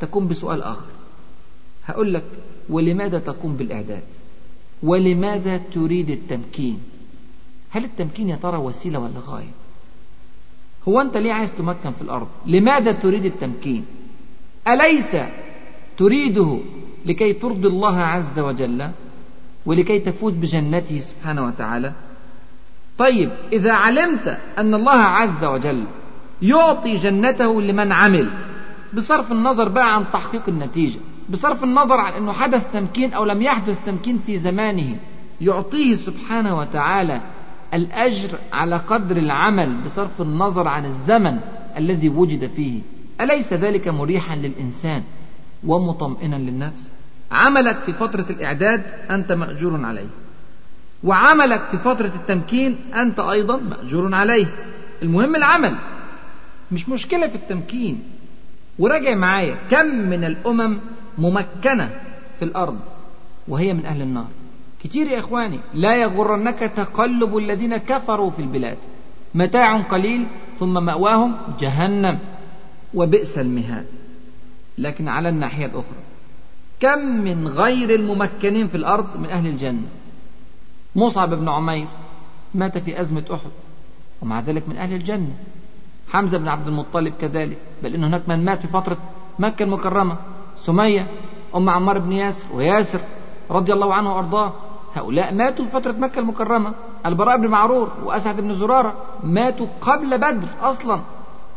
تكون 0.00 0.28
بسؤال 0.28 0.62
آخر. 0.62 0.90
هقول 1.86 2.14
لك 2.14 2.24
ولماذا 2.68 3.18
تقوم 3.18 3.56
بالإعداد؟ 3.56 4.02
ولماذا 4.82 5.56
تريد 5.58 6.10
التمكين؟ 6.10 6.82
هل 7.70 7.84
التمكين 7.84 8.28
يا 8.28 8.36
ترى 8.36 8.56
وسيلة 8.56 8.98
ولا 8.98 9.20
غاية؟ 9.26 9.52
هو 10.88 11.00
أنت 11.00 11.16
ليه 11.16 11.32
عايز 11.32 11.52
تمكن 11.52 11.92
في 11.92 12.02
الأرض؟ 12.02 12.28
لماذا 12.46 12.92
تريد 12.92 13.24
التمكين؟ 13.24 13.84
أليس 14.68 15.16
تريده 15.98 16.58
لكي 17.06 17.32
ترضي 17.32 17.68
الله 17.68 17.96
عز 17.96 18.38
وجل 18.38 18.90
ولكي 19.66 19.98
تفوز 19.98 20.32
بجنته 20.32 21.00
سبحانه 21.00 21.46
وتعالى؟ 21.46 21.92
طيب 22.98 23.30
إذا 23.52 23.72
علمت 23.72 24.38
أن 24.58 24.74
الله 24.74 25.00
عز 25.00 25.44
وجل 25.44 25.86
يعطي 26.42 26.94
جنته 26.94 27.62
لمن 27.62 27.92
عمل. 27.92 28.30
بصرف 28.94 29.32
النظر 29.32 29.68
بقى 29.68 29.94
عن 29.94 30.04
تحقيق 30.12 30.42
النتيجة. 30.48 30.98
بصرف 31.28 31.64
النظر 31.64 32.00
عن 32.00 32.12
أنه 32.12 32.32
حدث 32.32 32.72
تمكين 32.72 33.12
أو 33.12 33.24
لم 33.24 33.42
يحدث 33.42 33.78
تمكين 33.86 34.18
في 34.18 34.38
زمانه. 34.38 34.96
يعطيه 35.40 35.94
سبحانه 35.94 36.58
وتعالى 36.58 37.20
الأجر 37.74 38.38
على 38.52 38.76
قدر 38.76 39.16
العمل 39.16 39.76
بصرف 39.84 40.20
النظر 40.22 40.68
عن 40.68 40.84
الزمن 40.84 41.38
الذي 41.76 42.08
وجد 42.08 42.46
فيه. 42.46 42.80
أليس 43.20 43.52
ذلك 43.52 43.88
مريحا 43.88 44.36
للإنسان 44.36 45.02
ومطمئنا 45.66 46.36
للنفس؟ 46.36 46.92
عملك 47.32 47.78
في 47.78 47.92
فترة 47.92 48.26
الإعداد 48.30 48.82
أنت 49.10 49.32
مأجور 49.32 49.84
عليه. 49.84 50.06
وعملك 51.04 51.62
في 51.62 51.78
فترة 51.78 52.12
التمكين 52.14 52.76
أنت 52.94 53.20
أيضا 53.20 53.56
مأجور 53.56 54.14
عليه. 54.14 54.46
المهم 55.02 55.36
العمل. 55.36 55.76
مش 56.72 56.88
مشكلة 56.88 57.28
في 57.28 57.34
التمكين. 57.34 58.02
وراجع 58.78 59.14
معايا 59.14 59.56
كم 59.70 59.86
من 59.86 60.24
الأمم 60.24 60.78
ممكنة 61.18 61.90
في 62.38 62.44
الأرض 62.44 62.78
وهي 63.48 63.74
من 63.74 63.86
أهل 63.86 64.02
النار. 64.02 64.26
كتير 64.82 65.06
يا 65.06 65.18
إخواني 65.20 65.58
لا 65.74 65.94
يغرنك 65.96 66.58
تقلب 66.76 67.36
الذين 67.36 67.76
كفروا 67.76 68.30
في 68.30 68.42
البلاد. 68.42 68.78
متاع 69.34 69.80
قليل 69.80 70.26
ثم 70.58 70.84
مأواهم 70.84 71.36
جهنم 71.60 72.18
وبئس 72.94 73.38
المهاد. 73.38 73.86
لكن 74.78 75.08
على 75.08 75.28
الناحية 75.28 75.66
الأخرى 75.66 76.00
كم 76.80 76.98
من 76.98 77.48
غير 77.48 77.94
الممكنين 77.94 78.68
في 78.68 78.76
الأرض 78.76 79.20
من 79.20 79.30
أهل 79.30 79.46
الجنة. 79.46 79.88
مصعب 80.96 81.34
بن 81.34 81.48
عمير 81.48 81.88
مات 82.54 82.78
في 82.78 83.00
أزمة 83.00 83.24
أحد 83.34 83.50
ومع 84.22 84.40
ذلك 84.40 84.68
من 84.68 84.76
أهل 84.76 84.94
الجنة. 84.94 85.34
حمزة 86.12 86.38
بن 86.38 86.48
عبد 86.48 86.68
المطلب 86.68 87.14
كذلك 87.20 87.58
بل 87.82 87.94
إن 87.94 88.04
هناك 88.04 88.28
من 88.28 88.44
مات 88.44 88.60
في 88.60 88.68
فترة 88.68 88.96
مكة 89.38 89.62
المكرمة 89.62 90.16
سمية 90.56 91.06
أم 91.56 91.70
عمار 91.70 91.98
بن 91.98 92.12
ياسر 92.12 92.44
وياسر 92.54 93.00
رضي 93.50 93.72
الله 93.72 93.94
عنه 93.94 94.14
وأرضاه 94.14 94.52
هؤلاء 94.94 95.34
ماتوا 95.34 95.64
في 95.64 95.70
فترة 95.70 95.92
مكة 95.92 96.18
المكرمة. 96.18 96.74
البراء 97.06 97.36
بن 97.38 97.46
معرور 97.46 97.92
وأسعد 98.04 98.40
بن 98.40 98.54
زرارة 98.54 98.94
ماتوا 99.22 99.66
قبل 99.80 100.18
بدر 100.18 100.48
أصلا 100.60 101.00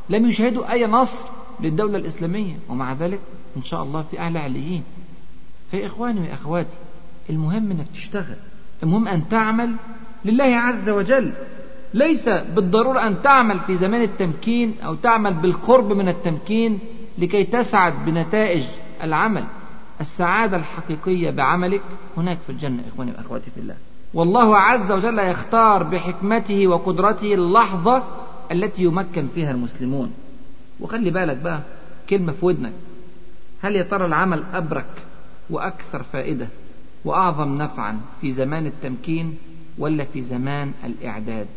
لم 0.10 0.26
يشهدوا 0.26 0.72
أي 0.72 0.88
نصر 0.88 1.28
للدولة 1.60 1.98
الإسلامية. 1.98 2.56
ومع 2.70 2.94
ذلك 2.94 3.20
إن 3.58 3.64
شاء 3.64 3.84
الله 3.84 4.02
في 4.02 4.20
أعلى 4.20 4.40
عليين. 4.40 4.84
فيا 5.72 5.88
إخواني 5.88 6.30
وأخواتي 6.30 6.78
المهم 7.30 7.72
أنك 7.72 7.88
تشتغل 7.94 8.38
المهم 8.84 9.08
أن 9.08 9.30
تعمل 9.30 9.76
لله 10.26 10.56
عز 10.56 10.90
وجل. 10.90 11.34
ليس 11.94 12.30
بالضرورة 12.30 13.08
أن 13.08 13.22
تعمل 13.22 13.60
في 13.60 13.76
زمان 13.76 14.02
التمكين 14.02 14.74
أو 14.86 14.96
تعمل 14.96 15.34
بالقرب 15.34 15.94
من 15.94 16.08
التمكين 16.10 16.80
لكي 17.18 17.44
تسعد 17.44 18.06
بنتائج 18.06 18.64
العمل. 19.04 19.46
السعادة 20.02 20.58
الحقيقية 20.58 21.30
بعملك 21.32 21.82
هناك 22.18 22.40
في 22.40 22.50
الجنة 22.50 22.84
إخواني 22.94 23.12
وأخواتي 23.12 23.52
في 23.52 23.60
الله. 23.60 23.76
والله 24.14 24.58
عز 24.58 24.92
وجل 24.92 25.20
يختار 25.20 25.84
بحكمته 25.84 26.68
وقدرته 26.68 27.34
اللحظة 27.34 28.04
التي 28.52 28.84
يمكن 28.84 29.28
فيها 29.36 29.52
المسلمون. 29.52 30.12
وخلي 30.80 31.12
بالك 31.12 31.38
بقى 31.38 31.62
كلمة 32.10 32.32
في 32.32 32.46
ودنك. 32.46 32.74
هل 33.62 33.76
يا 33.76 33.84
ترى 33.84 34.06
العمل 34.06 34.44
أبرك 34.54 34.86
وأكثر 35.50 36.04
فائدة 36.04 36.48
وأعظم 37.06 37.58
نفعا 37.58 38.00
في 38.22 38.32
زمان 38.32 38.66
التمكين 38.66 39.38
ولا 39.78 40.04
في 40.04 40.22
زمان 40.22 40.72
الإعداد؟ 40.86 41.48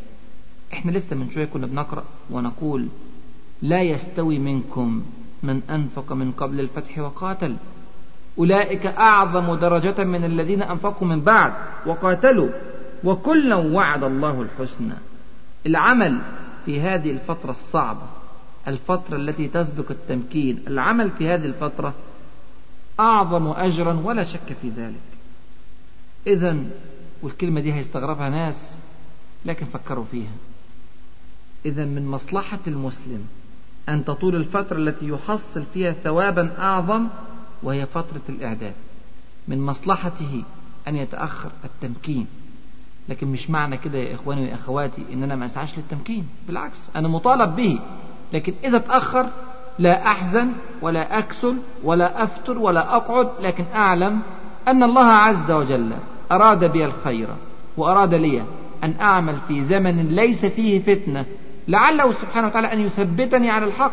إحنا 0.72 0.90
لسه 0.90 1.16
من 1.16 1.30
شوية 1.30 1.44
كنا 1.44 1.66
بنقرأ 1.66 2.04
ونقول 2.30 2.88
لا 3.62 3.82
يستوي 3.82 4.38
منكم 4.38 5.02
من 5.42 5.62
أنفق 5.70 6.12
من 6.12 6.32
قبل 6.32 6.60
الفتح 6.60 6.98
وقاتل. 6.98 7.56
أولئك 8.38 8.86
أعظم 8.86 9.54
درجة 9.54 10.04
من 10.04 10.24
الذين 10.24 10.62
أنفقوا 10.62 11.08
من 11.08 11.20
بعد 11.20 11.52
وقاتلوا. 11.86 12.48
وكلا 13.04 13.56
وعد 13.56 14.04
الله 14.04 14.42
الحسنى. 14.42 14.94
العمل 15.66 16.20
في 16.64 16.80
هذه 16.80 17.10
الفترة 17.10 17.50
الصعبة 17.50 18.06
الفترة 18.68 19.16
التي 19.16 19.48
تسبق 19.48 19.90
التمكين 19.90 20.62
العمل 20.66 21.10
في 21.10 21.28
هذه 21.28 21.44
الفترة 21.44 21.94
أعظم 23.00 23.46
أجرا 23.46 24.00
ولا 24.04 24.24
شك 24.24 24.52
في 24.62 24.70
ذلك. 24.70 25.06
إذا 26.26 26.56
والكلمة 27.22 27.60
دي 27.60 27.72
هيستغربها 27.72 28.28
ناس 28.28 28.70
لكن 29.44 29.66
فكروا 29.66 30.04
فيها. 30.04 30.32
إذا 31.66 31.84
من 31.84 32.06
مصلحة 32.06 32.58
المسلم 32.66 33.26
أن 33.88 34.04
تطول 34.04 34.36
الفترة 34.36 34.76
التي 34.76 35.08
يحصل 35.08 35.62
فيها 35.74 35.92
ثوابا 35.92 36.58
أعظم 36.58 37.06
وهي 37.62 37.86
فترة 37.86 38.20
الإعداد. 38.28 38.74
من 39.48 39.60
مصلحته 39.66 40.42
أن 40.88 40.96
يتأخر 40.96 41.50
التمكين. 41.64 42.26
لكن 43.08 43.26
مش 43.26 43.50
معنى 43.50 43.76
كده 43.76 43.98
يا 43.98 44.14
إخواني 44.14 44.50
وأخواتي 44.50 45.02
إن 45.12 45.22
أنا 45.22 45.36
ما 45.36 45.46
أسعاش 45.46 45.78
للتمكين. 45.78 46.26
بالعكس 46.46 46.90
أنا 46.96 47.08
مطالب 47.08 47.56
به. 47.56 47.80
لكن 48.32 48.54
إذا 48.64 48.78
تأخر 48.78 49.30
لا 49.78 50.06
أحزن 50.06 50.52
ولا 50.82 51.18
أكسل 51.18 51.56
ولا 51.84 52.22
أفتر 52.22 52.58
ولا 52.58 52.96
أقعد 52.96 53.28
لكن 53.40 53.64
أعلم 53.74 54.20
أن 54.68 54.82
الله 54.82 55.04
عز 55.04 55.50
وجل 55.50 55.92
أراد 56.32 56.64
بي 56.72 56.84
الخير 56.84 57.28
وأراد 57.76 58.14
لي 58.14 58.44
أن 58.84 58.94
أعمل 59.00 59.36
في 59.48 59.64
زمن 59.64 60.08
ليس 60.08 60.44
فيه 60.44 60.82
فتنة. 60.82 61.26
لعله 61.68 62.12
سبحانه 62.12 62.46
وتعالى 62.46 62.72
أن 62.72 62.80
يثبتني 62.80 63.50
على 63.50 63.64
الحق 63.64 63.92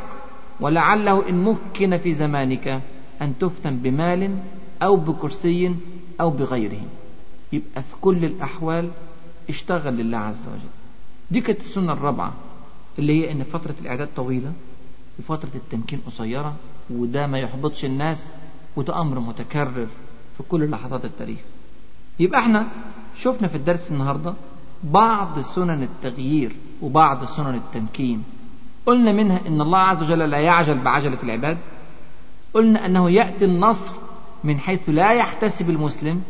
ولعله 0.59 1.29
إن 1.29 1.43
مكن 1.43 1.97
في 1.97 2.13
زمانك 2.13 2.81
أن 3.21 3.33
تفتن 3.39 3.77
بمال 3.77 4.35
أو 4.81 4.95
بكرسي 4.95 5.75
أو 6.21 6.29
بغيره. 6.29 6.81
يبقى 7.53 7.83
في 7.83 7.95
كل 8.01 8.25
الأحوال 8.25 8.89
اشتغل 9.49 9.93
لله 9.93 10.17
عز 10.17 10.47
وجل. 10.47 10.69
دي 11.31 11.41
كانت 11.41 11.59
السنة 11.59 11.93
الرابعة 11.93 12.33
اللي 12.99 13.13
هي 13.21 13.31
إن 13.31 13.43
فترة 13.43 13.75
الإعداد 13.81 14.09
طويلة 14.15 14.53
وفترة 15.19 15.51
التمكين 15.55 15.99
قصيرة 16.05 16.53
وده 16.89 17.27
ما 17.27 17.39
يحبطش 17.39 17.85
الناس 17.85 18.27
وده 18.75 19.01
أمر 19.01 19.19
متكرر 19.19 19.87
في 20.37 20.43
كل 20.49 20.69
لحظات 20.69 21.05
التاريخ. 21.05 21.39
يبقى 22.19 22.39
إحنا 22.39 22.67
شفنا 23.15 23.47
في 23.47 23.55
الدرس 23.55 23.91
النهارده 23.91 24.33
بعض 24.83 25.39
سنن 25.39 25.83
التغيير 25.83 26.55
وبعض 26.83 27.25
سنن 27.25 27.55
التمكين. 27.55 28.23
قلنا 28.85 29.11
منها 29.11 29.39
إن 29.47 29.61
الله 29.61 29.77
عز 29.77 30.03
وجل 30.03 30.19
لا 30.19 30.39
يعجل 30.39 30.77
بعجلة 30.83 31.17
العباد. 31.23 31.57
قلنا 32.53 32.85
أنه 32.85 33.09
يأتي 33.09 33.45
النصر 33.45 33.93
من 34.43 34.59
حيث 34.59 34.89
لا 34.89 35.11
يحتسب 35.11 35.69
المسلم. 35.69 36.21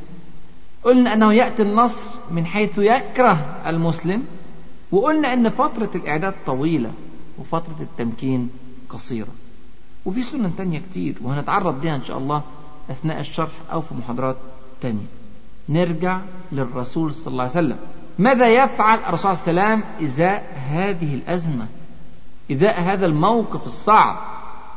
قلنا 0.84 1.14
أنه 1.14 1.34
يأتي 1.34 1.62
النصر 1.62 2.10
من 2.32 2.46
حيث 2.46 2.78
يكره 2.78 3.62
المسلم. 3.68 4.24
وقلنا 4.92 5.34
أن 5.34 5.50
فترة 5.50 5.90
الإعداد 5.96 6.34
طويلة 6.46 6.92
وفترة 7.40 7.78
التمكين 7.80 8.50
قصيرة. 8.90 9.34
وفي 10.06 10.24
سنن 10.24 10.56
تانية 10.56 10.80
كتير 10.80 11.16
وهنتعرض 11.22 11.84
ليها 11.84 11.96
إن 11.96 12.04
شاء 12.04 12.18
الله 12.18 12.42
أثناء 12.90 13.20
الشرح 13.20 13.52
أو 13.72 13.82
في 13.82 13.96
محاضرات 13.96 14.36
تانية. 14.82 15.06
نرجع 15.70 16.20
للرسول 16.52 17.14
صلى 17.14 17.32
الله 17.32 17.44
عليه 17.44 17.52
وسلم. 17.52 17.78
ماذا 18.20 18.48
يفعل 18.48 19.00
الرسول 19.00 19.38
صلى 19.38 19.50
الله 19.50 19.64
عليه 19.64 19.76
وسلم 19.76 20.08
إزاء 20.08 20.44
هذه 20.70 21.16
الأزمة؟ 21.16 21.66
إزاء 22.52 22.82
هذا 22.82 23.06
الموقف 23.06 23.66
الصعب 23.66 24.18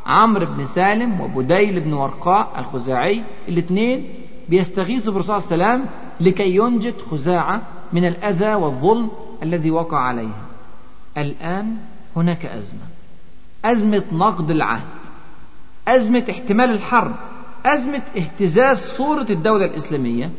عمرو 0.07 0.47
بن 0.47 0.67
سالم 0.67 1.21
وبديل 1.21 1.81
بن 1.81 1.93
ورقاء 1.93 2.53
الخزاعي 2.59 3.23
الاثنين 3.49 4.09
بيستغيثوا 4.49 5.13
بالرسول 5.13 5.43
صلى 5.43 5.55
الله 5.55 5.67
عليه 5.67 5.75
وسلم 5.75 5.89
لكي 6.21 6.57
ينجد 6.57 6.95
خزاعة 7.11 7.63
من 7.93 8.05
الأذى 8.05 8.55
والظلم 8.55 9.11
الذي 9.43 9.71
وقع 9.71 9.99
عليها. 9.99 10.47
الآن 11.19 11.77
هناك 12.17 12.47
أزمة. 12.47 12.87
أزمة 13.65 14.03
نقد 14.13 14.51
العهد. 14.51 14.89
أزمة 15.89 16.25
احتمال 16.31 16.71
الحرب. 16.71 17.15
أزمة 17.67 18.03
اهتزاز 18.17 18.79
صورة 18.97 19.27
الدولة 19.31 19.65
الإسلامية. 19.65 20.31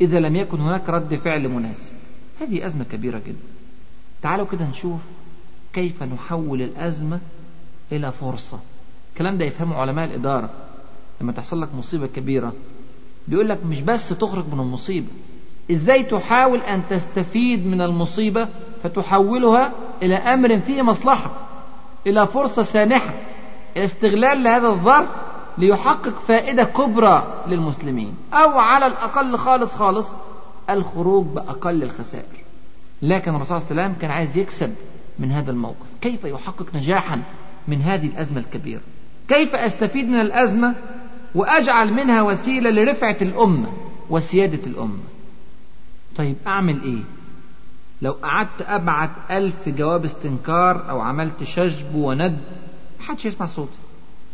إذا 0.00 0.20
لم 0.20 0.36
يكن 0.36 0.60
هناك 0.60 0.88
رد 0.88 1.14
فعل 1.14 1.48
مناسب. 1.48 1.89
هذه 2.40 2.66
أزمة 2.66 2.84
كبيرة 2.84 3.18
جدا. 3.18 3.38
تعالوا 4.22 4.46
كده 4.46 4.64
نشوف 4.64 5.00
كيف 5.72 6.02
نحول 6.02 6.62
الأزمة 6.62 7.20
إلى 7.92 8.12
فرصة. 8.12 8.58
الكلام 9.12 9.38
ده 9.38 9.44
يفهمه 9.44 9.76
علماء 9.76 10.04
الإدارة. 10.04 10.50
لما 11.20 11.32
تحصل 11.32 11.62
لك 11.62 11.74
مصيبة 11.74 12.06
كبيرة 12.06 12.52
بيقول 13.28 13.48
لك 13.48 13.66
مش 13.66 13.80
بس 13.80 14.08
تخرج 14.08 14.44
من 14.52 14.60
المصيبة. 14.60 15.06
إزاي 15.70 16.02
تحاول 16.02 16.60
أن 16.60 16.82
تستفيد 16.90 17.66
من 17.66 17.80
المصيبة؟ 17.80 18.48
فتحولها 18.82 19.72
إلى 20.02 20.14
أمر 20.14 20.58
فيه 20.60 20.82
مصلحة 20.82 21.30
إلى 22.06 22.26
فرصة 22.26 22.62
سانحة. 22.62 23.14
إلى 23.76 23.84
استغلال 23.84 24.42
لهذا 24.42 24.68
الظرف 24.68 25.08
ليحقق 25.58 26.18
فائدة 26.18 26.64
كبرى 26.64 27.44
للمسلمين 27.46 28.14
أو 28.32 28.58
على 28.58 28.86
الأقل 28.86 29.36
خالص 29.38 29.74
خالص 29.74 30.08
الخروج 30.72 31.26
بأقل 31.26 31.82
الخسائر. 31.82 32.44
لكن 33.02 33.34
الرسول 33.34 33.60
صلى 33.60 33.70
الله 33.70 33.82
عليه 33.82 33.90
وسلم 33.92 34.00
كان 34.02 34.10
عايز 34.10 34.36
يكسب 34.36 34.74
من 35.18 35.32
هذا 35.32 35.50
الموقف. 35.50 35.86
كيف 36.00 36.24
يحقق 36.24 36.66
نجاحا 36.74 37.22
من 37.68 37.82
هذه 37.82 38.06
الأزمة 38.06 38.40
الكبيرة؟ 38.40 38.80
كيف 39.28 39.54
أستفيد 39.54 40.08
من 40.08 40.20
الأزمة 40.20 40.74
وأجعل 41.34 41.92
منها 41.92 42.22
وسيلة 42.22 42.70
لرفعة 42.70 43.16
الأمة 43.22 43.68
وسيادة 44.10 44.66
الأمة؟ 44.66 44.98
طيب 46.16 46.36
أعمل 46.46 46.82
إيه؟ 46.82 47.02
لو 48.02 48.12
قعدت 48.12 48.62
أبعت 48.62 49.10
ألف 49.30 49.68
جواب 49.68 50.04
استنكار 50.04 50.90
أو 50.90 51.00
عملت 51.00 51.42
شجب 51.42 51.94
وند 51.94 52.38
محدش 53.00 53.26
يسمع 53.26 53.46
صوتي. 53.46 53.78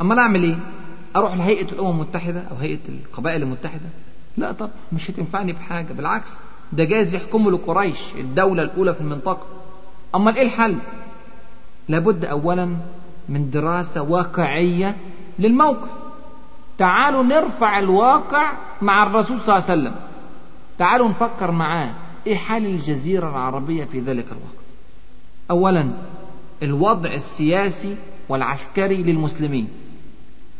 أما 0.00 0.14
أنا 0.14 0.22
أعمل 0.22 0.42
إيه؟ 0.42 0.58
أروح 1.16 1.34
لهيئة 1.34 1.72
الأمم 1.72 1.90
المتحدة 1.90 2.40
أو 2.40 2.56
هيئة 2.56 2.88
القبائل 2.88 3.42
المتحدة؟ 3.42 3.88
لا 4.36 4.52
طب 4.52 4.70
مش 4.92 5.10
هتنفعني 5.10 5.52
بحاجة. 5.52 5.92
بالعكس 5.92 6.30
ده 6.72 6.84
جايز 6.84 7.14
يحكمه 7.14 7.50
لقريش 7.50 8.14
الدولة 8.14 8.62
الأولى 8.62 8.94
في 8.94 9.00
المنطقة. 9.00 9.46
أما 10.14 10.36
إيه 10.36 10.42
الحل؟ 10.42 10.78
لابد 11.88 12.24
أولا 12.24 12.76
من 13.28 13.50
دراسة 13.50 14.02
واقعية 14.02 14.96
للموقف. 15.38 15.88
تعالوا 16.78 17.22
نرفع 17.22 17.78
الواقع 17.78 18.52
مع 18.82 19.02
الرسول 19.02 19.40
صلى 19.40 19.56
الله 19.56 19.70
عليه 19.70 19.80
وسلم. 19.80 19.94
تعالوا 20.78 21.08
نفكر 21.08 21.50
معاه. 21.50 21.94
إيه 22.26 22.36
حال 22.36 22.66
الجزيرة 22.66 23.30
العربية 23.30 23.84
في 23.84 24.00
ذلك 24.00 24.26
الوقت؟ 24.26 24.66
اولا 25.50 25.90
الوضع 26.62 27.12
السياسي 27.12 27.96
والعسكري 28.28 29.02
للمسلمين. 29.02 29.68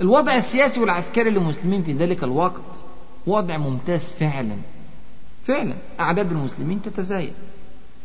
الوضع 0.00 0.34
السياسي 0.36 0.80
والعسكري 0.80 1.30
للمسلمين 1.30 1.82
في 1.82 1.92
ذلك 1.92 2.24
الوقت 2.24 2.60
وضع 3.26 3.56
ممتاز 3.58 4.12
فعلا. 4.20 4.56
فعلا. 5.44 5.74
أعداد 6.00 6.32
المسلمين 6.32 6.82
تتزايد. 6.82 7.32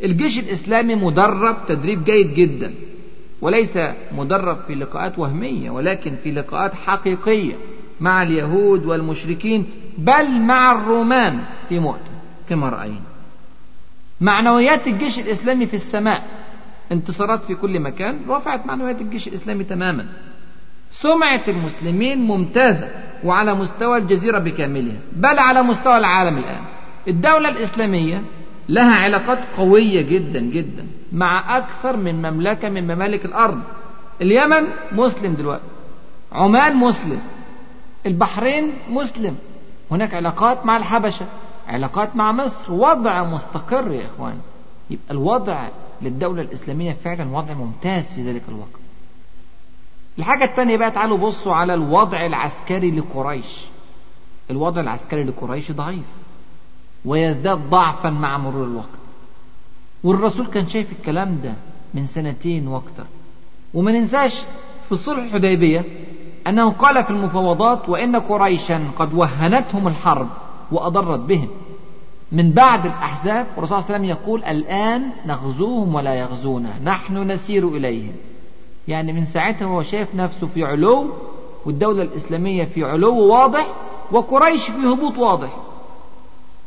الجيش 0.03 0.39
الإسلامي 0.39 0.95
مدرب 0.95 1.57
تدريب 1.67 2.03
جيد 2.03 2.33
جدا. 2.33 2.73
وليس 3.41 3.77
مدرب 4.11 4.57
في 4.67 4.75
لقاءات 4.75 5.19
وهمية 5.19 5.69
ولكن 5.69 6.15
في 6.15 6.31
لقاءات 6.31 6.73
حقيقية 6.73 7.55
مع 7.99 8.21
اليهود 8.21 8.85
والمشركين 8.85 9.65
بل 9.97 10.39
مع 10.41 10.71
الرومان 10.71 11.39
في 11.69 11.79
مؤتة 11.79 12.11
كما 12.49 12.69
رأينا. 12.69 13.01
معنويات 14.21 14.87
الجيش 14.87 15.19
الإسلامي 15.19 15.65
في 15.65 15.73
السماء. 15.73 16.27
انتصارات 16.91 17.41
في 17.41 17.55
كل 17.55 17.79
مكان 17.79 18.19
رفعت 18.29 18.65
معنويات 18.65 19.01
الجيش 19.01 19.27
الإسلامي 19.27 19.63
تماما. 19.63 20.07
سمعة 20.91 21.43
المسلمين 21.47 22.17
ممتازة 22.17 22.89
وعلى 23.23 23.55
مستوى 23.55 23.97
الجزيرة 23.97 24.39
بكاملها 24.39 24.99
بل 25.11 25.39
على 25.39 25.61
مستوى 25.61 25.97
العالم 25.97 26.37
الآن. 26.37 26.61
الدولة 27.07 27.49
الإسلامية 27.49 28.21
لها 28.69 28.95
علاقات 28.95 29.39
قوية 29.57 30.01
جدا 30.01 30.39
جدا 30.39 30.87
مع 31.11 31.57
أكثر 31.57 31.97
من 31.97 32.15
مملكة 32.15 32.69
من 32.69 32.95
ممالك 32.95 33.25
الأرض. 33.25 33.61
اليمن 34.21 34.67
مسلم 34.91 35.33
دلوقتي 35.33 35.63
عمان 36.31 36.75
مسلم 36.75 37.19
البحرين 38.05 38.73
مسلم. 38.89 39.35
هناك 39.91 40.13
علاقات 40.13 40.65
مع 40.65 40.77
الحبشة 40.77 41.25
علاقات 41.67 42.15
مع 42.15 42.31
مصر. 42.31 42.73
وضع 42.73 43.23
مستقر 43.23 43.91
يا 43.91 44.05
إخوان 44.05 44.37
يبقى 44.89 45.11
الوضع 45.11 45.67
للدولة 46.01 46.41
الإسلامية 46.41 46.91
فعلا 46.91 47.37
وضع 47.37 47.53
ممتاز 47.53 48.13
في 48.13 48.21
ذلك 48.21 48.41
الوقت. 48.49 48.80
الحاجة 50.19 50.43
الثانية 50.45 50.77
بقى 50.77 50.91
تعالوا 50.91 51.17
بصوا 51.17 51.53
على 51.55 51.73
الوضع 51.73 52.25
العسكري 52.25 52.91
لقريش. 52.91 53.65
الوضع 54.51 54.81
العسكري 54.81 55.23
لقريش 55.23 55.71
ضعيف. 55.71 56.05
ويزداد 57.05 57.57
ضعفا 57.69 58.09
مع 58.09 58.37
مرور 58.37 58.63
الوقت. 58.67 58.89
والرسول 60.03 60.47
كان 60.47 60.67
شايف 60.67 60.91
الكلام 60.91 61.39
ده 61.43 61.53
من 61.93 62.05
سنتين 62.07 62.67
وأكتر. 62.67 63.05
وما 63.73 63.91
ننساش 63.91 64.41
في 64.89 64.95
صلح 64.95 65.23
الحديبية 65.23 65.85
أنه 66.47 66.71
قال 66.71 67.03
في 67.03 67.09
المفاوضات 67.09 67.89
وإن 67.89 68.15
قريشا 68.15 68.87
قد 68.97 69.13
وهنتهم 69.13 69.87
الحرب 69.87 70.27
وأضرت 70.71 71.19
بهم. 71.19 71.47
من 72.31 72.51
بعد 72.51 72.85
الأحزاب 72.85 73.45
الرسول 73.57 73.67
صلى 73.67 73.77
الله 73.79 73.85
عليه 73.85 73.95
وسلم 73.95 74.09
يقول 74.09 74.43
الآن 74.43 75.09
نغزوهم 75.25 75.95
ولا 75.95 76.15
يغزونا. 76.15 76.79
نحن 76.83 77.31
نسير 77.31 77.67
إليهم. 77.67 78.13
يعني 78.87 79.13
من 79.13 79.25
ساعتها 79.25 79.65
هو 79.65 79.83
شايف 79.83 80.15
نفسه 80.15 80.47
في 80.47 80.63
علو 80.63 81.09
والدولة 81.65 82.01
الإسلامية 82.01 82.65
في 82.65 82.83
علو 82.83 83.17
واضح 83.17 83.73
وقريش 84.11 84.65
في 84.65 84.87
هبوط 84.87 85.17
واضح. 85.17 85.57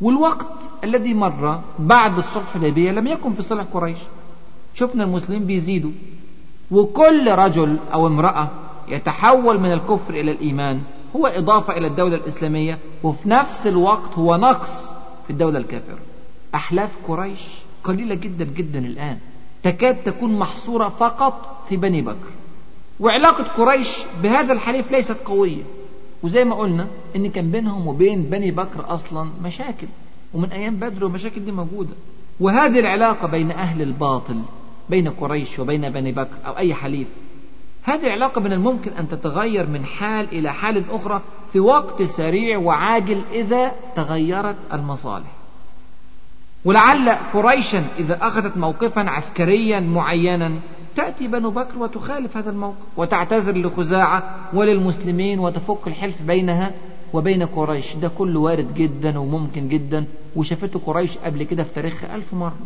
والوقت 0.01 0.47
الذي 0.85 1.15
مر 1.15 1.61
بعد 1.79 2.19
الصلح 2.19 2.55
الحديبية 2.55 2.91
لم 2.91 3.07
يكن 3.07 3.35
في 3.35 3.43
صلح 3.43 3.65
قريش. 3.73 3.99
شفنا 4.75 5.05
المسلمين 5.05 5.45
بيزيدوا 5.45 5.91
وكل 6.71 7.31
رجل 7.33 7.79
أو 7.93 8.07
امرأة 8.07 8.51
يتحول 8.89 9.61
من 9.61 9.73
الكفر 9.73 10.15
إلى 10.15 10.31
الإيمان 10.31 10.81
هو 11.17 11.27
إضافة 11.27 11.77
إلى 11.77 11.87
الدولة 11.87 12.17
الإسلامية 12.17 12.79
وفي 13.03 13.29
نفس 13.29 13.67
الوقت 13.67 14.19
هو 14.19 14.37
نقص 14.37 14.71
في 15.25 15.31
الدولة 15.31 15.59
الكافرة. 15.59 15.99
أحلاف 16.55 16.97
قريش 17.09 17.49
قليلة 17.85 18.15
جدا 18.15 18.45
جدا 18.45 18.79
الآن. 18.79 19.19
تكاد 19.65 20.03
تكون 20.05 20.39
محصورة 20.39 20.89
فقط 20.89 21.65
في 21.69 21.77
بني 21.77 22.03
بكر. 22.03 22.31
وعلاقة 23.01 23.45
قريش 23.45 23.89
بهذا 24.23 24.53
الحليف 24.53 24.91
ليست 24.93 25.17
قوية. 25.25 25.63
وزي 26.23 26.45
ما 26.45 26.55
قلنا 26.55 26.87
إن 27.17 27.31
كان 27.31 27.51
بينهم 27.51 27.87
وبين 27.87 28.23
بني 28.23 28.51
بكر 28.51 28.85
أصلا 28.95 29.29
مشاكل. 29.43 29.87
ومن 30.35 30.53
أيام 30.53 30.77
بدر 30.77 31.05
والمشاكل 31.05 31.45
دي 31.45 31.53
موجودة. 31.53 31.95
وهذه 32.41 32.81
العلاقة 32.81 33.29
بين 33.29 33.51
أهل 33.51 33.83
الباطل 33.83 34.41
بين 34.91 35.09
قريش 35.09 35.59
وبين 35.59 35.91
بني 35.91 36.13
بكر 36.13 36.37
أو 36.47 36.59
أي 36.59 36.75
حليف 36.75 37.09
هذه 37.83 38.07
العلاقة 38.07 38.41
من 38.41 38.53
الممكن 38.53 38.93
أن 38.93 39.09
تتغير 39.09 39.67
من 39.67 39.85
حال 39.85 40.29
إلى 40.33 40.53
حال 40.53 40.91
أخرى 40.91 41.23
في 41.53 41.61
وقت 41.61 42.03
سريع 42.03 42.59
وعاجل 42.59 43.23
إذا 43.33 43.73
تغيرت 43.97 44.57
المصالح. 44.73 45.44
ولعل 46.65 47.09
قريشا 47.09 47.85
إذا 47.99 48.19
أخذت 48.27 48.57
موقفا 48.57 49.01
عسكريا 49.01 49.81
معينا 49.81 50.53
تأتي 50.97 51.29
بنو 51.29 51.51
بكر 51.51 51.79
وتخالف 51.79 52.37
هذا 52.37 52.51
الموقف 52.51 52.77
وتعتذر 52.97 53.59
لخزاعة 53.59 54.37
وللمسلمين 54.53 55.39
وتفك 55.39 55.87
الحلف 55.87 56.23
بينها 56.23 56.71
وبين 57.13 57.43
قريش. 57.43 57.95
ده 57.97 58.09
كله 58.09 58.41
وارد 58.41 58.75
جدا 58.75 59.19
وممكن 59.19 59.69
جدا. 59.69 60.05
وشافته 60.37 60.81
قريش 60.87 61.19
قبل 61.19 61.43
كده 61.43 61.63
في 61.65 61.75
تاريخها 61.75 62.15
ألف 62.17 62.35
مرة. 62.35 62.59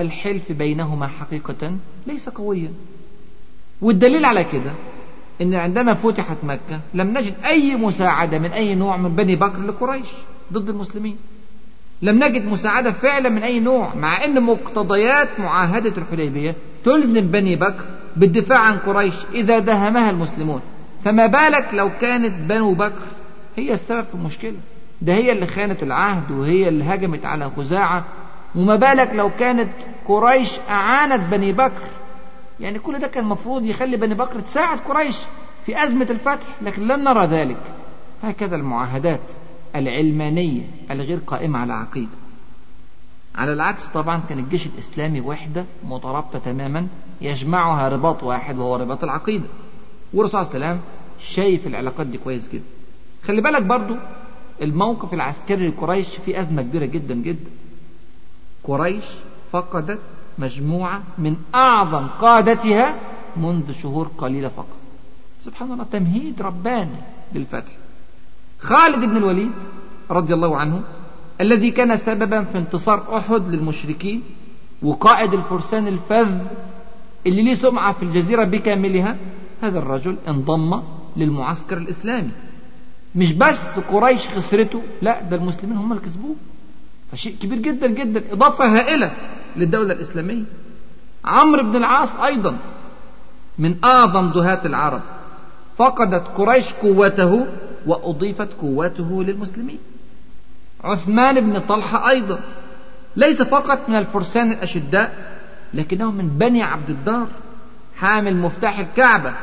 الحلف 0.00 0.52
بينهما 0.52 1.06
حقيقة 1.06 1.76
ليس 2.06 2.28
قويا. 2.28 2.70
والدليل 3.82 4.24
على 4.24 4.44
كده 4.44 4.72
إن 5.42 5.54
عندما 5.54 5.94
فتحت 5.94 6.36
مكة 6.42 6.80
لم 6.94 7.18
نجد 7.18 7.34
أي 7.44 7.76
مساعدة 7.76 8.38
من 8.38 8.50
أي 8.50 8.74
نوع 8.74 8.96
من 8.96 9.14
بني 9.14 9.36
بكر 9.36 9.60
لقريش 9.60 10.08
ضد 10.52 10.68
المسلمين. 10.68 11.16
لم 12.04 12.24
نجد 12.24 12.44
مساعدة 12.44 12.92
فعلا 12.92 13.28
من 13.28 13.42
أي 13.42 13.60
نوع 13.60 13.94
مع 13.94 14.24
أن 14.24 14.42
مقتضيات 14.42 15.40
معاهدة 15.40 15.92
الحديبية 15.98 16.54
تلزم 16.84 17.20
بني 17.20 17.56
بكر 17.56 17.84
بالدفاع 18.16 18.58
عن 18.58 18.78
قريش 18.78 19.14
إذا 19.34 19.58
دهمها 19.58 20.10
المسلمون. 20.10 20.60
فما 21.04 21.26
بالك 21.26 21.68
لو 21.72 21.90
كانت 22.00 22.50
بنو 22.50 22.74
بكر 22.74 23.02
هي 23.56 23.72
السبب 23.72 24.04
في 24.04 24.14
المشكلة؟ 24.14 24.56
ده 25.02 25.14
هي 25.14 25.32
اللي 25.32 25.46
خانت 25.46 25.82
العهد 25.82 26.30
وهي 26.30 26.68
اللي 26.68 26.84
هجمت 26.84 27.24
على 27.24 27.50
خزاعة. 27.50 28.04
وما 28.54 28.76
بالك 28.76 29.10
لو 29.14 29.30
كانت 29.30 29.70
قريش 30.08 30.58
أعانت 30.70 31.30
بني 31.30 31.52
بكر؟ 31.52 31.82
يعني 32.60 32.78
كل 32.78 32.98
ده 32.98 33.06
كان 33.08 33.24
المفروض 33.24 33.64
يخلي 33.64 33.96
بني 33.96 34.14
بكر 34.14 34.40
تساعد 34.40 34.78
قريش 34.78 35.16
في 35.66 35.84
أزمة 35.84 36.06
الفتح 36.10 36.46
لكن 36.62 36.82
لم 36.82 37.00
نرى 37.04 37.26
ذلك. 37.26 37.58
هكذا 38.22 38.56
المعاهدات. 38.56 39.20
العلمانية 39.76 40.62
الغير 40.90 41.18
قائمة 41.18 41.58
على 41.58 41.72
عقيدة 41.72 42.24
على 43.34 43.52
العكس 43.52 43.86
طبعا 43.86 44.20
كان 44.28 44.38
الجيش 44.38 44.66
الإسلامي 44.66 45.20
وحدة 45.20 45.64
مترابطة 45.84 46.38
تماما 46.38 46.86
يجمعها 47.20 47.88
رباط 47.88 48.22
واحد 48.22 48.58
وهو 48.58 48.76
رباط 48.76 49.04
العقيدة. 49.04 49.44
والرسول 50.14 50.40
الله 50.40 50.66
عليه 50.66 50.80
شايف 51.18 51.66
العلاقات 51.66 52.06
دي 52.06 52.18
كويس 52.18 52.48
جدا. 52.48 52.64
خلي 53.24 53.42
بالك 53.42 53.62
برضو 53.62 53.96
الموقف 54.62 55.14
العسكري 55.14 55.68
لقريش 55.68 56.08
فيه 56.08 56.40
أزمة 56.40 56.62
كبيرة 56.62 56.84
جدا 56.86 57.14
جدا. 57.14 57.50
قريش 58.64 59.04
فقدت 59.50 59.98
مجموعة 60.38 61.02
من 61.18 61.36
أعظم 61.54 62.06
قادتها 62.06 62.96
منذ 63.36 63.72
شهور 63.72 64.10
قليلة 64.18 64.48
فقط. 64.48 64.76
سبحان 65.44 65.72
الله 65.72 65.84
تمهيد 65.84 66.42
رباني 66.42 66.96
للفتح 67.34 67.72
خالد 68.64 69.04
بن 69.04 69.16
الوليد 69.16 69.50
رضي 70.10 70.34
الله 70.34 70.56
عنه 70.56 70.80
الذي 71.40 71.70
كان 71.70 71.96
سببا 71.96 72.44
في 72.44 72.58
انتصار 72.58 73.16
أحد 73.16 73.48
للمشركين 73.48 74.22
وقائد 74.82 75.34
الفرسان 75.34 75.88
الفذ 75.88 76.38
اللي 77.26 77.42
ليه 77.42 77.54
سمعة 77.54 77.92
في 77.92 78.02
الجزيرة 78.02 78.44
بكاملها 78.44 79.16
هذا 79.62 79.78
الرجل 79.78 80.16
انضم 80.28 80.82
للمعسكر 81.16 81.78
الإسلامي. 81.78 82.30
مش 83.14 83.32
بس 83.32 83.58
قريش 83.92 84.28
خسرته 84.28 84.82
لا 85.02 85.22
ده 85.22 85.36
المسلمين 85.36 85.76
هم 85.76 85.92
اللي 85.92 86.04
كسبوه. 86.04 86.36
فشيء 87.12 87.36
كبير 87.42 87.58
جدا 87.58 87.86
جدا 87.86 88.32
إضافة 88.32 88.64
هائلة 88.76 89.12
للدولة 89.56 89.92
الإسلامية. 89.92 90.44
عمرو 91.24 91.62
بن 91.62 91.76
العاص 91.76 92.10
أيضا 92.16 92.56
من 93.58 93.84
أعظم 93.84 94.30
دهاة 94.30 94.66
العرب. 94.66 95.00
فقدت 95.76 96.26
قريش 96.36 96.72
قوته 96.72 97.46
وأضيفت 97.86 98.48
قوته 98.60 99.24
للمسلمين. 99.24 99.78
عثمان 100.84 101.40
بن 101.40 101.58
طلحة 101.58 102.10
أيضا 102.10 102.40
ليس 103.16 103.42
فقط 103.42 103.88
من 103.88 103.96
الفرسان 103.96 104.52
الأشداء 104.52 105.34
لكنه 105.74 106.10
من 106.10 106.28
بني 106.28 106.62
عبد 106.62 106.90
الدار 106.90 107.26
حامل 107.96 108.36
مفتاح 108.36 108.78
الكعبة. 108.78 109.34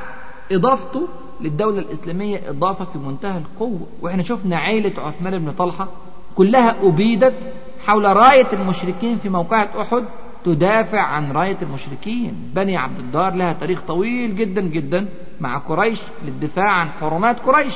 إضافته 0.52 1.08
للدولة 1.42 1.80
الإسلامية 1.80 2.50
إضافة 2.50 2.86
في 2.86 2.98
منتهى 2.98 3.38
القوة. 3.38 3.88
وإحنا 4.02 4.24
شفنا 4.24 4.58
عيلة 4.58 5.02
عثمان 5.02 5.40
بن 5.40 5.52
طلحة 5.52 5.88
كلها 6.36 6.76
أبيدت 6.84 7.54
حول 7.86 8.18
راية 8.18 8.54
المشركين 8.54 9.18
في 9.18 9.30
موقعة 9.30 9.82
أحد 9.82 10.04
تدافع 10.44 11.02
عن 11.02 11.32
راية 11.32 11.58
المشركين. 11.62 12.52
بني 12.56 12.78
عبد 12.78 13.00
الدار 13.00 13.34
لها 13.34 13.54
تاريخ 13.54 13.82
طويل 13.82 14.36
جدا 14.36 14.62
جدا 14.62 15.08
مع 15.40 15.58
قريش 15.58 16.00
للدفاع 16.26 16.72
عن 16.72 16.90
حرمات 16.90 17.40
قريش. 17.40 17.74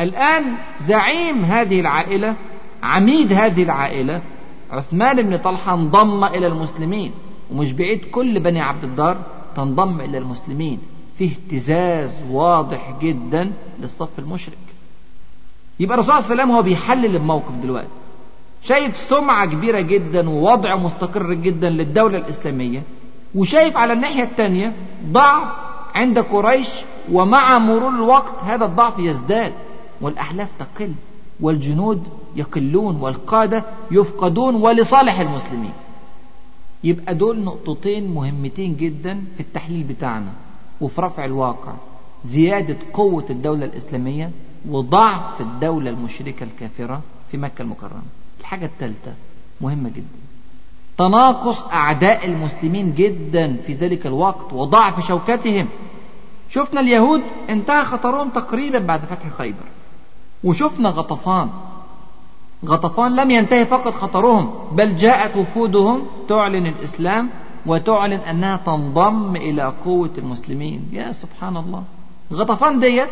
الآن 0.00 0.54
زعيم 0.86 1.44
هذه 1.44 1.80
العائلة 1.80 2.36
عميد 2.82 3.32
هذه 3.32 3.62
العائلة 3.62 4.22
عثمان 4.70 5.22
بن 5.22 5.36
طلحة 5.36 5.74
انضم 5.74 6.24
إلى 6.24 6.46
المسلمين 6.46 7.12
ومش 7.52 7.72
بعيد 7.72 8.04
كل 8.04 8.40
بني 8.40 8.60
عبد 8.60 8.84
الدار 8.84 9.16
تنضم 9.56 10.00
إلى 10.00 10.18
المسلمين. 10.18 10.80
في 11.14 11.24
اهتزاز 11.30 12.22
واضح 12.30 12.94
جدا 13.00 13.52
للصف 13.80 14.18
المشرك. 14.18 14.58
يبقى 15.80 15.94
الرسول 15.94 16.12
صلى 16.12 16.20
الله 16.20 16.30
عليه 16.30 16.42
وسلم 16.42 16.56
هو 16.56 16.62
بيحلل 16.62 17.16
الموقف 17.16 17.52
دلوقتي. 17.62 17.88
شايف 18.62 18.96
سمعة 18.96 19.46
كبيرة 19.46 19.80
جدا 19.80 20.30
ووضع 20.30 20.76
مستقر 20.76 21.32
جدا 21.32 21.70
للدولة 21.70 22.18
الإسلامية 22.18 22.82
وشايف 23.34 23.76
على 23.76 23.92
الناحية 23.92 24.22
الثانية 24.22 24.72
ضعف 25.12 25.48
عند 25.94 26.18
قريش 26.18 26.68
ومع 27.12 27.58
مرور 27.58 27.88
الوقت 27.88 28.34
هذا 28.42 28.64
الضعف 28.64 28.98
يزداد. 28.98 29.52
والأحلاف 30.00 30.48
تقل 30.58 30.92
والجنود 31.40 32.08
يقلون 32.36 32.96
والقادة 32.96 33.64
يفقدون 33.90 34.54
ولصالح 34.54 35.20
المسلمين. 35.20 35.72
يبقى 36.84 37.14
دول 37.14 37.38
نقطتين 37.38 38.10
مهمتين 38.14 38.76
جدا 38.76 39.24
في 39.34 39.40
التحليل 39.40 39.82
بتاعنا. 39.82 40.32
وفي 40.80 41.00
رفع 41.00 41.24
الواقع 41.24 41.72
زيادة 42.24 42.76
قوة 42.92 43.24
الدولة 43.30 43.64
الإسلامية 43.64 44.30
وضعف 44.68 45.40
الدولة 45.40 45.90
المشركة 45.90 46.44
الكافرة 46.44 47.00
في 47.30 47.36
مكة 47.36 47.62
المكرمة. 47.62 48.02
الحاجة 48.40 48.66
الثالثة 48.66 49.12
مهمة 49.60 49.88
جدا. 49.88 50.18
تناقص 50.98 51.62
أعداء 51.62 52.26
المسلمين 52.26 52.94
جدا 52.94 53.56
في 53.56 53.74
ذلك 53.74 54.06
الوقت 54.06 54.52
وضعف 54.52 55.06
شوكتهم. 55.06 55.68
شفنا 56.50 56.80
اليهود 56.80 57.22
انتهى 57.48 57.84
خطرهم 57.84 58.28
تقريبا 58.28 58.78
بعد 58.78 59.00
فتح 59.00 59.28
خيبر. 59.28 59.64
وشفنا 60.44 60.88
غطفان. 60.88 61.48
غطفان 62.66 63.16
لم 63.16 63.30
ينتهي 63.30 63.66
فقط 63.66 63.94
خطرهم 63.94 64.50
بل 64.72 64.96
جاءت 64.96 65.36
وفودهم 65.36 66.06
تعلن 66.28 66.66
الإسلام 66.66 67.28
وتعلن 67.66 68.20
أنها 68.20 68.56
تنضم 68.56 69.36
إلى 69.36 69.74
قوة 69.84 70.10
المسلمين. 70.18 70.88
يا 70.92 71.12
سبحان 71.12 71.56
الله. 71.56 71.82
غطفان 72.32 72.80
ديت 72.80 73.08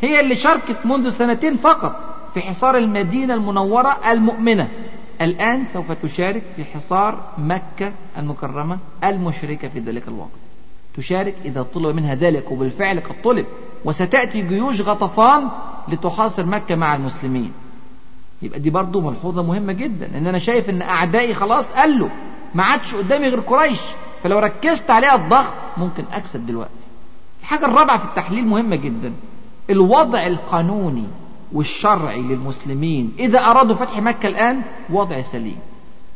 هي 0.00 0.20
اللي 0.20 0.36
شاركت 0.36 0.76
منذ 0.86 1.10
سنتين 1.10 1.56
فقط 1.56 1.96
في 2.34 2.40
حصار 2.40 2.76
المدينة 2.76 3.34
المنورة 3.34 3.98
المؤمنة. 4.10 4.68
الآن 5.20 5.64
سوف 5.72 5.92
تشارك 5.92 6.42
في 6.56 6.64
حصار 6.64 7.22
مكة 7.38 7.92
المكرمة 8.18 8.78
المشركة 9.04 9.68
في 9.68 9.78
ذلك 9.78 10.08
الوقت. 10.08 10.30
تشارك 10.96 11.34
إذا 11.44 11.62
طلب 11.62 11.96
منها 11.96 12.14
ذلك 12.14 12.50
وبالفعل 12.50 13.00
قد 13.00 13.22
طلب. 13.24 13.46
وستأتي 13.86 14.42
جيوش 14.42 14.80
غطفان 14.80 15.48
لتحاصر 15.88 16.46
مكة 16.46 16.74
مع 16.74 16.94
المسلمين. 16.94 17.52
يبقى 18.42 18.60
دي 18.60 18.70
برضو 18.70 19.00
ملحوظة 19.00 19.42
مهمة 19.42 19.72
جدا 19.72 20.18
ان 20.18 20.26
أنا 20.26 20.38
شايف 20.38 20.70
إن 20.70 20.82
أعدائي 20.82 21.34
خلاص 21.34 21.66
قالوا 21.66 22.08
ما 22.54 22.62
عادش 22.62 22.94
قدامي 22.94 23.28
غير 23.28 23.40
قريش 23.40 23.80
فلو 24.22 24.38
ركزت 24.38 24.90
عليها 24.90 25.14
الضغط 25.14 25.54
ممكن 25.76 26.04
أكسب 26.12 26.46
دلوقتي. 26.46 26.86
الحاجة 27.40 27.64
الرابعة 27.64 27.98
في 27.98 28.04
التحليل 28.04 28.46
مهمة 28.46 28.76
جدا 28.76 29.12
الوضع 29.70 30.26
القانوني 30.26 31.06
والشرعي 31.52 32.22
للمسلمين. 32.22 33.12
إذا 33.18 33.38
أرادوا 33.38 33.76
فتح 33.76 33.98
مكة 33.98 34.26
الآن 34.26 34.62
وضع 34.90 35.20
سليم. 35.20 35.58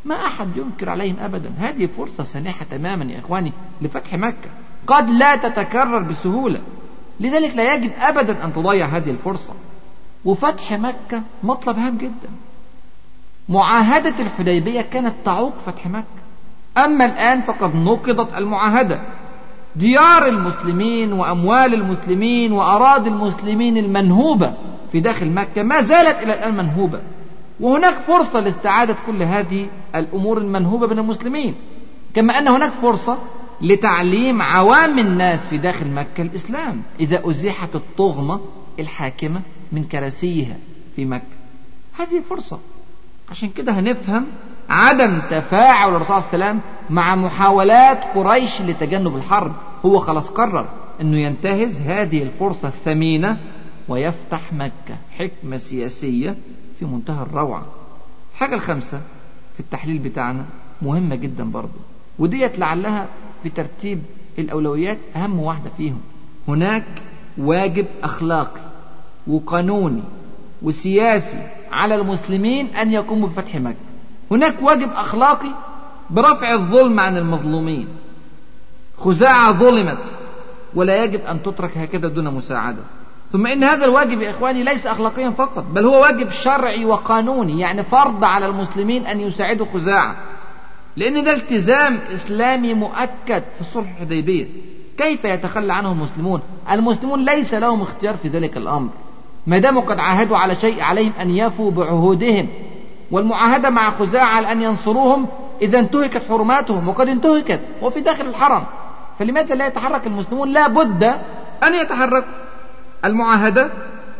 ما 0.04 0.26
أحد 0.26 0.56
ينكر 0.56 0.88
عليهم 0.90 1.16
أبدا. 1.20 1.52
هذه 1.58 1.86
فرصة 1.86 2.24
سانحة 2.24 2.66
تماما 2.70 3.04
يا 3.04 3.18
إخواني 3.18 3.52
لفتح 3.82 4.14
مكة. 4.14 4.50
قد 4.86 5.10
لا 5.10 5.36
تتكرر 5.36 5.98
بسهولة. 5.98 6.60
لذلك 7.20 7.56
لا 7.56 7.74
يجب 7.74 7.90
أبدا 8.00 8.44
أن 8.44 8.52
تضيع 8.54 8.86
هذه 8.86 9.10
الفرصة. 9.10 9.52
وفتح 10.24 10.72
مكة 10.72 11.22
مطلب 11.42 11.78
هام 11.78 11.98
جدا. 11.98 12.30
معاهدة 13.48 14.14
الحديبية 14.20 14.80
كانت 14.80 15.14
تعوق 15.24 15.58
فتح 15.58 15.86
مكة. 15.86 16.20
أما 16.78 17.04
الآن 17.04 17.40
فقد 17.40 17.74
نقضت 17.74 18.38
المعاهدة. 18.38 19.00
ديار 19.76 20.26
المسلمين 20.26 21.12
وأموال 21.12 21.74
المسلمين 21.74 22.52
وأراضي 22.52 23.08
المسلمين 23.08 23.76
المنهوبة 23.76 24.54
في 24.92 25.00
داخل 25.00 25.30
مكة 25.30 25.62
ما 25.62 25.80
زالت 25.80 26.22
إلى 26.22 26.34
الآن 26.34 26.56
منهوبة. 26.56 27.00
وهناك 27.60 27.98
فرصة 27.98 28.40
لاستعادة 28.40 28.96
كل 29.06 29.22
هذه 29.22 29.66
الأمور 29.94 30.38
المنهوبة 30.38 30.86
من 30.86 30.98
المسلمين. 30.98 31.54
كما 32.14 32.38
أن 32.38 32.48
هناك 32.48 32.72
فرصة 32.72 33.18
لتعليم 33.62 34.42
عوام 34.42 34.98
الناس 34.98 35.40
في 35.40 35.58
داخل 35.58 35.90
مكة 35.90 36.22
الإسلام. 36.22 36.82
إذا 37.00 37.30
أزيحت 37.30 37.74
الطغمة 37.74 38.40
الحاكمة 38.78 39.40
من 39.72 39.84
كراسيها 39.84 40.56
في 40.96 41.04
مكة. 41.04 41.24
هذه 41.98 42.20
فرصة. 42.20 42.58
عشان 43.30 43.48
كده 43.50 43.72
هنفهم 43.72 44.26
عدم 44.68 45.18
تفاعل 45.30 45.88
الرسول 45.88 46.06
صلى 46.22 46.32
الله 46.34 46.44
عليه 46.46 46.54
وسلم 46.54 46.60
مع 46.90 47.14
محاولات 47.16 48.04
قريش 48.14 48.60
لتجنب 48.62 49.16
الحرب. 49.16 49.52
هو 49.86 49.98
خلاص 49.98 50.28
قرر 50.28 50.66
إنه 51.00 51.16
ينتهز 51.18 51.80
هذه 51.80 52.22
الفرصة 52.22 52.68
الثمينة 52.68 53.38
ويفتح 53.88 54.52
مكة. 54.52 54.96
حكمة 55.18 55.56
سياسية 55.56 56.36
في 56.78 56.84
منتهى 56.84 57.22
الروعة. 57.22 57.66
الحاجة 58.32 58.54
الخامسة 58.54 59.00
في 59.54 59.60
التحليل 59.60 59.98
بتاعنا 59.98 60.44
مهمة 60.82 61.14
جدا 61.14 61.50
برضو. 61.50 61.78
وديت 62.18 62.58
لعلها 62.58 63.08
في 63.42 63.48
ترتيب 63.50 64.02
الأولويات 64.38 64.98
أهم 65.16 65.40
واحدة 65.40 65.70
فيهم. 65.76 66.00
هناك 66.48 66.84
واجب 67.38 67.86
أخلاقي 68.02 68.60
وقانوني 69.26 70.02
وسياسي 70.62 71.48
على 71.72 71.94
المسلمين 71.94 72.66
أن 72.66 72.92
يقوموا 72.92 73.28
بفتح 73.28 73.54
مكة. 73.56 73.76
هناك 74.30 74.62
واجب 74.62 74.88
أخلاقي 74.92 75.50
برفع 76.10 76.52
الظلم 76.52 77.00
عن 77.00 77.16
المظلومين. 77.16 77.88
خزاعة 78.98 79.52
ظلمت 79.52 80.04
ولا 80.74 81.04
يجب 81.04 81.20
أن 81.20 81.42
تترك 81.42 81.78
هكذا 81.78 82.08
دون 82.08 82.34
مساعدة. 82.34 82.82
ثم 83.32 83.46
إن 83.46 83.64
هذا 83.64 83.84
الواجب 83.84 84.22
يا 84.22 84.30
إخواني 84.30 84.64
ليس 84.64 84.86
أخلاقيا 84.86 85.30
فقط 85.30 85.64
بل 85.72 85.84
هو 85.84 86.02
واجب 86.02 86.30
شرعي 86.30 86.84
وقانوني 86.84 87.60
يعني 87.60 87.82
فرض 87.82 88.24
على 88.24 88.46
المسلمين 88.46 89.06
أن 89.06 89.20
يساعدوا 89.20 89.66
خزاعة. 89.66 90.16
لأن 90.96 91.24
ده 91.24 91.34
التزام 91.34 91.98
إسلامي 92.14 92.74
مؤكد 92.74 93.42
في 93.54 93.60
الصلح 93.60 93.90
الحديبية. 93.90 94.46
كيف 94.98 95.24
يتخلى 95.24 95.72
عنه 95.72 95.92
المسلمون؟ 95.92 96.40
المسلمون 96.70 97.24
ليس 97.24 97.54
لهم 97.54 97.82
اختيار 97.82 98.16
في 98.16 98.28
ذلك 98.28 98.56
الأمر. 98.56 98.90
ما 99.46 99.58
داموا 99.58 99.82
قد 99.82 99.98
عاهدوا 99.98 100.36
على 100.36 100.54
شيء 100.54 100.80
عليهم 100.82 101.12
أن 101.20 101.30
يفوا 101.30 101.70
بعهودهم 101.70 102.48
والمعاهدة 103.10 103.70
مع 103.70 103.90
خزاعة 103.90 104.24
على 104.24 104.52
أن 104.52 104.62
ينصروهم 104.62 105.26
إذا 105.62 105.78
انتهكت 105.78 106.22
حرماتهم 106.28 106.88
وقد 106.88 107.08
انتهكت 107.08 107.60
وفي 107.82 108.00
داخل 108.00 108.26
الحرم. 108.26 108.64
فلماذا 109.18 109.54
لا 109.54 109.66
يتحرك 109.66 110.06
المسلمون؟ 110.06 110.48
لا 110.52 110.68
بد 110.68 111.04
أن 111.62 111.74
يتحركوا 111.74 112.28
المعاهدة 113.04 113.70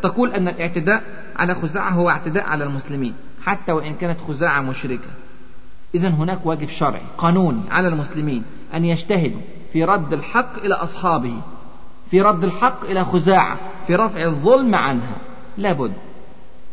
تقول 0.03 0.33
أن 0.33 0.49
الاعتداء 0.49 1.03
على 1.37 1.55
خزاعة 1.55 1.91
هو 1.91 2.11
اعتداء 2.11 2.47
على 2.47 2.65
المسلمين 2.65 3.15
حتى 3.45 3.73
وإن 3.73 3.95
كانت 3.95 4.21
خزاعة 4.21 4.61
مشركة. 4.61 5.09
إذا 5.95 6.09
هناك 6.09 6.47
واجب 6.47 6.69
شرعي 6.69 7.03
قانوني 7.19 7.61
على 7.71 7.89
المسلمين 7.89 8.43
أن 8.75 8.85
يجتهدوا 8.85 9.41
في 9.73 9.85
رد 9.85 10.13
الحق 10.13 10.65
إلى 10.65 10.75
أصحابه 10.75 11.35
في 12.11 12.23
رد 12.23 12.45
الحق 12.45 12.85
إلى 12.85 13.05
خزاعة 13.05 13.59
في 13.87 13.95
رفع 13.95 14.25
الظلم 14.25 14.75
عنها. 14.75 15.17
لابد. 15.59 15.93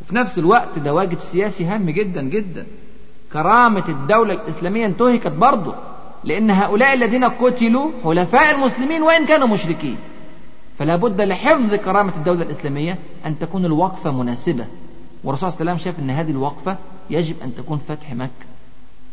وفي 0.01 0.15
نفس 0.15 0.37
الوقت 0.37 0.79
ده 0.79 0.93
واجب 0.93 1.19
سياسي 1.19 1.65
هام 1.65 1.89
جدا 1.89 2.21
جدا. 2.21 2.65
كرامة 3.33 3.89
الدولة 3.89 4.33
الإسلامية 4.33 4.85
انتهكت 4.85 5.31
برضه 5.31 5.75
لأن 6.23 6.51
هؤلاء 6.51 6.93
الذين 6.93 7.23
قتلوا 7.23 7.91
حلفاء 8.03 8.55
المسلمين 8.55 9.01
وإن 9.01 9.25
كانوا 9.25 9.47
مشركين. 9.47 9.97
فلا 10.77 10.95
بد 10.95 11.21
لحفظ 11.21 11.75
كرامة 11.75 12.15
الدولة 12.17 12.41
الإسلامية 12.41 12.97
أن 13.25 13.39
تكون 13.39 13.65
الوقفة 13.65 14.11
مناسبة. 14.11 14.65
والرسول 15.23 15.51
صلى 15.51 15.61
الله 15.61 15.71
عليه 15.71 15.81
وسلم 15.81 15.93
شاف 15.93 15.99
أن 16.03 16.09
هذه 16.09 16.31
الوقفة 16.31 16.77
يجب 17.09 17.35
أن 17.43 17.55
تكون 17.55 17.77
فتح 17.77 18.13
مكة. 18.13 18.46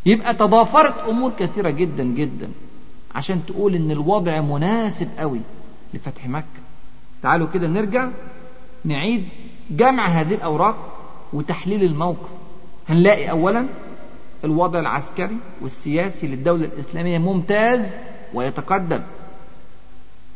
يبقى 0.06 0.35
تضافرت 0.35 1.09
أمور 1.09 1.32
كثيرة 1.39 1.70
جدا 1.70 2.05
جدا. 2.05 2.48
عشان 3.14 3.47
تقول 3.47 3.74
أن 3.74 3.90
الوضع 3.90 4.40
مناسب 4.40 5.09
قوي 5.18 5.40
لفتح 5.94 6.28
مكة. 6.28 6.44
تعالوا 7.22 7.48
كده 7.55 7.68
نرجع 7.68 8.09
نعيد 8.85 9.28
جمع 9.70 10.09
هذه 10.09 10.35
الأوراق 10.35 10.76
وتحليل 11.32 11.85
الموقف. 11.85 12.28
هنلاقي 12.89 13.31
أولا 13.31 13.66
الوضع 14.44 14.81
العسكري 14.81 15.36
والسياسي 15.62 16.26
للدولة 16.26 16.64
الإسلامية 16.64 17.18
ممتاز 17.18 17.86
ويتقدم. 18.35 19.01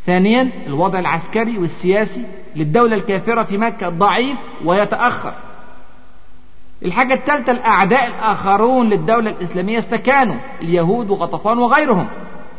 ثانيا 0.07 0.51
الوضع 0.67 0.99
العسكري 0.99 1.59
والسياسي 1.59 2.25
للدولة 2.57 2.95
الكافرة 2.97 3.43
في 3.43 3.59
مكة 3.59 3.89
ضعيف 3.89 4.39
ويتأخر. 4.65 5.35
الحاجة 6.85 7.15
الثالثة 7.15 7.53
الأعداء 7.53 8.07
الآخرون 8.07 8.89
للدولة 8.89 9.31
الإسلامية 9.31 9.79
استكانوا 9.79 10.37
اليهود 10.63 11.11
وغطفان 11.11 11.59
وغيرهم. 11.59 12.09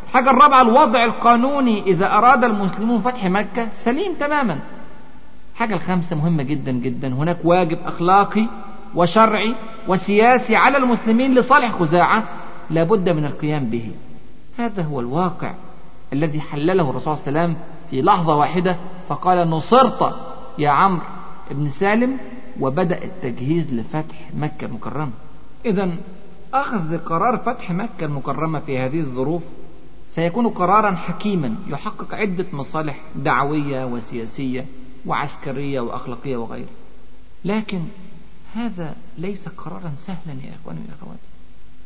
الحاجة 0.07 0.29
الرابعة 0.29 0.61
الوضع 0.61 1.03
القانوني 1.03 1.83
إذا 1.83 2.17
أراد 2.17 2.43
المسلمون 2.43 2.99
فتح 2.99 3.25
مكة 3.25 3.67
سليم 3.73 4.13
تماما. 4.13 4.59
الحاجة 5.53 5.73
الخامسة 5.73 6.15
مهمة 6.15 6.43
جدا 6.43 6.71
جدا 6.71 7.07
هناك 7.07 7.37
واجب 7.43 7.77
أخلاقي 7.85 8.45
وشرعي 8.95 9.55
وسياسي 9.87 10.55
على 10.55 10.77
المسلمين 10.77 11.35
لصالح 11.35 11.71
خزاعة 11.71 12.23
لابد 12.69 13.09
من 13.09 13.25
القيام 13.25 13.65
به. 13.65 13.91
هذا 14.57 14.83
هو 14.83 14.99
الواقع 14.99 15.53
الذي 16.13 16.41
حلله 16.41 16.89
الرسول 16.89 17.17
صلى 17.17 17.27
الله 17.27 17.39
عليه 17.39 17.51
وسلم 17.53 17.63
في 17.89 18.01
لحظة 18.01 18.35
واحدة 18.35 18.77
فقال 19.09 19.49
نصرت 19.49 20.13
يا 20.57 20.69
عمرو 20.69 21.03
بن 21.51 21.69
سالم 21.69 22.17
وبدأ 22.59 23.03
التجهيز 23.03 23.73
لفتح 23.73 24.29
مكة 24.33 24.65
المكرمة. 24.65 25.11
إذا 25.65 25.95
أخذ 26.53 26.97
قرار 26.97 27.37
فتح 27.37 27.71
مكة 27.71 28.05
المكرمة 28.05 28.59
في 28.59 28.77
هذه 28.77 28.99
الظروف 28.99 29.43
سيكون 30.07 30.47
قرارا 30.47 30.95
حكيما 30.95 31.55
يحقق 31.67 32.15
عدة 32.15 32.45
مصالح 32.53 33.01
دعوية 33.15 33.85
وسياسية 33.85 34.65
وعسكرية 35.05 35.79
وأخلاقية 35.79 36.37
وغيرها. 36.37 36.69
لكن 37.45 37.81
هذا 38.53 38.95
ليس 39.17 39.47
قرارا 39.47 39.93
سهلا 39.95 40.33
يا 40.43 40.51
إخواني 40.61 40.79
وأخواتي 40.89 41.19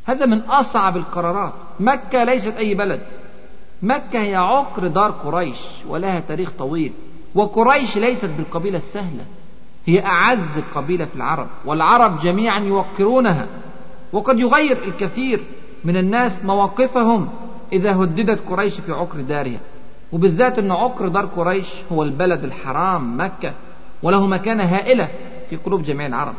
هذا 0.05 0.25
من 0.25 0.39
أصعب 0.39 0.97
القرارات. 0.97 1.53
مكة 1.79 2.23
ليست 2.23 2.53
أي 2.53 2.75
بلد. 2.75 3.01
مكة 3.81 4.23
هي 4.23 4.35
عقر 4.35 4.87
دار 4.87 5.11
قريش 5.11 5.59
ولها 5.87 6.19
تاريخ 6.19 6.51
طويل. 6.51 6.93
وقريش 7.35 7.97
ليست 7.97 8.25
بالقبيلة 8.37 8.77
السهلة. 8.77 9.25
هي 9.85 10.05
أعز 10.05 10.59
قبيلة 10.75 11.05
في 11.05 11.15
العرب 11.15 11.47
والعرب 11.65 12.19
جميعا 12.19 12.59
يوقرونها 12.59 13.47
وقد 14.13 14.39
يغير 14.39 14.83
الكثير 14.83 15.43
من 15.85 15.97
الناس 15.97 16.45
مواقفهم 16.45 17.29
إذا 17.73 17.95
هددت 17.95 18.49
قريش 18.49 18.79
في 18.79 18.91
عقر 18.91 19.21
دارها 19.21 19.59
وبالذات 20.11 20.59
أن 20.59 20.71
عقر 20.71 21.07
دار 21.07 21.25
قريش 21.25 21.67
هو 21.91 22.03
البلد 22.03 22.43
الحرام 22.43 23.21
مكة 23.21 23.53
وله 24.03 24.27
مكانة 24.27 24.63
هائلة 24.63 25.09
في 25.49 25.55
قلوب 25.55 25.83
جميع 25.83 26.07
العرب. 26.07 26.35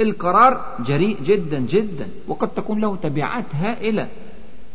القرار 0.00 0.64
جريء 0.80 1.16
جدا 1.22 1.58
جدا 1.58 2.08
وقد 2.28 2.48
تكون 2.48 2.80
له 2.80 2.96
تبعات 2.96 3.54
هائلة. 3.54 4.08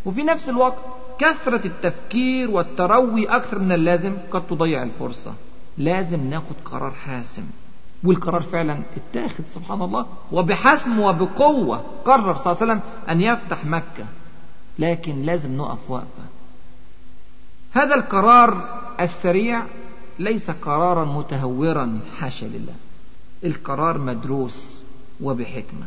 وفي 0.06 0.24
نفس 0.24 0.50
الوقت 0.50 0.78
كثرة 1.20 1.68
التفكير 1.68 2.52
والتروي 2.52 3.26
أكثر 3.26 3.60
من 3.60 3.72
اللازم 3.72 4.14
قد 4.32 4.48
تضيع 4.48 4.84
الفرصة. 4.84 5.34
لازم 5.78 6.30
ناخد 6.30 6.56
قرار 6.66 6.92
حاسم. 6.92 7.44
والقرار 8.04 8.42
فعلا 8.42 8.82
اتاخد 8.98 9.44
سبحان 9.50 9.82
الله. 9.82 10.06
وبحسم 10.32 11.00
وبقوة 11.00 11.84
قرر 12.06 12.36
صلى 12.36 12.54
الله 12.54 12.62
عليه 12.62 12.74
وسلم 12.74 12.82
أن 13.10 13.22
يفتح 13.22 13.66
مكة. 13.66 14.06
لكن 14.80 15.22
لازم 15.22 15.58
نقف 15.58 15.92
وقفة 15.92 16.24
هذا 17.72 17.96
القرار 17.96 18.80
السريع 19.00 19.64
ليس 20.20 20.52
قرارا 20.52 21.06
متهورا 21.06 22.00
حاشا 22.20 22.46
لله. 22.46 22.76
القرار 23.44 23.98
مدروس 23.98 24.84
وبحكمة. 25.22 25.86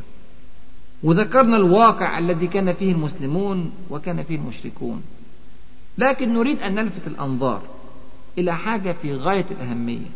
وذكرنا 1.02 1.56
الواقع 1.56 2.18
الذي 2.18 2.46
كان 2.46 2.72
فيه 2.72 2.92
المسلمون 2.92 3.72
وكان 3.90 4.22
فيه 4.22 4.36
المشركون. 4.36 5.02
لكن 5.98 6.34
نريد 6.34 6.62
أن 6.62 6.74
نلفت 6.74 7.06
الأنظار 7.06 7.62
إلى 8.38 8.56
حاجة 8.56 8.92
في 8.92 9.14
غاية 9.14 9.46
الأهمية. 9.50 10.06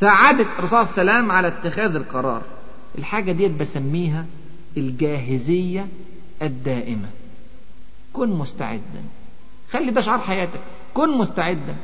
ساعدت 0.00 0.46
الرسول 0.58 0.86
صلى 0.86 1.02
الله 1.02 1.12
عليه 1.12 1.22
وسلم 1.22 1.30
على 1.32 1.48
اتخاذ 1.48 1.94
القرار. 1.96 2.42
الحاجة 2.98 3.32
ديت 3.32 3.50
بسميها 3.52 4.24
الجاهزية 4.76 5.86
الدائمة. 6.42 7.08
كن 8.12 8.28
مستعدا. 8.28 9.02
خلي 9.70 9.90
ده 9.90 10.00
شعار 10.00 10.18
حياتك. 10.18 10.60
كن 10.94 11.18
مستعدا. 11.18 11.76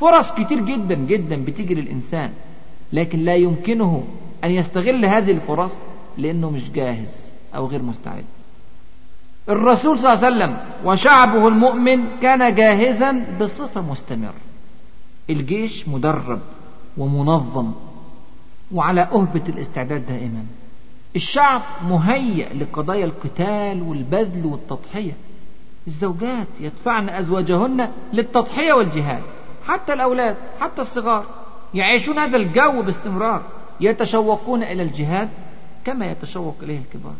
فرص 0.00 0.32
كتير 0.32 0.60
جدا 0.60 0.94
جدا 0.94 1.44
بتيجي 1.44 1.74
للإنسان 1.74 2.32
لكن 2.92 3.18
لا 3.18 3.34
يمكنه 3.34 4.04
أن 4.44 4.50
يستغل 4.50 5.04
هذه 5.04 5.30
الفرص 5.30 5.72
لأنه 6.18 6.50
مش 6.50 6.70
جاهز 6.70 7.24
أو 7.54 7.66
غير 7.66 7.82
مستعد. 7.82 8.24
الرسول 9.48 9.98
صلى 9.98 10.12
الله 10.12 10.24
عليه 10.24 10.36
وسلم 10.36 10.58
وشعبه 10.84 11.48
المؤمن 11.48 12.04
كان 12.22 12.54
جاهزا 12.54 13.24
بصفة 13.40 13.80
مستمرة. 13.80 14.34
الجيش 15.30 15.88
مدرب. 15.88 16.40
ومنظم 16.98 17.72
وعلى 18.72 19.02
أهبة 19.02 19.42
الاستعداد 19.48 20.06
دائما. 20.06 20.44
الشعب 21.16 21.62
مهيأ 21.88 22.54
لقضايا 22.54 23.04
القتال 23.04 23.82
والبذل 23.82 24.46
والتضحية. 24.46 25.12
الزوجات 25.86 26.46
يدفعن 26.60 27.08
أزواجهن 27.08 27.90
للتضحية 28.12 28.72
والجهاد. 28.72 29.22
حتى 29.66 29.92
الأولاد 29.92 30.36
حتى 30.60 30.82
الصغار 30.82 31.26
يعيشون 31.74 32.18
هذا 32.18 32.36
الجو 32.36 32.82
باستمرار. 32.82 33.42
يتشوقون 33.80 34.62
إلى 34.62 34.82
الجهاد 34.82 35.28
كما 35.84 36.10
يتشوق 36.10 36.56
إليه 36.62 36.78
الكبار. 36.78 37.16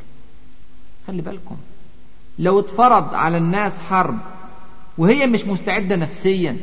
خلي 1.07 1.23
بالكم 1.23 1.57
لو 2.39 2.61
اتفرض 2.61 3.15
على 3.15 3.37
الناس 3.37 3.73
حرب 3.73 4.19
وهي 4.99 5.27
مش 5.27 5.45
مستعدة 5.45 5.97
نفسيا 5.97 6.57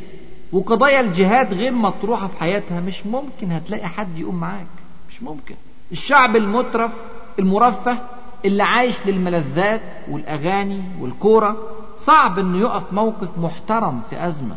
وقضايا 0.52 1.00
الجهاد 1.00 1.54
غير 1.54 1.72
مطروحة 1.72 2.28
في 2.28 2.38
حياتها 2.40 2.80
مش 2.80 3.06
ممكن 3.06 3.52
هتلاقي 3.52 3.88
حد 3.88 4.18
يقوم 4.18 4.36
معاك. 4.36 4.68
مش 5.10 5.24
ممكن. 5.24 5.56
الشعب 5.92 6.36
المترف 6.36 6.92
المرفه 7.40 7.98
اللي 8.46 8.64
عايش 8.64 8.96
للملذات 9.06 9.82
والأغاني 10.10 10.84
والكورة 11.00 11.58
صعب 12.00 12.40
إنه 12.40 12.58
يقف 12.60 12.94
موقف 12.94 13.38
محترم 13.38 14.02
في 14.10 14.28
أزمة. 14.28 14.56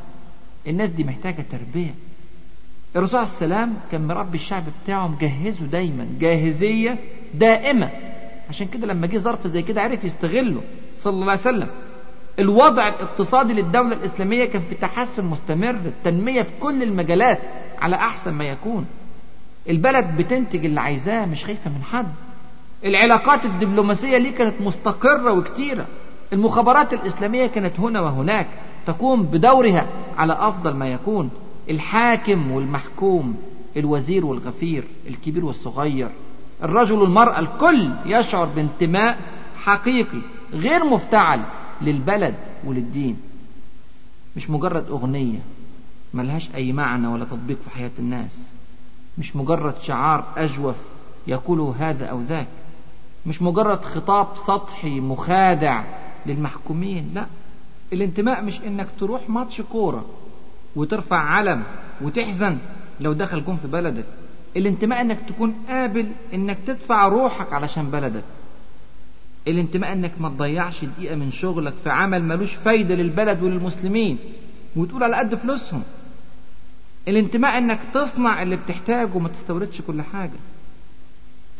الناس 0.66 0.90
دي 0.90 1.04
محتاجة 1.04 1.44
تربية. 1.52 1.94
الرسول 2.96 3.20
عليه 3.20 3.30
السلام 3.30 3.74
كان 3.92 4.06
مربي 4.06 4.36
الشعب 4.38 4.64
بتاعه 4.84 5.08
مجهزه 5.08 5.66
دايما 5.66 6.08
جاهزية 6.20 6.98
دائمة. 7.34 7.90
عشان 8.50 8.66
كده 8.66 8.86
لما 8.86 9.06
جه 9.06 9.18
ظرف 9.18 9.46
زي 9.46 9.62
كده 9.62 9.80
عرف 9.80 10.04
يستغله 10.04 10.60
صلى 10.94 11.12
الله 11.14 11.30
عليه 11.30 11.40
وسلم. 11.40 11.68
الوضع 12.38 12.88
الاقتصادي 12.88 13.52
للدولة 13.52 13.92
الإسلامية 13.92 14.44
كان 14.44 14.62
في 14.62 14.74
تحسن 14.74 15.24
مستمر 15.24 15.70
التنمية 15.70 16.42
في 16.42 16.50
كل 16.60 16.82
المجالات 16.82 17.38
على 17.78 17.96
أحسن 17.96 18.32
ما 18.32 18.44
يكون. 18.44 18.86
البلد 19.68 20.16
بتنتج 20.16 20.64
اللي 20.64 20.80
عايزاه 20.80 21.26
مش 21.26 21.44
خايفة 21.44 21.70
من 21.70 21.82
حد. 21.82 22.08
العلاقات 22.84 23.44
الدبلوماسية 23.44 24.18
ليه 24.18 24.30
كانت 24.30 24.60
مستقرة 24.60 25.32
وكتيرة. 25.32 25.86
المخابرات 26.32 26.92
الإسلامية 26.92 27.46
كانت 27.46 27.80
هنا 27.80 28.00
وهناك 28.00 28.46
تقوم 28.86 29.22
بدورها 29.22 29.86
على 30.18 30.32
أفضل 30.32 30.74
ما 30.74 30.88
يكون. 30.88 31.30
الحاكم 31.70 32.50
والمحكوم 32.50 33.36
الوزير 33.76 34.26
والغفير 34.26 34.84
الكبير 35.08 35.44
والصغير. 35.44 36.08
الرجل 36.62 36.94
والمرأة 36.94 37.38
الكل 37.38 37.90
يشعر 38.06 38.44
بانتماء 38.44 39.18
حقيقي 39.64 40.20
غير 40.52 40.84
مفتعل. 40.84 41.44
للبلد 41.80 42.34
وللدين. 42.64 43.16
مش 44.36 44.50
مجرد 44.50 44.88
أغنية 44.88 45.38
ملهاش 46.14 46.50
أي 46.54 46.72
معنى 46.72 47.06
ولا 47.06 47.24
تطبيق 47.24 47.58
في 47.64 47.70
حياة 47.70 47.90
الناس. 47.98 48.42
مش 49.18 49.36
مجرد 49.36 49.74
شعار 49.80 50.24
أجوف 50.36 50.76
يقوله 51.26 51.74
هذا 51.78 52.06
أو 52.06 52.20
ذاك. 52.20 52.48
مش 53.26 53.42
مجرد 53.42 53.84
خطاب 53.84 54.28
سطحي 54.46 55.00
مخادع 55.00 55.84
للمحكومين 56.26 57.10
لا. 57.14 57.26
الانتماء 57.92 58.44
مش 58.44 58.60
إنك 58.60 58.86
تروح 59.00 59.30
ماتش 59.30 59.60
كورة 59.60 60.04
وترفع 60.76 61.16
علم 61.16 61.62
وتحزن 62.02 62.58
لو 63.00 63.12
دخل 63.12 63.44
جون 63.44 63.56
في 63.56 63.66
بلدك. 63.66 64.04
الانتماء 64.56 65.00
إنك 65.00 65.18
تكون 65.28 65.54
قابل 65.68 66.12
إنك 66.34 66.58
تدفع 66.66 67.08
روحك 67.08 67.52
علشان 67.52 67.90
بلدك. 67.90 68.24
الانتماء 69.48 69.92
انك 69.92 70.12
ما 70.20 70.28
تضيعش 70.28 70.84
دقيقة 70.84 71.14
من 71.16 71.32
شغلك 71.32 71.74
في 71.84 71.90
عمل 71.90 72.22
ملوش 72.24 72.54
فايدة 72.54 72.94
للبلد 72.94 73.42
وللمسلمين. 73.42 74.18
وتقول 74.76 75.02
على 75.02 75.16
قد 75.16 75.34
فلوسهم. 75.34 75.82
الانتماء 77.08 77.58
انك 77.58 77.80
تصنع 77.94 78.42
اللي 78.42 78.56
بتحتاجه 78.56 79.10
وما 79.14 79.28
تستوردش 79.28 79.80
كل 79.80 80.02
حاجة. 80.02 80.38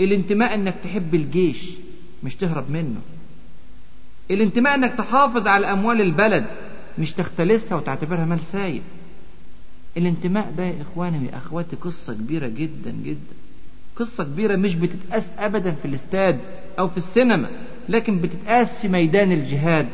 الانتماء 0.00 0.54
انك 0.54 0.74
تحب 0.84 1.14
الجيش 1.14 1.70
مش 2.22 2.36
تهرب 2.36 2.70
منه. 2.70 3.00
الانتماء 4.30 4.74
انك 4.74 4.94
تحافظ 4.98 5.46
على 5.46 5.72
أموال 5.72 6.00
البلد 6.00 6.44
مش 6.98 7.12
تختلسها 7.12 7.76
وتعتبرها 7.76 8.24
مال 8.24 8.40
سايب. 8.52 8.82
الانتماء 9.96 10.54
ده 10.56 10.64
يا 10.64 10.82
إخواني 10.82 11.26
يا 11.26 11.36
أخواتي 11.36 11.76
قصة 11.76 12.14
كبيرة 12.14 12.48
جدا 12.48 12.90
جدا. 13.04 13.34
قصة 13.96 14.24
كبيرة 14.24 14.56
مش 14.56 14.74
بتتقاس 14.74 15.24
ابدا 15.38 15.70
في 15.74 15.84
الاستاد 15.84 16.38
أو 16.78 16.88
في 16.88 16.96
السينما. 16.98 17.50
لكن 17.88 18.18
بتتقاس 18.18 18.76
في 18.76 18.88
ميدان 18.88 19.32
الجهاد 19.32 19.88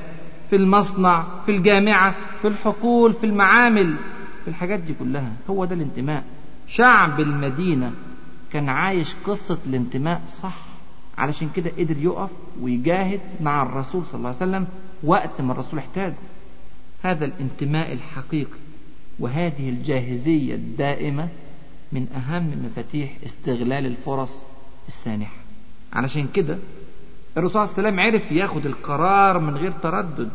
في 0.50 0.56
المصنع 0.56 1.24
في 1.46 1.50
الجامعة 1.52 2.14
في 2.42 2.48
الحقول 2.48 3.12
في 3.14 3.26
المعامل 3.26 3.96
في 4.44 4.48
الحاجات 4.48 4.80
دي 4.80 4.94
كلها. 4.94 5.32
هو 5.50 5.64
ده 5.64 5.74
الانتماء. 5.74 6.24
شعب 6.68 7.20
المدينة 7.20 7.92
كان 8.52 8.68
عايش 8.68 9.14
قصة 9.24 9.58
الانتماء 9.66 10.22
صح 10.42 10.56
علشان 11.18 11.48
كده 11.56 11.70
قدر 11.78 11.96
يقف 11.98 12.30
ويجاهد 12.60 13.20
مع 13.40 13.62
الرسول 13.62 14.04
صلى 14.06 14.14
الله 14.14 14.28
عليه 14.28 14.36
وسلم 14.38 14.66
وقت 15.04 15.40
ما 15.40 15.52
الرسول 15.52 15.78
احتاجه. 15.78 16.14
هذا 17.02 17.24
الانتماء 17.24 17.92
الحقيقي 17.92 18.58
وهذه 19.18 19.68
الجاهزية 19.68 20.54
الدائمة 20.54 21.28
من 21.92 22.06
أهم 22.16 22.50
مفاتيح 22.66 23.10
استغلال 23.26 23.86
الفرص 23.86 24.42
السانحة. 24.88 25.36
علشان 25.92 26.28
كده 26.34 26.58
الرسول 27.36 27.52
صلى 27.52 27.62
الله 27.62 27.78
عليه 27.78 27.88
وسلم 27.88 28.00
عرف 28.00 28.32
ياخد 28.32 28.66
القرار 28.66 29.38
من 29.38 29.56
غير 29.56 29.72
تردد. 29.82 30.30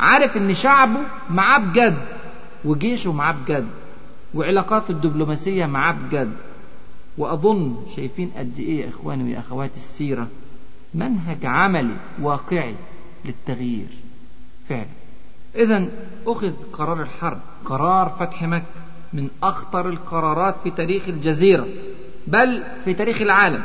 عارف 0.00 0.36
إن 0.36 0.54
شعبه 0.54 1.00
معاه 1.30 1.58
بجد 1.58 1.98
وجيشه 2.64 3.12
معاه 3.12 3.32
بجد 3.32 3.66
وعلاقاته 4.34 4.90
الدبلوماسية 4.92 5.66
معاه 5.66 5.92
بجد. 5.92 6.32
وأظن 7.18 7.76
شايفين 7.96 8.30
قد 8.36 8.58
إيه 8.58 8.80
يا 8.84 8.88
إخواني 8.88 9.24
ويا 9.24 9.38
أخواتي 9.38 9.76
السيرة 9.76 10.28
منهج 10.94 11.46
عملي 11.46 11.96
واقعي 12.22 12.74
للتغيير 13.24 13.88
فعلا. 14.68 14.86
إذا 15.56 15.88
أخذ 16.26 16.52
قرار 16.72 17.02
الحرب 17.02 17.40
قرار 17.64 18.08
فتح 18.08 18.42
مكة 18.42 18.64
من 19.12 19.28
أخطر 19.42 19.88
القرارات 19.88 20.54
في 20.62 20.70
تاريخ 20.70 21.08
الجزيرة 21.08 21.66
بل 22.26 22.62
في 22.84 22.94
تاريخ 22.94 23.20
العالم. 23.20 23.62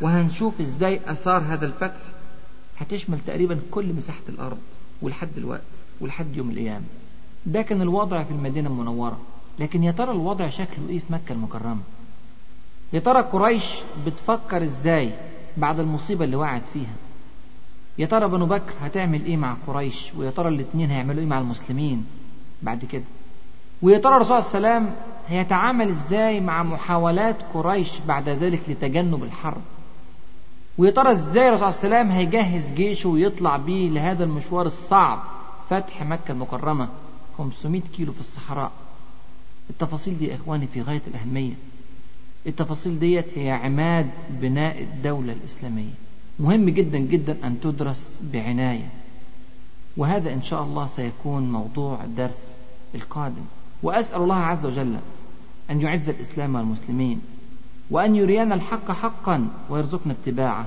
وهنشوف 0.00 0.60
إزاي 0.60 1.00
أثار 1.06 1.42
هذا 1.42 1.66
الفتح. 1.66 2.00
هتشمل 2.78 3.18
تقريبا 3.26 3.58
كل 3.70 3.92
مساحة 3.92 4.20
الأرض 4.28 4.58
ولحد 5.02 5.28
الوقت 5.36 5.62
ولحد 6.00 6.36
يوم 6.36 6.50
القيامة. 6.50 6.84
ده 7.46 7.62
كان 7.62 7.82
الوضع 7.82 8.22
في 8.22 8.30
المدينة 8.30 8.68
المنورة. 8.70 9.18
لكن 9.58 9.84
يا 9.84 9.92
ترى 9.92 10.10
الوضع 10.12 10.48
شكله 10.48 10.88
إيه 10.88 10.98
في 10.98 11.12
مكة 11.12 11.32
المكرمة؟ 11.32 11.80
يا 12.92 13.00
ترى 13.00 13.20
قريش 13.22 13.78
بتفكر 14.06 14.64
إزاي 14.64 15.12
بعد 15.56 15.80
المصيبة 15.80 16.24
اللي 16.24 16.36
وقعت 16.36 16.62
فيها؟ 16.72 16.94
يا 17.98 18.06
ترى 18.06 18.28
بنو 18.28 18.46
بكر 18.46 18.72
هتعمل 18.80 19.24
إيه 19.24 19.36
مع 19.36 19.56
قريش؟ 19.66 20.12
ويا 20.16 20.30
ترى 20.30 20.48
الاتنين 20.48 20.90
هيعملوا 20.90 21.20
إيه 21.20 21.26
مع 21.26 21.38
المسلمين 21.38 22.04
بعد 22.62 22.84
كده؟ 22.84 23.04
ويا 23.82 23.98
ترى 23.98 24.16
الرسول 24.16 24.36
وسلم 24.38 24.94
هيتعامل 25.28 25.88
إزاي 25.88 26.40
مع 26.40 26.62
محاولات 26.62 27.36
قريش 27.54 27.98
بعد 28.08 28.28
ذلك 28.28 28.60
لتجنب 28.68 29.24
الحرب؟ 29.24 29.60
ويا 30.78 30.90
ترى 30.90 31.12
إزاي 31.12 31.48
الرسول 31.48 31.64
عليه 31.64 31.78
وسلم 31.78 32.10
هيجهز 32.10 32.72
جيشه 32.72 33.08
ويطلع 33.08 33.56
بيه 33.56 33.90
لهذا 33.90 34.24
المشوار 34.24 34.66
الصعب؟ 34.66 35.22
فتح 35.70 36.02
مكة 36.02 36.32
المكرمة 36.32 36.88
500 37.38 37.82
كيلو 37.96 38.12
في 38.12 38.20
الصحراء. 38.20 38.72
التفاصيل 39.70 40.18
دي 40.18 40.26
يا 40.26 40.34
إخواني 40.34 40.66
في 40.66 40.82
غاية 40.82 41.02
الأهمية. 41.06 41.54
التفاصيل 42.46 42.98
ديت 42.98 43.38
هي 43.38 43.50
عماد 43.50 44.10
بناء 44.30 44.82
الدولة 44.82 45.32
الإسلامية. 45.32 45.92
مهم 46.40 46.70
جدا 46.70 46.98
جدا 46.98 47.46
أن 47.46 47.60
تدرس 47.60 48.18
بعناية. 48.32 48.88
وهذا 49.96 50.32
إن 50.32 50.42
شاء 50.42 50.62
الله 50.62 50.86
سيكون 50.86 51.52
موضوع 51.52 52.04
الدرس 52.04 52.50
القادم. 52.94 53.44
وأسأل 53.82 54.22
الله 54.22 54.36
عز 54.36 54.66
وجل 54.66 54.98
أن 55.70 55.80
يعز 55.80 56.08
الإسلام 56.08 56.54
والمسلمين. 56.54 57.20
وأن 57.90 58.16
يرينا 58.16 58.54
الحق 58.54 58.90
حقا 58.90 59.48
ويرزقنا 59.70 60.12
اتباعه 60.12 60.66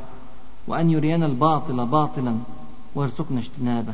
وأن 0.67 0.89
يرينا 0.89 1.25
الباطل 1.25 1.85
باطلا 1.85 2.37
ويرزقنا 2.95 3.39
اجتنابه 3.39 3.93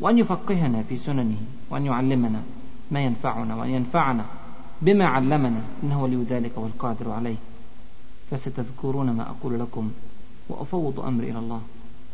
وأن 0.00 0.18
يفقهنا 0.18 0.82
في 0.82 0.96
سننه 0.96 1.36
وأن 1.70 1.86
يعلمنا 1.86 2.42
ما 2.90 3.00
ينفعنا 3.00 3.56
وأن 3.56 3.70
ينفعنا 3.70 4.24
بما 4.82 5.06
علمنا 5.06 5.60
إنه 5.82 6.02
ولي 6.02 6.22
ذلك 6.22 6.58
والقادر 6.58 7.10
عليه. 7.10 7.36
فستذكرون 8.30 9.10
ما 9.10 9.30
أقول 9.30 9.60
لكم 9.60 9.90
وأفوض 10.48 11.00
أمري 11.00 11.30
إلى 11.30 11.38
الله. 11.38 11.60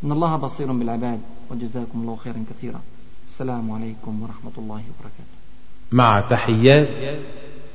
إن 0.05 0.13
الله 0.13 0.37
بصير 0.37 0.73
بالعباد 0.73 1.21
وجزاكم 1.51 2.01
الله 2.01 2.17
خيرا 2.17 2.45
كثيرا. 2.51 2.81
السلام 3.29 3.71
عليكم 3.71 4.23
ورحمة 4.23 4.53
الله 4.59 4.83
وبركاته. 4.91 5.39
مع 5.93 6.21
تحيات 6.21 6.89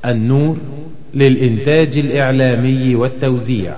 النور 0.04 0.56
للإنتاج 1.14 1.98
الإعلامي 1.98 2.94
والتوزيع. 2.94 3.74